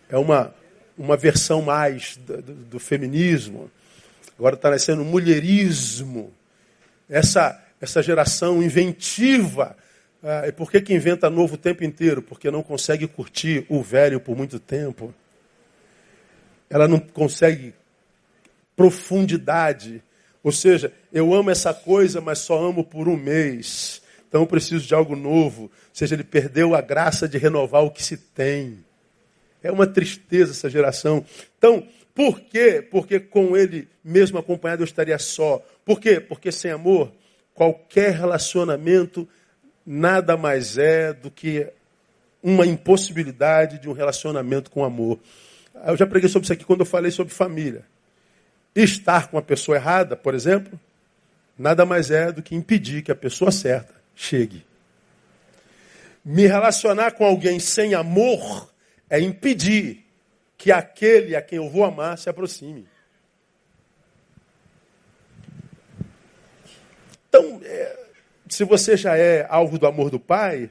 É 0.07 0.17
uma, 0.17 0.55
uma 0.97 1.17
versão 1.17 1.61
mais 1.61 2.15
do, 2.15 2.41
do, 2.41 2.53
do 2.53 2.79
feminismo. 2.79 3.69
Agora 4.39 4.55
está 4.55 4.69
nascendo 4.69 5.03
mulherismo. 5.03 6.33
Essa, 7.09 7.61
essa 7.85 8.03
geração 8.03 8.61
inventiva. 8.61 9.75
Ah, 10.21 10.47
e 10.47 10.51
por 10.51 10.69
que, 10.69 10.81
que 10.81 10.93
inventa 10.93 11.29
novo 11.29 11.55
o 11.55 11.57
tempo 11.57 11.83
inteiro? 11.83 12.21
Porque 12.21 12.51
não 12.51 12.61
consegue 12.61 13.07
curtir 13.07 13.65
o 13.69 13.81
velho 13.81 14.19
por 14.19 14.35
muito 14.35 14.59
tempo. 14.59 15.13
Ela 16.69 16.87
não 16.87 16.99
consegue 16.99 17.73
profundidade. 18.75 20.03
Ou 20.43 20.51
seja, 20.51 20.91
eu 21.13 21.33
amo 21.33 21.49
essa 21.49 21.73
coisa, 21.73 22.19
mas 22.19 22.39
só 22.39 22.59
amo 22.59 22.83
por 22.83 23.07
um 23.07 23.15
mês. 23.15 24.01
Então 24.27 24.41
eu 24.41 24.47
preciso 24.47 24.85
de 24.85 24.93
algo 24.93 25.15
novo. 25.15 25.63
Ou 25.63 25.71
seja, 25.93 26.15
ele 26.15 26.23
perdeu 26.23 26.75
a 26.75 26.81
graça 26.81 27.27
de 27.27 27.37
renovar 27.37 27.83
o 27.83 27.91
que 27.91 28.03
se 28.03 28.17
tem. 28.17 28.83
É 29.63 29.71
uma 29.71 29.87
tristeza 29.87 30.51
essa 30.51 30.69
geração. 30.69 31.25
Então, 31.57 31.87
por 32.13 32.39
quê? 32.39 32.85
Porque 32.89 33.19
com 33.19 33.57
ele 33.57 33.87
mesmo 34.03 34.37
acompanhado 34.37 34.83
eu 34.83 34.85
estaria 34.85 35.17
só. 35.17 35.65
Por 35.83 35.99
quê? 35.99 36.19
Porque 36.19 36.51
sem 36.51 36.71
amor, 36.71 37.11
qualquer 37.55 38.11
relacionamento 38.11 39.27
nada 39.85 40.35
mais 40.35 40.77
é 40.77 41.13
do 41.13 41.31
que 41.31 41.67
uma 42.43 42.67
impossibilidade 42.67 43.79
de 43.79 43.89
um 43.89 43.93
relacionamento 43.93 44.69
com 44.69 44.83
amor. 44.83 45.17
Eu 45.87 45.97
já 45.97 46.05
preguei 46.05 46.29
sobre 46.29 46.45
isso 46.45 46.53
aqui 46.53 46.63
quando 46.63 46.81
eu 46.81 46.85
falei 46.85 47.09
sobre 47.09 47.33
família. 47.33 47.83
Estar 48.75 49.29
com 49.29 49.37
a 49.37 49.41
pessoa 49.41 49.77
errada, 49.77 50.15
por 50.15 50.35
exemplo, 50.35 50.79
nada 51.57 51.85
mais 51.85 52.11
é 52.11 52.31
do 52.31 52.43
que 52.43 52.53
impedir 52.53 53.01
que 53.01 53.11
a 53.11 53.15
pessoa 53.15 53.51
certa 53.51 53.95
chegue. 54.13 54.63
Me 56.23 56.45
relacionar 56.45 57.11
com 57.11 57.25
alguém 57.25 57.59
sem 57.59 57.93
amor 57.93 58.69
é 59.09 59.19
impedir 59.19 60.05
que 60.57 60.71
aquele 60.71 61.35
a 61.35 61.41
quem 61.41 61.57
eu 61.57 61.69
vou 61.69 61.85
amar 61.85 62.17
se 62.17 62.29
aproxime. 62.29 62.85
Então, 67.37 67.59
é, 67.65 67.99
se 68.47 68.63
você 68.63 68.95
já 68.95 69.17
é 69.17 69.45
alvo 69.49 69.77
do 69.77 69.85
amor 69.85 70.09
do 70.09 70.17
Pai, 70.17 70.69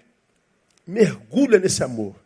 mergulha 0.86 1.58
nesse 1.58 1.84
amor. 1.84 2.16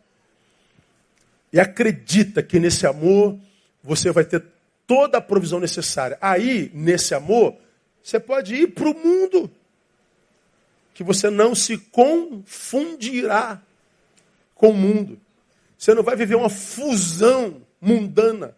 E 1.51 1.59
acredita 1.59 2.41
que 2.41 2.57
nesse 2.57 2.87
amor 2.87 3.37
você 3.83 4.11
vai 4.11 4.23
ter 4.23 4.45
toda 4.87 5.17
a 5.17 5.21
provisão 5.21 5.59
necessária. 5.59 6.17
Aí, 6.21 6.71
nesse 6.73 7.13
amor, 7.13 7.57
você 8.01 8.17
pode 8.17 8.55
ir 8.55 8.67
para 8.67 8.89
o 8.89 8.93
mundo. 8.93 9.51
Que 10.93 11.03
você 11.03 11.29
não 11.29 11.53
se 11.53 11.77
confundirá 11.77 13.61
com 14.55 14.69
o 14.69 14.73
mundo. 14.73 15.19
Você 15.77 15.93
não 15.93 16.03
vai 16.03 16.15
viver 16.15 16.35
uma 16.35 16.49
fusão 16.49 17.61
mundana. 17.81 18.55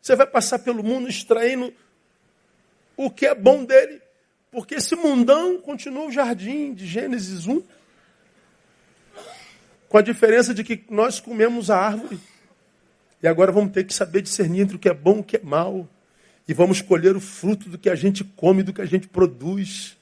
Você 0.00 0.14
vai 0.14 0.28
passar 0.28 0.60
pelo 0.60 0.84
mundo 0.84 1.08
extraindo 1.08 1.74
o 2.96 3.10
que 3.10 3.26
é 3.26 3.34
bom 3.34 3.64
dele. 3.64 4.00
Porque 4.50 4.76
esse 4.76 4.96
mundão 4.96 5.60
continua 5.60 6.06
o 6.06 6.12
jardim 6.12 6.72
de 6.72 6.86
Gênesis 6.86 7.46
1. 7.46 7.62
Com 9.88 9.98
a 9.98 10.02
diferença 10.02 10.54
de 10.54 10.64
que 10.64 10.84
nós 10.90 11.20
comemos 11.20 11.70
a 11.70 11.78
árvore. 11.78 12.18
E 13.22 13.28
agora 13.28 13.52
vamos 13.52 13.72
ter 13.72 13.84
que 13.84 13.92
saber 13.92 14.22
discernir 14.22 14.62
entre 14.62 14.76
o 14.76 14.78
que 14.78 14.88
é 14.88 14.94
bom 14.94 15.16
e 15.16 15.20
o 15.20 15.24
que 15.24 15.36
é 15.36 15.42
mal. 15.42 15.88
E 16.46 16.54
vamos 16.54 16.80
colher 16.80 17.14
o 17.16 17.20
fruto 17.20 17.68
do 17.68 17.78
que 17.78 17.90
a 17.90 17.94
gente 17.94 18.24
come, 18.24 18.62
do 18.62 18.72
que 18.72 18.80
a 18.80 18.86
gente 18.86 19.08
produz. 19.08 19.96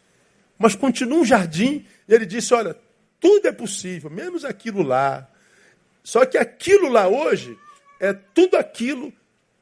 Mas 0.58 0.74
continua 0.74 1.18
um 1.18 1.24
jardim. 1.24 1.84
E 2.08 2.14
ele 2.14 2.26
disse: 2.26 2.54
Olha, 2.54 2.76
tudo 3.18 3.48
é 3.48 3.52
possível, 3.52 4.10
menos 4.10 4.44
aquilo 4.44 4.82
lá. 4.82 5.28
Só 6.02 6.24
que 6.24 6.38
aquilo 6.38 6.88
lá 6.88 7.08
hoje 7.08 7.58
é 7.98 8.12
tudo 8.12 8.56
aquilo 8.56 9.12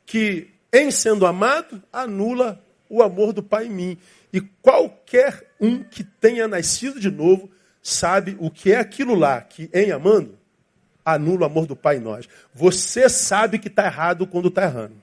que, 0.05 0.51
em 0.73 0.91
sendo 0.91 1.27
amado, 1.27 1.83
anula 1.93 2.64
o 2.89 3.03
amor 3.03 3.33
do 3.33 3.43
Pai 3.43 3.67
em 3.67 3.71
mim. 3.71 3.99
E 4.33 4.41
qualquer 4.41 5.55
um 5.61 5.83
que 5.83 6.05
tenha 6.05 6.49
nascido 6.49 7.01
de 7.01 7.11
novo 7.11 7.51
sabe 7.83 8.37
o 8.41 8.51
que 8.51 8.73
é 8.73 8.79
aquilo 8.79 9.15
lá 9.15 9.41
que, 9.41 9.71
em 9.73 9.93
amando, 9.93 10.39
anula 11.05 11.43
o 11.43 11.45
amor 11.45 11.67
do 11.67 11.77
Pai 11.77 11.97
em 11.97 12.01
nós. 12.01 12.29
Você 12.55 13.09
sabe 13.09 13.59
que 13.59 13.69
está 13.69 13.85
errado 13.85 14.27
quando 14.27 14.49
está 14.49 14.63
errando. 14.63 14.95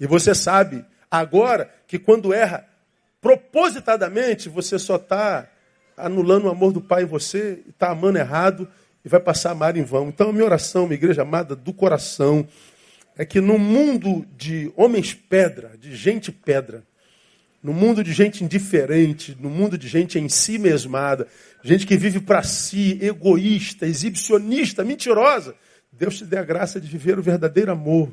E 0.00 0.06
você 0.06 0.34
sabe 0.34 0.84
agora 1.10 1.70
que 1.86 1.98
quando 1.98 2.32
erra 2.32 2.66
propositadamente, 3.20 4.48
você 4.48 4.78
só 4.78 4.96
está 4.96 5.48
anulando 5.96 6.44
o 6.44 6.50
amor 6.50 6.72
do 6.72 6.80
Pai 6.80 7.02
em 7.02 7.06
você, 7.06 7.62
está 7.68 7.90
amando 7.90 8.18
errado 8.18 8.68
e 9.04 9.08
vai 9.08 9.20
passar 9.20 9.50
a 9.50 9.52
amar 9.52 9.76
em 9.76 9.82
vão. 9.82 10.08
Então, 10.08 10.30
a 10.30 10.32
minha 10.32 10.44
oração, 10.44 10.84
minha 10.84 10.94
igreja 10.94 11.22
amada 11.22 11.54
do 11.54 11.72
coração, 11.72 12.46
é 13.16 13.24
que 13.24 13.40
no 13.40 13.58
mundo 13.58 14.26
de 14.36 14.70
homens 14.76 15.14
pedra, 15.14 15.72
de 15.80 15.96
gente 15.96 16.30
pedra, 16.30 16.84
no 17.62 17.72
mundo 17.72 18.04
de 18.04 18.12
gente 18.12 18.44
indiferente, 18.44 19.36
no 19.40 19.48
mundo 19.48 19.78
de 19.78 19.88
gente 19.88 20.18
em 20.18 20.28
si 20.28 20.58
mesmada, 20.58 21.26
gente 21.64 21.86
que 21.86 21.96
vive 21.96 22.20
para 22.20 22.42
si, 22.42 22.98
egoísta, 23.02 23.86
exibicionista, 23.86 24.84
mentirosa, 24.84 25.54
Deus 25.90 26.18
te 26.18 26.24
dê 26.24 26.36
a 26.36 26.44
graça 26.44 26.80
de 26.80 26.86
viver 26.86 27.18
o 27.18 27.22
verdadeiro 27.22 27.72
amor. 27.72 28.12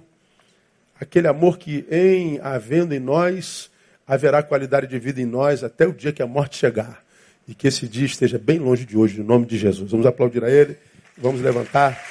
Aquele 1.00 1.28
amor 1.28 1.58
que, 1.58 1.86
em 1.92 2.40
havendo 2.42 2.96
em 2.96 3.00
nós, 3.00 3.70
haverá 4.08 4.42
qualidade 4.42 4.88
de 4.88 4.98
vida 4.98 5.22
em 5.22 5.26
nós 5.26 5.64
até 5.64 5.86
o 5.86 5.94
dia 5.94 6.14
que 6.14 6.24
a 6.24 6.28
morte 6.28 6.58
chegar 6.58 7.04
e 7.46 7.54
que 7.54 7.68
esse 7.68 7.88
dia 7.88 8.06
esteja 8.06 8.40
bem 8.40 8.58
longe 8.58 8.86
de 8.86 8.98
hoje, 8.98 9.20
no 9.20 9.26
nome 9.26 9.46
de 9.46 9.58
Jesus. 9.58 9.92
Vamos 9.92 10.06
aplaudir 10.06 10.44
a 10.46 10.50
Ele, 10.50 10.78
vamos 11.18 11.42
levantar, 11.42 12.02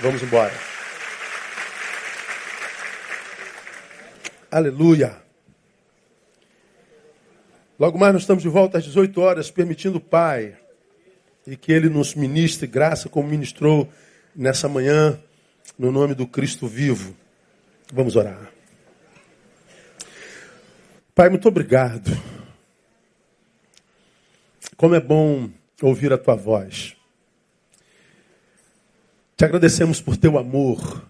vamos 0.00 0.22
embora. 0.22 0.77
Aleluia. 4.50 5.14
Logo 7.78 7.98
mais 7.98 8.14
nós 8.14 8.22
estamos 8.22 8.42
de 8.42 8.48
volta 8.48 8.78
às 8.78 8.84
18 8.84 9.20
horas, 9.20 9.50
permitindo 9.50 9.98
o 9.98 10.00
Pai 10.00 10.56
e 11.46 11.54
que 11.54 11.70
Ele 11.70 11.90
nos 11.90 12.14
ministre 12.14 12.66
graça 12.66 13.10
como 13.10 13.28
ministrou 13.28 13.92
nessa 14.34 14.66
manhã, 14.66 15.20
no 15.78 15.92
nome 15.92 16.14
do 16.14 16.26
Cristo 16.26 16.66
vivo. 16.66 17.14
Vamos 17.92 18.16
orar. 18.16 18.50
Pai, 21.14 21.28
muito 21.28 21.46
obrigado 21.46 22.10
como 24.78 24.94
é 24.94 25.00
bom 25.00 25.50
ouvir 25.82 26.10
a 26.10 26.16
tua 26.16 26.36
voz. 26.36 26.96
Te 29.36 29.44
agradecemos 29.44 30.00
por 30.00 30.16
teu 30.16 30.38
amor 30.38 31.06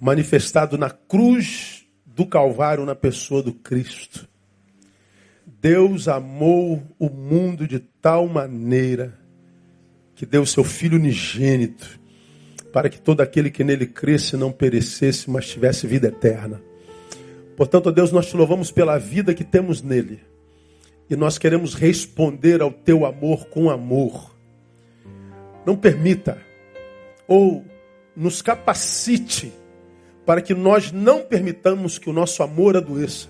manifestado 0.00 0.76
na 0.76 0.90
cruz 0.90 1.73
do 2.14 2.24
Calvário 2.24 2.86
na 2.86 2.94
pessoa 2.94 3.42
do 3.42 3.52
Cristo. 3.52 4.28
Deus 5.60 6.08
amou 6.08 6.82
o 6.98 7.08
mundo 7.08 7.66
de 7.66 7.78
tal 7.80 8.28
maneira 8.28 9.18
que 10.14 10.24
deu 10.24 10.46
seu 10.46 10.62
Filho 10.62 10.96
unigênito 10.96 11.98
para 12.72 12.88
que 12.88 13.00
todo 13.00 13.20
aquele 13.20 13.50
que 13.50 13.64
nele 13.64 13.86
cresce 13.86 14.36
não 14.36 14.52
perecesse, 14.52 15.30
mas 15.30 15.48
tivesse 15.48 15.86
vida 15.86 16.08
eterna. 16.08 16.62
Portanto, 17.56 17.92
Deus, 17.92 18.10
nós 18.10 18.26
te 18.26 18.36
louvamos 18.36 18.70
pela 18.70 18.98
vida 18.98 19.34
que 19.34 19.44
temos 19.44 19.82
nele 19.82 20.20
e 21.08 21.16
nós 21.16 21.38
queremos 21.38 21.74
responder 21.74 22.62
ao 22.62 22.72
teu 22.72 23.04
amor 23.04 23.46
com 23.46 23.70
amor. 23.70 24.34
Não 25.66 25.76
permita 25.76 26.38
ou 27.26 27.64
nos 28.16 28.42
capacite 28.42 29.52
para 30.24 30.40
que 30.40 30.54
nós 30.54 30.90
não 30.90 31.20
permitamos 31.20 31.98
que 31.98 32.08
o 32.08 32.12
nosso 32.12 32.42
amor 32.42 32.76
adoeça. 32.76 33.28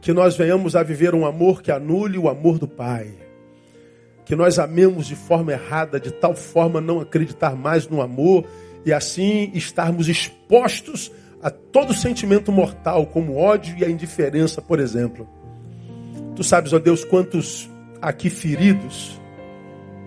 Que 0.00 0.12
nós 0.12 0.36
venhamos 0.36 0.76
a 0.76 0.82
viver 0.82 1.14
um 1.14 1.26
amor 1.26 1.62
que 1.62 1.70
anule 1.70 2.18
o 2.18 2.28
amor 2.28 2.58
do 2.58 2.68
Pai. 2.68 3.14
que 4.24 4.36
nós 4.36 4.58
amemos 4.58 5.06
de 5.08 5.16
forma 5.16 5.52
errada, 5.52 5.98
de 5.98 6.12
tal 6.12 6.34
forma 6.34 6.80
não 6.80 7.00
acreditar 7.00 7.56
mais 7.56 7.88
no 7.88 8.00
amor 8.00 8.44
e 8.86 8.92
assim 8.92 9.50
estarmos 9.52 10.08
expostos 10.08 11.10
a 11.42 11.50
todo 11.50 11.92
sentimento 11.92 12.52
mortal, 12.52 13.04
como 13.06 13.36
ódio 13.36 13.76
e 13.76 13.84
a 13.84 13.90
indiferença, 13.90 14.62
por 14.62 14.78
exemplo. 14.78 15.28
Tu 16.36 16.44
sabes, 16.44 16.72
ó 16.72 16.78
Deus, 16.78 17.04
quantos 17.04 17.68
aqui 18.00 18.30
feridos 18.30 19.20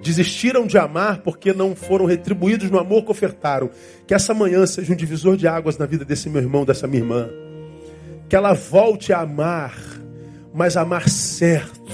desistiram 0.06 0.68
de 0.68 0.78
amar 0.78 1.22
porque 1.22 1.52
não 1.52 1.76
foram 1.76 2.06
retribuídos 2.06 2.70
no 2.70 2.78
amor 2.78 3.04
que 3.04 3.12
ofertaram. 3.12 3.72
Que 4.06 4.14
essa 4.14 4.36
manhã 4.36 4.64
seja 4.68 4.94
um 4.94 4.96
divisor 4.96 5.36
de 5.36 5.48
águas 5.48 5.80
na 5.80 5.88
vida 5.88 6.06
desse 6.06 6.30
meu 6.30 6.44
irmão, 6.44 6.64
dessa 6.64 6.86
minha 6.86 7.02
irmã. 7.02 7.28
Que 8.30 8.36
ela 8.36 8.54
volte 8.54 9.12
a 9.12 9.22
amar, 9.22 9.76
mas 10.54 10.78
amar 10.78 11.10
certo. 11.10 11.92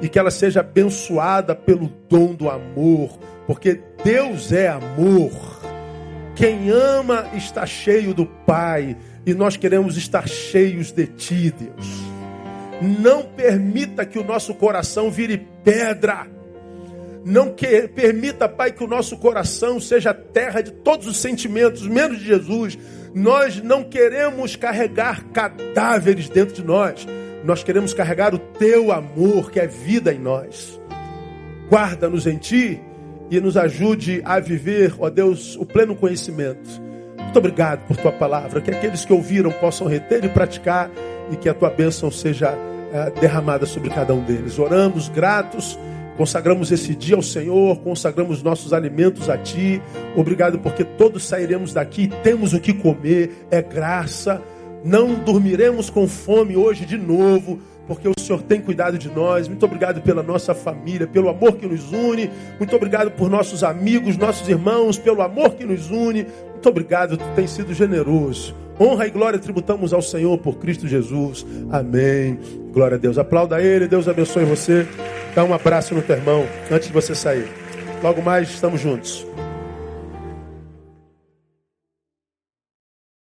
E 0.00 0.08
que 0.08 0.18
ela 0.18 0.32
seja 0.32 0.60
abençoada 0.60 1.54
pelo 1.54 1.92
dom 2.08 2.34
do 2.34 2.50
amor, 2.50 3.16
porque 3.46 3.80
Deus 4.02 4.50
é 4.50 4.68
amor. 4.68 5.30
Quem 6.34 6.70
ama 6.70 7.30
está 7.34 7.64
cheio 7.66 8.12
do 8.14 8.26
Pai 8.26 8.96
e 9.24 9.32
nós 9.32 9.56
queremos 9.56 9.96
estar 9.96 10.28
cheios 10.28 10.90
de 10.90 11.06
Ti, 11.06 11.54
Deus. 11.56 12.02
Não 13.00 13.22
permita 13.24 14.04
que 14.04 14.18
o 14.18 14.24
nosso 14.24 14.54
coração 14.54 15.08
vire 15.08 15.46
pedra. 15.62 16.37
Não 17.24 17.52
que, 17.52 17.88
permita, 17.88 18.48
Pai, 18.48 18.72
que 18.72 18.82
o 18.82 18.86
nosso 18.86 19.16
coração 19.18 19.80
seja 19.80 20.14
terra 20.14 20.60
de 20.60 20.72
todos 20.72 21.06
os 21.06 21.16
sentimentos, 21.18 21.86
menos 21.86 22.18
de 22.18 22.24
Jesus. 22.24 22.78
Nós 23.14 23.62
não 23.62 23.84
queremos 23.84 24.56
carregar 24.56 25.24
cadáveres 25.32 26.28
dentro 26.28 26.54
de 26.54 26.64
nós. 26.64 27.06
Nós 27.44 27.62
queremos 27.62 27.92
carregar 27.92 28.34
o 28.34 28.38
Teu 28.38 28.92
amor, 28.92 29.50
que 29.50 29.60
é 29.60 29.66
vida 29.66 30.12
em 30.12 30.18
nós. 30.18 30.80
Guarda-nos 31.68 32.26
em 32.26 32.38
Ti 32.38 32.80
e 33.30 33.40
nos 33.40 33.56
ajude 33.56 34.22
a 34.24 34.40
viver, 34.40 34.94
ó 34.98 35.10
Deus, 35.10 35.56
o 35.56 35.66
pleno 35.66 35.94
conhecimento. 35.94 36.88
Muito 37.18 37.38
obrigado 37.38 37.86
por 37.86 37.96
tua 37.96 38.12
palavra. 38.12 38.60
Que 38.60 38.70
aqueles 38.70 39.04
que 39.04 39.12
ouviram 39.12 39.50
possam 39.50 39.86
reter 39.86 40.24
e 40.24 40.28
praticar 40.28 40.90
e 41.30 41.36
que 41.36 41.48
a 41.48 41.54
tua 41.54 41.68
bênção 41.68 42.10
seja 42.10 42.56
é, 42.90 43.10
derramada 43.20 43.66
sobre 43.66 43.90
cada 43.90 44.14
um 44.14 44.24
deles. 44.24 44.58
Oramos 44.58 45.10
gratos, 45.10 45.78
consagramos 46.18 46.72
esse 46.72 46.96
dia 46.96 47.14
ao 47.14 47.22
Senhor, 47.22 47.78
consagramos 47.78 48.42
nossos 48.42 48.72
alimentos 48.72 49.30
a 49.30 49.38
ti. 49.38 49.80
Obrigado 50.16 50.58
porque 50.58 50.82
todos 50.82 51.24
sairemos 51.24 51.72
daqui 51.72 52.02
e 52.02 52.08
temos 52.08 52.52
o 52.52 52.60
que 52.60 52.74
comer, 52.74 53.46
é 53.52 53.62
graça. 53.62 54.42
Não 54.84 55.14
dormiremos 55.14 55.88
com 55.88 56.08
fome 56.08 56.56
hoje 56.56 56.84
de 56.84 56.98
novo 56.98 57.60
porque 57.86 58.06
o 58.06 58.12
Senhor 58.18 58.42
tem 58.42 58.60
cuidado 58.60 58.98
de 58.98 59.08
nós. 59.08 59.48
Muito 59.48 59.64
obrigado 59.64 60.02
pela 60.02 60.22
nossa 60.22 60.54
família, 60.54 61.06
pelo 61.06 61.28
amor 61.30 61.56
que 61.56 61.66
nos 61.66 61.90
une. 61.90 62.28
Muito 62.58 62.76
obrigado 62.76 63.12
por 63.12 63.30
nossos 63.30 63.64
amigos, 63.64 64.16
nossos 64.16 64.46
irmãos, 64.48 64.98
pelo 64.98 65.22
amor 65.22 65.54
que 65.54 65.64
nos 65.64 65.88
une. 65.90 66.26
Muito 66.52 66.68
obrigado, 66.68 67.16
tu 67.16 67.24
tens 67.34 67.50
sido 67.50 67.72
generoso. 67.72 68.54
Honra 68.80 69.06
e 69.06 69.10
glória 69.10 69.38
tributamos 69.38 69.92
ao 69.92 70.00
Senhor 70.00 70.38
por 70.38 70.56
Cristo 70.58 70.86
Jesus. 70.86 71.44
Amém. 71.70 72.38
Glória 72.72 72.96
a 72.96 72.98
Deus. 72.98 73.18
Aplauda 73.18 73.60
Ele. 73.60 73.88
Deus 73.88 74.08
abençoe 74.08 74.44
você. 74.44 74.86
Dá 75.34 75.44
um 75.44 75.52
abraço 75.52 75.94
no 75.94 76.02
teu 76.02 76.16
irmão 76.16 76.46
antes 76.70 76.88
de 76.88 76.94
você 76.94 77.14
sair. 77.14 77.48
Logo 78.02 78.22
mais 78.22 78.48
estamos 78.48 78.80
juntos. 78.80 79.27